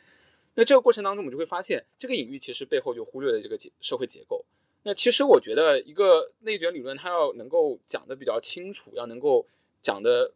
[0.55, 4.43] 那这个过程当中，我们就会发现，这个隐喻其实背后就忽略了这个结社会结构。
[4.83, 9.47] 那其实我觉得，一个内卷理论，它要能够讲得比较清楚，要能够
[9.81, 10.33] 讲得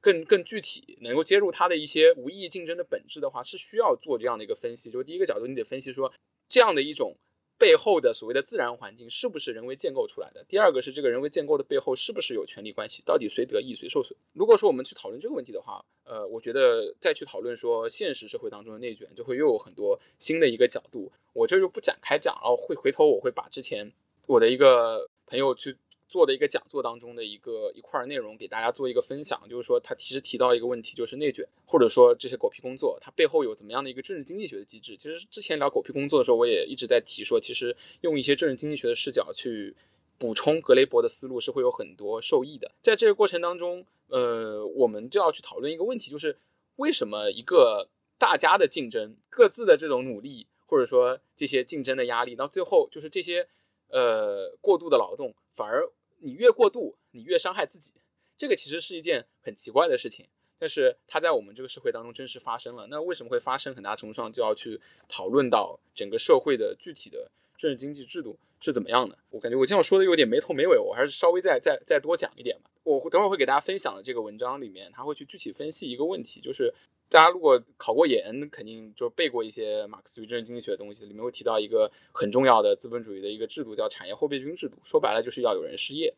[0.00, 4.90] 更更具体，能够接入它的一些无意义竞争的本质的话，是需要做这样的一个分析。
[4.90, 6.12] 就第一个角度，你得分析说，
[6.48, 7.16] 这样的一种。
[7.62, 10.44] 背后的所谓的自然环境是不是人为建构出来的？
[10.48, 13.04] 第二个是这个人为建构的背后是不是有权利关系？
[13.06, 14.16] 到底谁得益谁受损？
[14.32, 21.12] 如果说我们去讨论这个问题的话，呃，我觉得再去讨论说现实社会当中的内卷，就会又有很多新的一个角度。
[21.32, 23.92] 我这就不展开讲，然后会回头我会把之前
[24.26, 25.76] 我的一个朋友去。
[26.12, 34.94] 做的一个讲座当中的一个一块内容，给大家做一个分享，就是说他其实提到一个问题，就是内卷，或者说这些狗屁工作，它背后有怎么样的一个政治经济学的机制。
[34.98, 39.74] 其实之前聊狗屁工作的时候，我也一直在提说，其实用一些政治经济学的视角去
[40.18, 42.70] 补充格雷伯的思路，是会有很多受益的。
[42.82, 46.36] 在这个过程当中，呃，我们就要去讨论一个问题，就是
[46.76, 53.48] 为什么一个大家的竞争，各自的这种努力，或者说这些竞争的压力，到最后就是这些
[53.88, 55.88] 呃过度的劳动反而。
[56.22, 57.94] 你越过度，你越伤害自己，
[58.38, 60.28] 这个其实是一件很奇怪的事情，
[60.58, 62.86] 但是它在我们这个社会当中真实发生了。
[62.86, 63.74] 那为什么会发生？
[63.74, 69.18] 很大程度上就要去讨论到整个社会的具体的政治经济制度是怎么样的。
[69.30, 72.70] 我感觉我这样说的有点没头没尾，我还是稍微再再再多讲一点吧。
[72.84, 76.72] 我等会儿会给大家分享的这个文章里面，他会去具体分析一个问题，就是
[77.12, 84.78] 大家如果考过研，肯定就背过一些马克思主义政治经济学的东西，里面会提到一个很重要的资本主义的一个制度，叫产业后备军制度。
[84.82, 86.14] 说白了就是要有人失业。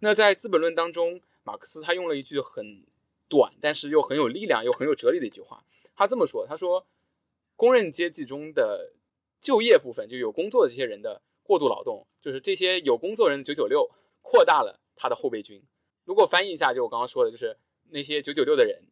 [0.00, 2.84] 那在《资本论》当中，马克思他用了一句很
[3.30, 5.64] 短，但是又很有力量又很有哲理的一句话。
[5.94, 6.86] 他这么说：“他说，
[7.56, 8.92] 工人阶级中的
[9.40, 13.90] 就业部分，就有工作的这些人的过度劳动，就是这些有工作人的九九六，
[14.20, 15.62] 扩大了他的后备军。
[16.04, 17.56] 如果翻译一下，就我刚刚说的，就是
[17.88, 18.82] 那些九九六的人，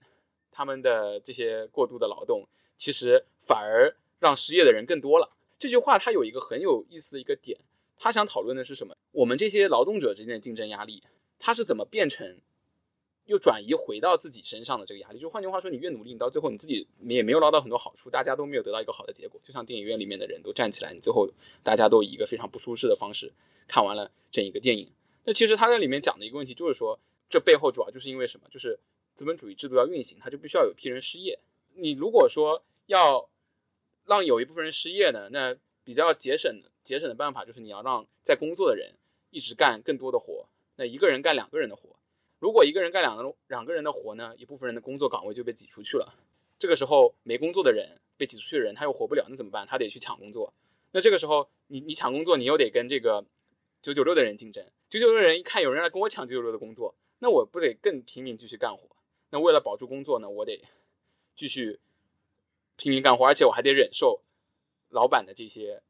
[0.55, 2.47] 他们的这些过度的劳动，
[2.79, 7.59] 其实反而让失业的人更多了。”这句话它有一个很有意思的一个点。
[7.97, 8.95] 他想讨论的是什么？
[9.13, 11.03] 我们这些劳动者之间的竞争压力，
[11.39, 12.39] 它是怎么变成
[13.27, 15.19] 又转移回到自己身上的这个压力？
[15.21, 19.41] 就换句话说，你越努力，你到最后你自己也没有捞到很多好处，大家都没有得到一个好的结果。
[19.43, 21.31] 就像电影院里面的人都站起来，你最后
[21.63, 23.33] 大家都以一个非常不舒适的方式
[23.69, 24.91] 看完了整一个电影。
[25.25, 26.99] 那其实他在里面讲的一个问题就是说，
[27.31, 28.49] 这背后主要就是因为什么？
[28.51, 28.79] 就是
[29.15, 31.39] 资本主义制度要运行，它就必须要有批人失业。
[31.75, 33.29] 你如果说要
[34.05, 38.95] 让有一部分人失业呢，那比较节省节省的办法就是你要让在工作的人
[39.31, 41.97] 一直干更多的活，那一个人干两个人的活，
[42.39, 46.15] 如果一个人干两个两个人的活呢，一部分人的工作岗位就被挤出去了。
[46.59, 49.67] 这个时候没工作的人被挤出去的人他又活不了，那怎么办？
[49.67, 50.53] 他得去抢工作。
[50.93, 53.25] 那这个时候你你抢工作，你又得跟这个
[53.83, 58.94] 九九六的人竞争，九九六的人一看有人来跟我抢九九六的工作，那我不得更拼命继续干活？
[59.35, 60.63] 那为了保住工作呢，我得
[61.35, 61.81] 继续
[62.77, 64.23] 拼命干活，而且我还得忍受
[64.91, 65.83] 老板的这些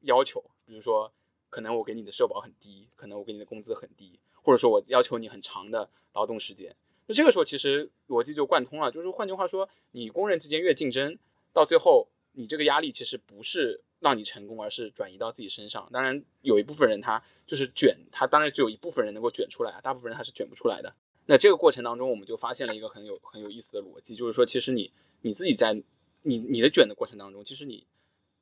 [0.00, 1.10] 要求，比如说
[1.48, 6.76] 可能我给你的社保很低，可能我给你的工资很低，或者说我要求你很长的劳动时间。
[7.06, 11.16] 那这个时候其实逻辑就贯通了，就是换句话说，你工人之间越竞争，
[11.54, 15.88] 到最后你这个压力其实不是让你成功，而是转移到自己身上。
[15.90, 20.94] 当然有一部分人他就是卷，他当然只有一部分人能够卷出来，大部分人他是卷不出来的。
[21.26, 24.92] 那这个过程当中，我们就发现了一个很有很有意思的逻辑，就是说，其实你
[25.22, 25.74] 你自己在
[26.22, 27.86] 你你的卷的过程当中，其实你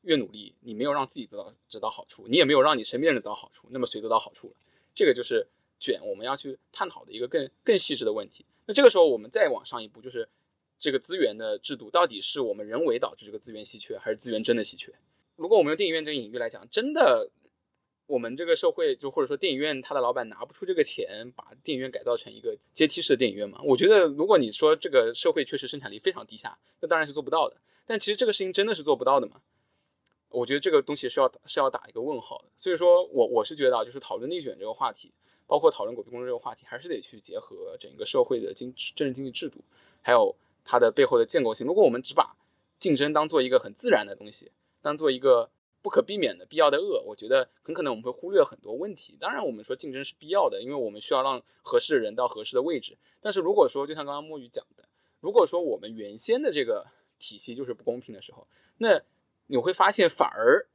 [0.02, 4.54] 越努力，你没有让自己得到得到好处，你也没有让你身边人得到好处，那么谁得到好处了？
[4.94, 5.46] 这个就是
[5.78, 8.46] 卷我们要去探讨的一个更更细致的问题。
[8.66, 10.28] 那这个时候，我们再往上一步，就是
[10.78, 14.92] 这个资源的制度到底是我们人为导致这个资源稀缺，还是资源真的稀缺？
[15.36, 17.30] 如果我们用电影院这个隐喻来讲，真的，
[18.08, 23.60] 我们这个社会就或者说电影院，它的老板拿不出这个钱，把电影院改造成一个阶梯式的电影院嘛？
[23.62, 27.56] 我觉得，如果你说这个社会确实生产力非常低下，那当然是做不到的。
[27.86, 29.40] 但其实这个事情真的是做不到的嘛？
[30.30, 32.48] 我觉得这个东西是要是要打一个问号的。
[32.56, 35.12] 所以说我我是觉得啊，就是讨论内卷这个话题。
[35.46, 39.64] 包括讨论狗屁工作这个话题，还是得去结合整个社会的经政治经济制度，
[40.02, 41.66] 还有它的背后的建构性。
[41.66, 42.36] 如果我们只把
[42.78, 44.52] 竞争当做一个很自然的东西，
[44.82, 45.48] 当做一个
[45.82, 49.16] 不可避免的必要的恶，我觉得很可能我们会忽略很多问题。
[49.20, 52.98] 当然，我们说竞争是必要的，因为我们需要让合适的人到合适的位置。
[53.20, 54.88] 但是如果说，就像刚刚墨鱼讲的，
[55.20, 56.86] 如果说我们原先的这个
[57.18, 58.46] 体系就是不公平的时候，
[58.76, 59.02] 那
[59.46, 60.66] 你会发现反而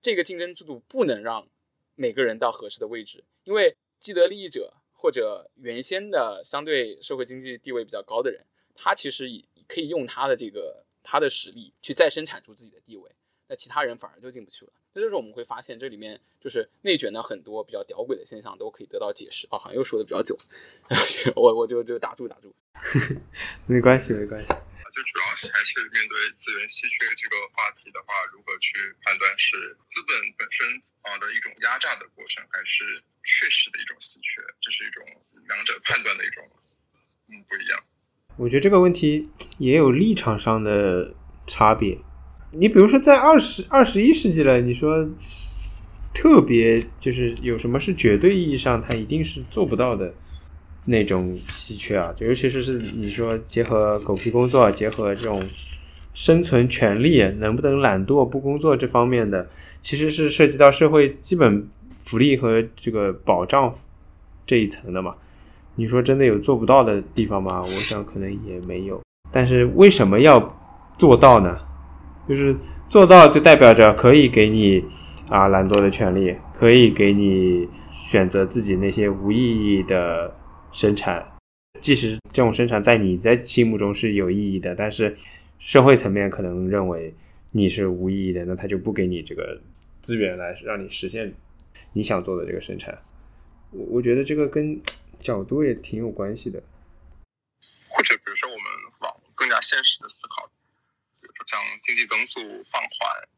[0.00, 1.48] 这个竞争制度不能让
[1.94, 3.76] 每个人到合适的位置，因为。
[4.00, 13.10] 既得利益者或者原先的相对社会经济地位比较高的人，他其实也可以用他的这个他的实力去再生产出自己的地位，
[13.50, 14.70] 那其他人反而就进不去了。
[14.94, 19.48] 那就是我们会发现这里面就是内卷的很多比较屌鬼的现象都可以得到解释。
[19.50, 20.38] 啊，好像又说的比较久，
[21.34, 22.54] 我我就就打住打住，
[23.66, 24.46] 没关系没关系。
[24.90, 30.66] 就主要是还是面对资源稀缺这个话题的话，如何去判断是资本本身
[31.02, 32.82] 啊的一种压榨的过程，还是
[33.22, 34.42] 确实的一种稀缺？
[34.60, 35.04] 这是一种
[35.48, 36.44] 两者判断的一种
[37.28, 37.82] 嗯不一样。
[38.36, 39.28] 我觉得这个问题
[39.58, 41.14] 也有立场上的
[41.46, 41.96] 差别。
[42.52, 45.08] 你比如说在二十二十一世纪了，你说
[46.12, 50.12] 特别就是有什么是绝对意义上它一定是做不到的？
[50.86, 55.40] 那种稀缺啊，就尤其是是你说结合狗屁工作，结合这种
[56.14, 59.46] 生存权利，能不能懒惰不工作这方面的，
[59.82, 61.68] 其实是涉及到社会基本
[62.04, 63.72] 福利和这个保障
[64.46, 65.14] 这一层的嘛。
[65.76, 67.62] 你说真的有做不到的地方吗？
[67.62, 69.00] 我想可能也没有。
[69.30, 70.58] 但是为什么要
[70.98, 71.58] 做到呢？
[72.28, 72.56] 就是
[72.88, 74.84] 做到就代表着可以给你
[75.28, 80.36] 啊懒惰的权利，可以给你选择自己那些无意义的。
[80.72, 81.26] 生产，
[81.80, 85.16] 即使这种生产在你的心目中是有意义的，但是
[85.58, 87.12] 社会层面可能认为
[87.50, 89.60] 你是无意义的，那他就不给你这个
[90.00, 91.34] 资源来让你实现
[91.92, 92.96] 你想做的这个生产。
[93.72, 94.80] 我我觉得这个跟
[95.18, 96.62] 角度也挺有关系的。
[97.88, 98.64] 或者比如说我们
[99.00, 100.19] 往更加现实的思，
[101.50, 102.40] 像经济增速
[102.70, 103.28] 放缓，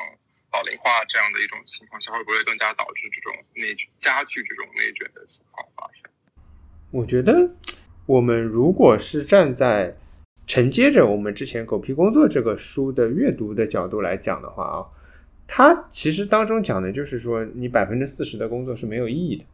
[0.00, 0.16] 嗯，
[0.54, 6.10] 老龄化这样的一种情况下，会不会更加导致这种内加剧这种内卷的情况发生？
[6.90, 7.50] 我觉得，
[8.06, 9.94] 我们如果是站在
[10.46, 14.88] 承接着我们之前《狗屁工作》这个书的阅读的角度来讲的话啊，
[15.46, 19.44] 它其实当中讲的就是说，你百分之四十的工作是没有意义的。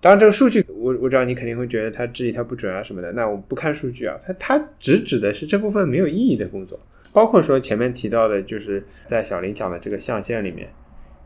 [0.00, 6.80] 当然，这个数据我我知道你肯定会觉得它质疑它不准啊什么的，那我不看数据啊，它它只指的是这部分没有意义的工作，
[7.12, 10.68] 包括说前面提到的，就是在小林讲的这个象限里面。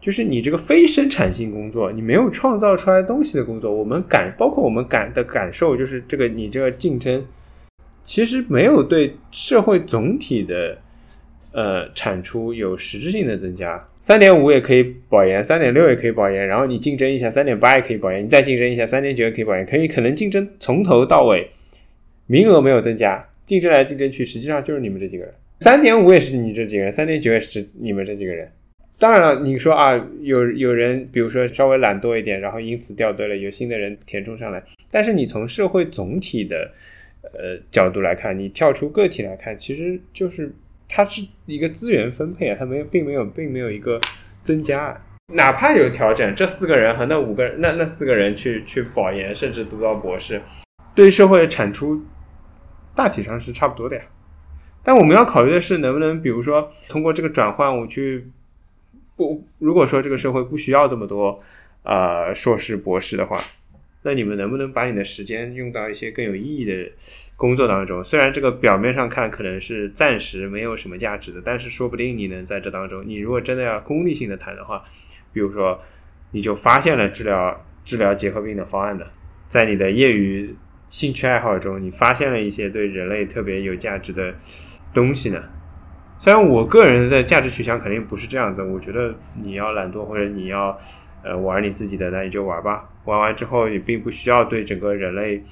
[0.01, 7.25] 就是你这个非生产性工作，你没有创造出来东西的工作，我们感包括我们感的感受，就是这个你这个竞争，
[8.05, 10.77] 其实没有对社会总体的
[11.55, 13.83] 呃产出有实质性的增加。
[14.01, 21.49] 三点五也可以保研，三点六也可以保研，然后你竞争一下，三点八也可以保研，你再竞争一下，三点九也可以保研，可以可能竞争从头到尾，
[22.27, 25.33] 名额没有增加，竞争来竞争去，实际上就是你们这几个人。
[25.61, 28.47] 三点五也是你这几个人，三点九也是你们这几个人。
[28.99, 34.63] 当然了，你说啊，有有人比如说稍微懒惰一点，然后因此掉队了，有新的人填充上来。
[34.91, 36.71] 但是你从社会总体的
[37.23, 40.53] 呃角度来看，你跳出个体来看，其实就是
[40.97, 44.01] 它是一个资源分配啊，它没有，并没有，并没有一个
[44.45, 44.97] 增加。
[45.33, 50.41] 哪怕有调整，这四个人和那五个人，那那四个人去去保研，甚至读到博士，
[50.95, 52.05] 对社会的产出
[52.95, 54.03] 大体上是差不多的呀。
[54.85, 58.31] 但我们要考虑的是，能不能比如说通过这个转换，我去。
[59.17, 61.41] 不，如果说这个社会不需要这么多
[61.83, 63.37] 呃硕士、博士的话，
[64.05, 66.93] 那你们能不能把你的时间用到一些更有意义的
[67.37, 68.05] 工作当中？
[68.05, 74.85] 虽然这个表面上看可能是暂时没有什么价值的，但是说不定你能在这当中，你如果真的要功利性的谈的话，
[75.33, 75.81] 比如说
[76.33, 79.07] 你就发现了治疗治疗结核病的方案的，
[79.49, 80.55] 在你的业余
[80.91, 84.35] 兴趣爱好中，你发现了一些对人类特别有价值的
[84.93, 85.43] 东西呢？
[86.21, 90.79] 虽然我个人的价值取向肯定不是这样子，我觉得你要懒惰或者你要
[91.23, 92.91] 呃玩你自己的，那你就玩吧。
[93.05, 95.43] 玩完之后也并不需要对整个人类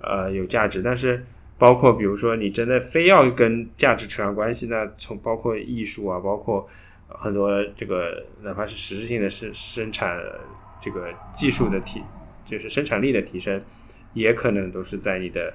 [0.00, 0.82] 呃有价值。
[0.82, 1.24] 但是
[1.58, 6.68] 包括比如说你真的非要跟价值扯上关系，那从包括艺术啊，包括
[7.08, 10.18] 很多这个哪怕是实质性的生生产
[10.80, 12.02] 这个技术的提，
[12.46, 13.60] 就是生产力的提升，
[14.14, 15.52] 也可能都是在你的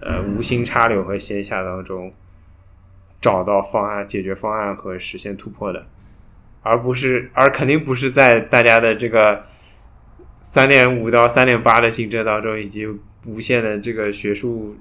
[0.00, 2.12] 呃无心插柳和闲暇当中。
[3.18, 5.86] 找到方案、解决方案和实现突破的，
[6.62, 9.42] 而不是，而肯定不是在大家的这个
[10.52, 12.86] 三点五到三点八的竞争当中，以及
[13.26, 14.76] 无限的这个学术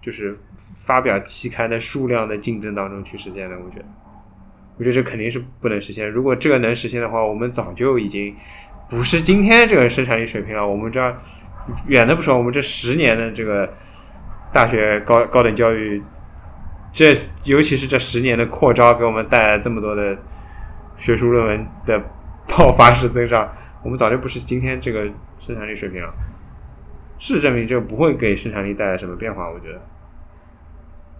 [0.00, 0.38] 就是
[0.76, 3.56] 发表期刊的数量的竞争当中去实现的。
[3.56, 3.84] 我觉得，
[4.78, 6.08] 我觉得这肯定是不能实现。
[6.08, 8.34] 如果这个能实现的话，我们早就已经
[8.88, 10.66] 不是今天这个生产力水平了。
[10.66, 11.00] 我们这
[11.86, 13.74] 远的不说，我们这十年的这个
[14.52, 16.02] 大学高高等教育。
[16.90, 17.14] 这
[17.44, 20.16] 尤其是这十年的扩招，给我们带来这么多的
[20.96, 22.02] 学术论文的
[22.48, 23.46] 爆发式增长，
[23.88, 25.10] 我们早就不是今天这个
[25.40, 26.12] 生产力水平了。
[27.18, 29.80] 事实证明，这不会给生产力带来什么变化，我觉得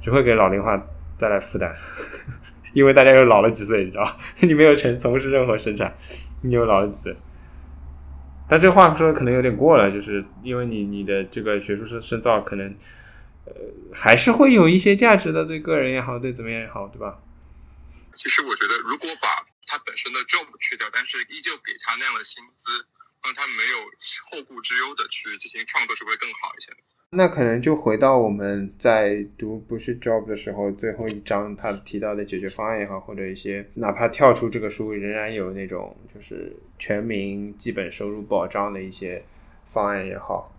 [0.03, 0.77] 只会给老龄化
[1.19, 1.75] 带来负担，
[2.75, 4.19] 因为大家又老了几岁，你知道？
[4.41, 5.95] 你没有从从事任何生产，
[6.43, 7.17] 你又老了几岁。
[8.51, 12.75] 但这话说的可能有点过了，就是因为你你的这个学术深深造可能。
[13.47, 13.55] 呃，
[13.95, 17.19] 还是会有一些价值的，对个人也好，对怎么样也好，对吧？
[18.13, 19.29] 其实我觉得，如果把
[19.69, 22.87] 他本身的 job 去掉，但是依旧给他那样的薪资，
[23.23, 23.79] 让他没有
[24.31, 26.79] 后顾之忧的去进行创作，是会更好一些的。
[27.11, 39.25] 那可能就回到我们在读不是 job 的时候，最后一章他提到的解决方案也好，或者一些哪怕跳出这个书，仍然有那种就是全民基本收入保障的一些
[39.73, 40.53] 方案也好。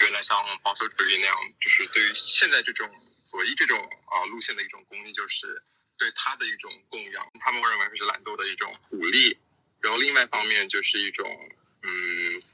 [0.00, 2.86] 原来像保守主义那样，就是对于现在这种
[3.24, 5.62] 左翼这种啊路线的一种公益，就是
[6.00, 7.20] 对他的一种供养。
[7.38, 9.36] 他们会认为这是懒惰的一种鼓励。
[9.82, 11.28] 然后另外一方面就是一种
[11.82, 11.88] 嗯，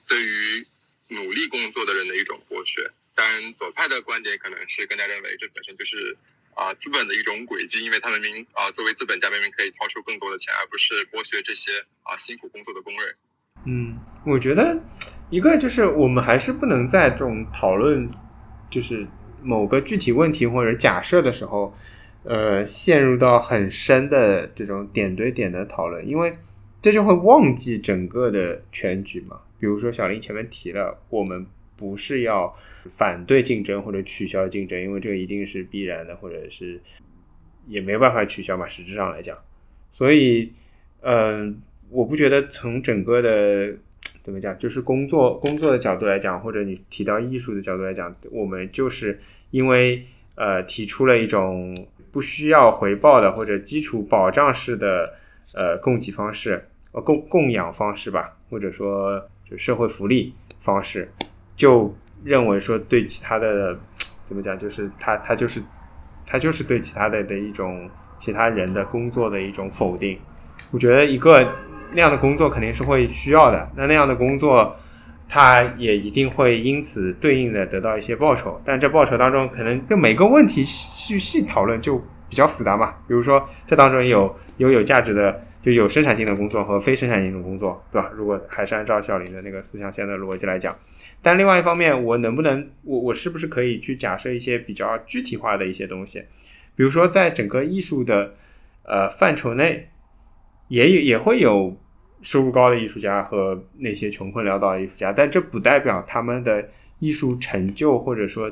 [0.08, 0.66] 对于
[1.14, 2.82] 努力工作的人的一种剥削。
[3.14, 6.16] 当然，左派的观点可能是更加认为这本身就是
[6.54, 11.70] 啊资本的一种轨迹，因为他们明啊作为资本家明明可以掏出更多的钱，而不是剥削这些
[12.02, 13.16] 啊辛苦工作的工人。
[13.64, 14.76] 嗯，我觉得。
[15.28, 18.08] 一个就是我们还是不能在这种讨论，
[18.70, 19.04] 就是
[19.42, 21.76] 某个具体问题或者假设的时候，
[22.26, 26.34] 呃，陷入到很深的这种点对点的讨论，因为
[26.82, 29.40] 这就会忘记整个的全局嘛。
[29.58, 31.46] 比如说小林前面提了，我们
[31.76, 32.54] 不是要
[32.90, 36.80] 反对竞争或者取消竞争，因为这个一定是必然的，或者是
[37.66, 39.38] 也没办法取消嘛，实质上来讲。
[39.92, 40.52] 所以，
[41.00, 43.76] 嗯，我不觉得从整个的。
[44.22, 44.56] 怎么讲？
[44.58, 49.20] 就是工作工作的角度来讲，或者你提到艺术的角度来讲，我们就是
[49.52, 50.04] 因为
[50.34, 51.86] 呃提出了一种
[52.16, 55.12] 不需要回报的或者基础保障式的
[55.52, 60.32] 呃供给方式，呃供供养方式吧，或者说就社会福利
[60.62, 61.12] 方式，
[61.58, 61.94] 就
[62.24, 63.78] 认为说对其他的
[64.24, 65.62] 怎么讲，就是他他就是
[66.26, 67.86] 他就是对其他的的一种
[68.18, 70.18] 其他人的工作的一种否定。
[70.72, 71.46] 我觉得一个。
[71.92, 74.74] 那样的工作肯定是会需要的，那那样的工作，
[75.28, 81.98] 他也一定会因此对应的得到一些报酬，但这报酬当中可能就每个问题去细讨论就
[82.28, 82.94] 比较复杂嘛。
[83.08, 88.10] 比如说这当中有有有价值的，就有生产性的工作和非生产性的工作，对吧？
[88.14, 90.76] 如果还是按照小林的那个思想线的逻辑来讲，
[91.22, 96.24] 但另外一方面，我能不能我我是不是可以去假设一些比较具体化的一些东西？
[96.74, 98.34] 比如说在整个艺术的
[98.84, 99.88] 呃范畴内。
[100.68, 101.76] 也有也会有
[102.22, 106.68] 收入高的艺术家和那些穷困潦倒的艺术家，但这不代表他们的
[106.98, 108.50] 艺术成就，或者说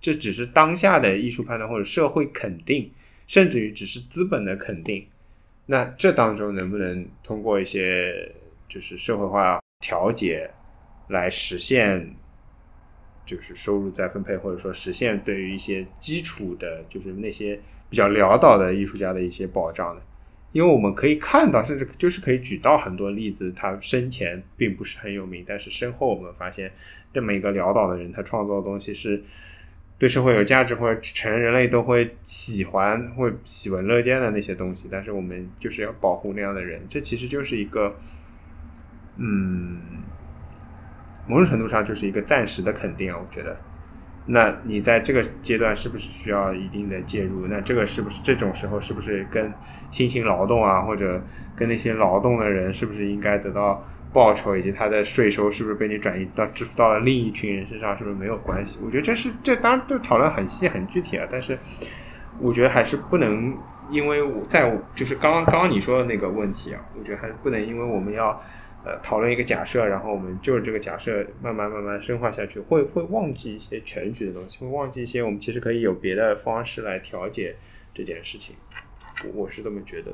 [0.00, 2.90] 这只是当下的艺术判断或者社会肯定，
[3.26, 5.06] 甚至于只是资本的肯定。
[5.66, 8.32] 那这当中能不能通过一些
[8.68, 10.48] 就是社会化调节
[11.08, 12.14] 来实现，
[13.24, 17.58] 就是收入再分配，或者说实现对于一些基础的，就是那些
[17.90, 20.02] 比较潦倒的艺术家的一些保障呢？
[20.52, 26.72] 因为我们可以看到，甚至就是可以举到很多例子，他生前并不是很有名，但是身后我们发现
[27.12, 29.22] 这么一个潦倒的人，他创作的东西是
[29.98, 34.88] 对社会有价值，或者全人类都会喜欢或喜闻乐见的那些东西。
[34.90, 37.94] 但是我们就是要保护那样的人，这其实就是一个，
[39.16, 39.78] 嗯，
[41.26, 43.56] 某种程度上就是一个暂时的肯定啊，我觉得。
[44.28, 47.46] 那你在这个阶段是不是需要一定的介入？
[47.46, 49.52] 那这个是不是这种时候是不是跟
[49.92, 51.22] 辛勤劳动啊，或者
[51.54, 58.80] 跟那些劳动的人是不是应该得到报酬，以及他的税收是不是被你转移到支付到了另一群人身上，是不是没有关系？
[58.84, 61.56] 我觉得这是这当然就讨论很细很具体啊，但是
[62.40, 63.56] 我觉得还是不能
[63.90, 68.42] 因为我在就是刚刚刚刚你说的那个问题啊，我觉得还是不能因为我们要。
[68.86, 77.56] 呃，讨论一个假设，然后我们就是这个假设慢慢慢慢深化下去，会会忘记一些全局的东西，会忘记一些我们其实可以有别的方式来调节
[77.92, 78.54] 这件事情。
[79.24, 80.12] 我我是这么觉得。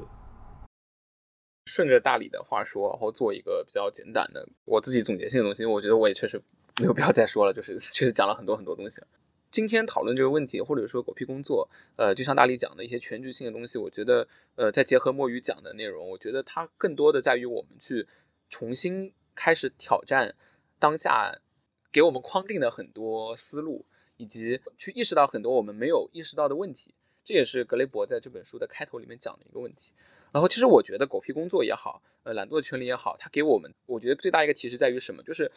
[1.66, 6.40] 顺着大理的话说，然后做一个比较简短的我自己总结性的东西，我觉得我也确实
[6.80, 9.02] 没有必要再说了，就是 确实讲了很多很多东西。
[9.50, 18.06] 今天讨论这个问题，或者说狗屁工作，呃，就像大理讲的一些全局性的东西，我觉得，呃，再结合墨鱼讲的内容，我觉得它更多的在于我们去。
[18.52, 20.34] 重新开始挑战
[20.78, 21.40] 当下
[21.90, 23.86] 给我们框定的很多思路，
[24.18, 26.94] 以及去意识到很多我们没有意识到的问题。
[27.24, 29.94] 这也是格雷伯在这本书的开头里面讲的一个问题。
[30.32, 35.22] 然后，其实我觉得狗屁工作也好，呃，懒惰的权利也好，它给我们，我觉得最大一个提示在于什么？
[35.22, 35.50] 就是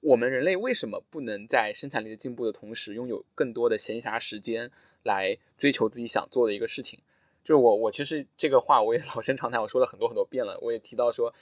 [0.00, 4.70] 我们人类为什么不能在生产力的进步的同时，拥有更多的闲暇时间
[5.02, 7.00] 来追求自己想做的一个事情？
[7.42, 11.32] 就是我，我其实这个话我也老生常谈，我说了很多很多遍了，我也提到说。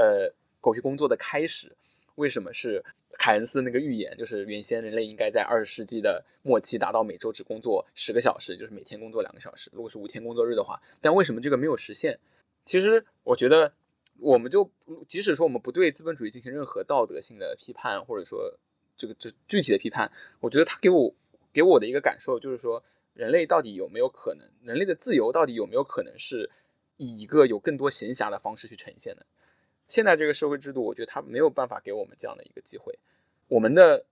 [0.00, 0.32] 呃，
[0.62, 1.76] 狗屁工作的开始，
[2.14, 2.82] 为什么是
[3.18, 4.16] 凯恩斯那个预言？
[4.16, 9.68] 就是原先人类应该在二十世纪的末期达到每周只工作十个小时，就是每天工作两个小时。
[9.74, 12.18] 如果是五天工作日的话，但为什么这个没有实现？
[12.64, 13.74] 其实我觉得，
[14.20, 14.70] 我们就
[15.06, 18.58] 即使说我们不对资本主义进行任何道德性的批判，或者说
[18.96, 20.10] 这个这具体的批判，
[20.40, 21.12] 我觉得他给我
[21.52, 22.82] 给我的一个感受就是说，
[23.12, 24.48] 人类到底有没有可能？
[24.62, 26.48] 人类的自由到底有没有可能是
[26.96, 29.26] 以一个有更多闲暇的方式去呈现的？
[29.90, 32.96] 现在这个社会制度，我觉得它没有办法给我们这样的一个机会。
[33.48, 34.06] 我们的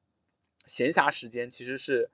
[0.66, 2.10] 闲暇时间其实是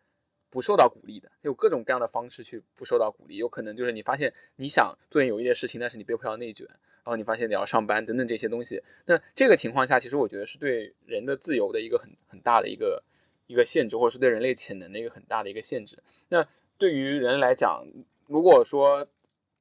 [0.51, 3.37] 不受到鼓励的，有各种各样的方式去不受到鼓励。
[3.37, 8.83] 有可能就是你发现你想做点有益的事情，但是你被迫要内卷，然后你发现你要上班等等这些东西。
[9.07, 13.03] 那这个情况下，其实我觉得是对人的自由的一个很很大的一个
[13.47, 15.99] 一个限制，或者是对人类潜能的一个很大的一个限制。
[16.29, 16.47] 那
[16.77, 17.87] 对于人来讲，
[18.27, 19.09] 如果说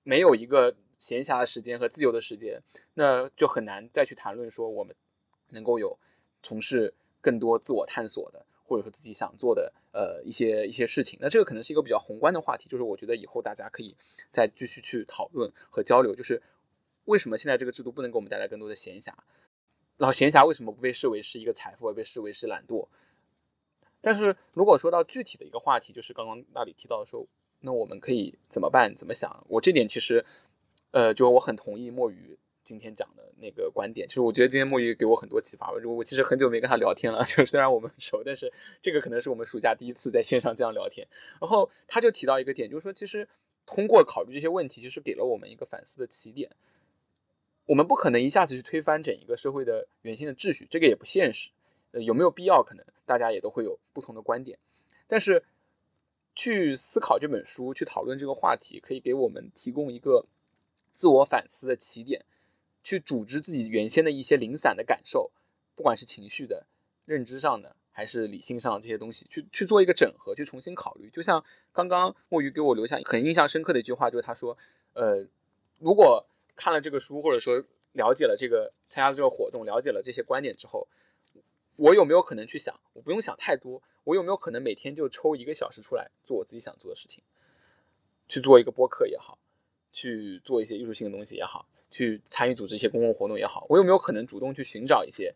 [0.04, 2.64] 没有一个闲暇的时间和自由的时间，
[2.94, 4.96] 那就很难再去谈论说我们
[5.50, 6.00] 能够有
[6.42, 11.20] 从事更多自我探索的，或者说自己想做的呃一些一些事情。
[11.22, 13.94] 那这个可能是一个比较宏观的话题，就是我觉得以后大家可以
[14.32, 16.42] 再继续去讨论和交流，就是
[17.04, 19.12] 为什么现在这个制度不能给我们带来更多的闲暇？
[19.98, 22.88] 然后闲暇为什么不被视为是一个财富，而被视为是懒惰？
[24.00, 27.28] 但是如果说到具体的一个话题，就是刚刚那里提到说，
[27.60, 28.96] 那我们可以怎么办？
[28.96, 29.46] 怎么想？
[29.50, 30.26] 我这点其实。
[30.94, 35.74] 呃，就我很同意墨鱼今天讲的那个观点，其实我觉得今天墨鱼给我很多启发吧。
[35.84, 41.08] 我我其实很久没跟他聊天了， 就虽然我们很熟，但是这个可能是我们暑假第一次在线上这样聊天。
[41.42, 43.28] 然后他就提到一个点，就是说其实
[43.66, 46.52] 通过考虑这些问题，其实给了我们一个反思的起点。
[47.66, 51.50] 我们不可能一下子去推翻整一个社会的原先的秩序，这个也不现实。
[51.92, 52.62] 呃，有没有必要？
[52.62, 54.60] 可能大家也都会有不同的观点，
[55.08, 55.44] 但是
[56.36, 60.24] 去思考这本书，去讨论这个话题，可以给我们提供一个。
[60.94, 62.24] 自我反思的起点，
[62.84, 65.32] 去组织自己原先的一些零散的感受，
[65.76, 66.68] 不管是情绪的、
[67.06, 71.10] 认知上的，还是理性上的这些东西，去去做一个整合，去重新考虑。
[71.10, 74.56] 就像刚刚墨鱼给我留下很印象深刻的一句话，就是他说
[74.94, 75.28] ：“呃，
[75.80, 76.26] 如果
[76.56, 80.88] 看了这个书，或者说了解了这个参加这个活动，了解了这些观点之后，
[81.80, 82.80] 我有没有可能去想？
[82.94, 87.24] 我不用想太多，我有没有可能每天就抽一个小时出来做我自己想做的事情，
[88.28, 89.40] 去做一个播客也好。”
[89.94, 95.34] 去做一些艺术性的东西也好，去参与组织一些公共活动也好，我有没有可能主动去寻找一些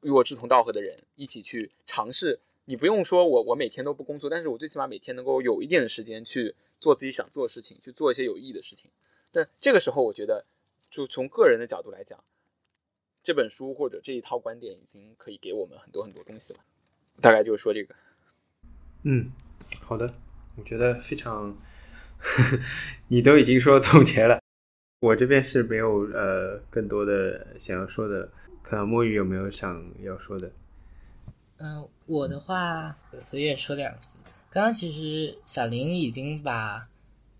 [0.00, 2.40] 与我志同道合的人，一起去尝试？
[2.64, 8.90] 你不用说我我每天都不工作，但是我最起码每天能够有一点的时间去做自己想做的事情，去做一些有意义的事情。
[9.30, 10.46] 但这个时候，我觉得
[10.90, 12.22] 就从个人的角度来讲，
[13.22, 16.60] 这本书或者这一套观点已经可以给我们很多很多东西了。
[17.20, 17.94] 大概就是说这个。
[19.02, 19.30] 嗯，
[19.82, 20.14] 好的，
[20.56, 21.54] 我觉得非常。
[23.08, 24.40] 你都已经说总结了，
[25.00, 28.28] 我这边是没有呃更多的想要说的，
[28.62, 30.50] 看看墨鱼有没有想要说的。
[31.58, 34.18] 嗯，我的话随便说两句。
[34.50, 36.86] 刚刚其实小林已经把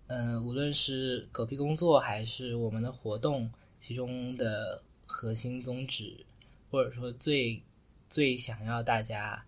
[0.07, 6.25] 嗯无论是狗屁工作还是我们的活动其中的核心宗旨，
[6.71, 7.61] 或者说最
[8.09, 9.43] 最想要大家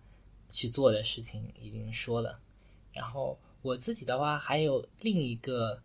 [0.48, 2.38] 去做的事情已经说了，
[2.92, 3.38] 然后。
[3.62, 5.80] 我自己的话，还有另一个，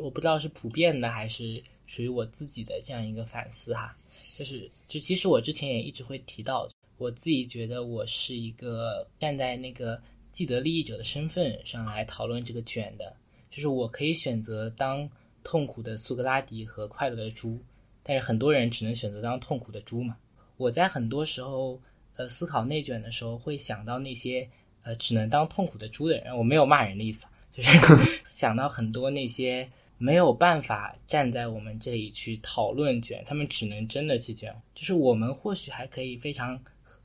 [0.00, 1.54] 我不知道是普遍的还是
[1.86, 3.94] 属于我自己的这样一个反思哈，
[4.36, 10.00] 就是就其实我之前也一直会提到，我自己觉得我是一个站在那个
[10.32, 13.14] 既得利益者的身份上来讨论这个卷的，
[13.50, 15.08] 就是我可以选择当
[15.44, 17.58] 痛苦的苏格拉底和快乐的猪，
[18.02, 20.16] 但是很多人只能选择当痛苦的猪嘛。
[20.56, 21.80] 我在很多时候
[22.16, 24.48] 呃思考内卷的时候，会想到那些
[24.84, 27.78] 呃只能当痛苦的猪的人，我没有骂人的意思，就是
[28.24, 29.68] 想到很多那些。
[30.00, 34.54] 没有办法站在我们这里去讨论卷，他们只能真的去卷。
[34.72, 36.56] 就是我们或许还可以非常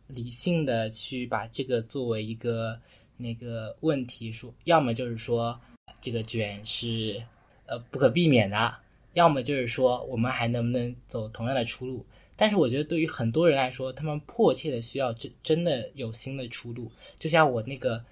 [0.06, 2.80] 理性的去把这个作为一个
[3.18, 5.60] 那个问题说，要么就是说
[6.02, 7.20] 这个卷是
[7.66, 8.76] 呃不可避免的，
[9.14, 12.06] 要么就是说我们还能不能走同样的出路。
[12.44, 16.92] 但是我觉得对于很多人来说，他们迫切的需要真真的有新的出路。
[17.18, 18.04] 就像我那个。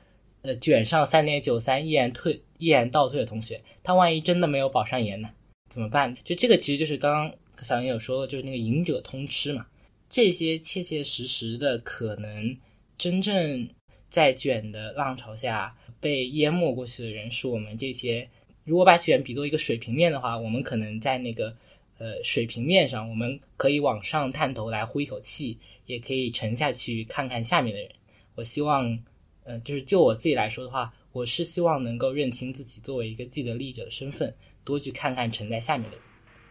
[0.43, 5.29] 呃，卷上三点九三，依然退，依然倒退的同学，他万一真的没有保上研呢？
[5.69, 6.15] 怎么办？
[6.23, 7.31] 就这个其实就是刚刚
[7.61, 9.67] 小林有说，就是那个赢者通吃嘛。
[10.09, 12.57] 这些切切实实的可能，
[12.97, 13.69] 真正
[14.09, 18.27] 在卷的浪潮下被淹没过去的人，是我们这些。
[18.63, 21.55] 如果把卷比作一个水平面的话，我们可能在那个
[22.01, 25.55] 呃水平面上，我们可以往上探头来呼一口气，
[25.85, 27.89] 也可以沉下去看看下面的人。
[28.33, 28.97] 我希望。
[29.43, 34.31] 嗯，就是就我自己来说的话，我是希望能够认清自己作为一个既得利益者的身份，
[34.63, 36.05] 多去看看沉在下面的人。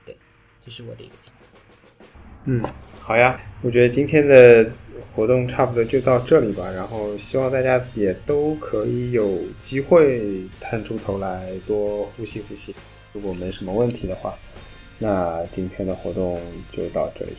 [0.05, 0.17] 对，
[0.61, 1.41] 这是我的一个想法。
[2.47, 2.61] 嗯，
[2.99, 4.69] 好呀，我觉得今天的
[5.15, 6.69] 活动差不多就到这里吧。
[6.73, 12.75] 然后希望大家也都可以有机会探出头来，多呼吸呼吸。
[13.13, 14.37] 如果没什么问题的话，
[15.03, 16.41] 那今天的活动
[16.71, 17.33] 就到这里。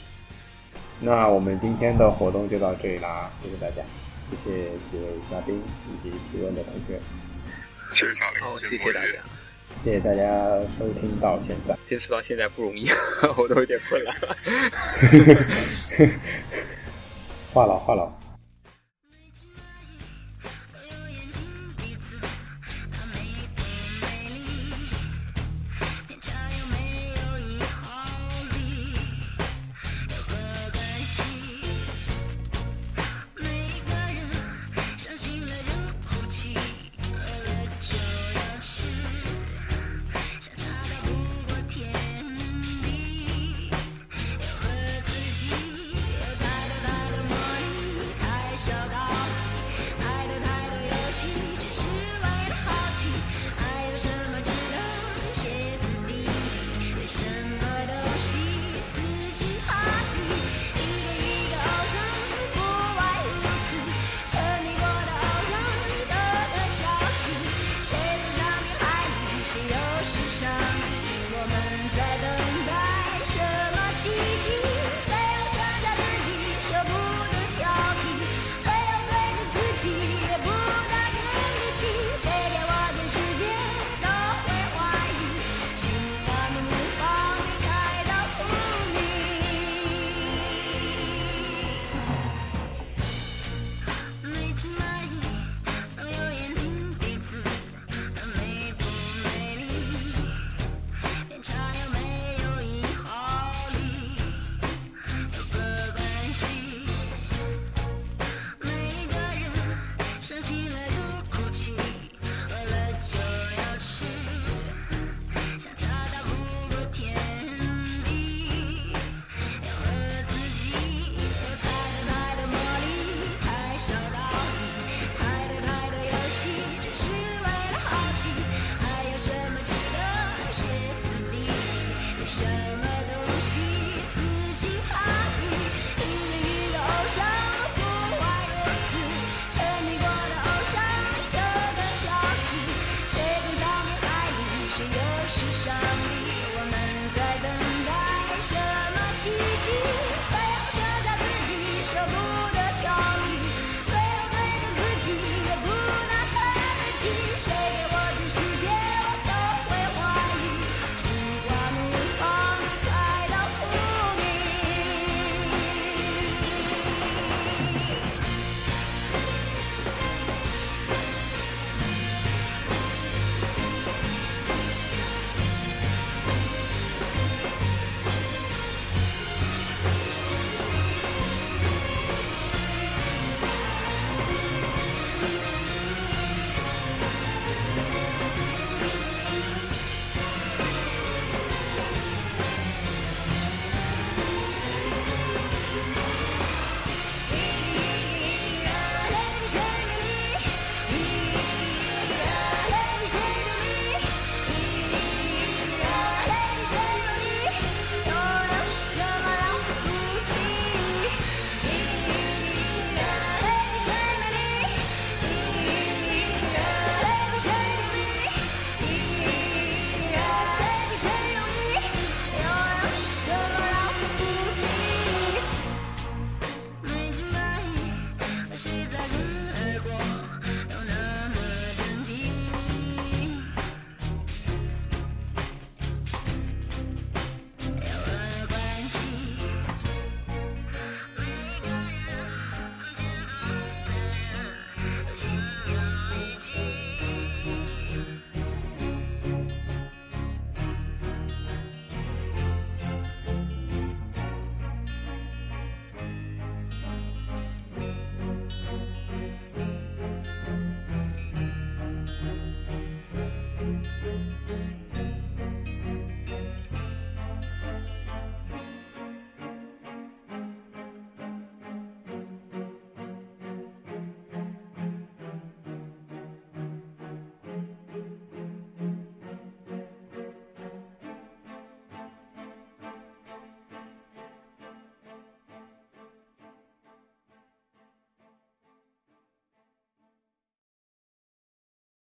[0.99, 3.83] 那我们今天的活动就到这里啦，谢谢大家。
[4.31, 6.99] 谢谢几位嘉宾以及提问的同学，
[7.91, 9.19] 谢谢小林，好，谢谢大家，
[9.83, 12.88] 谢谢大家收听到现在，坚持到现在不容易，
[13.38, 14.13] 我都有点困了，
[17.53, 18.20] 话痨话痨。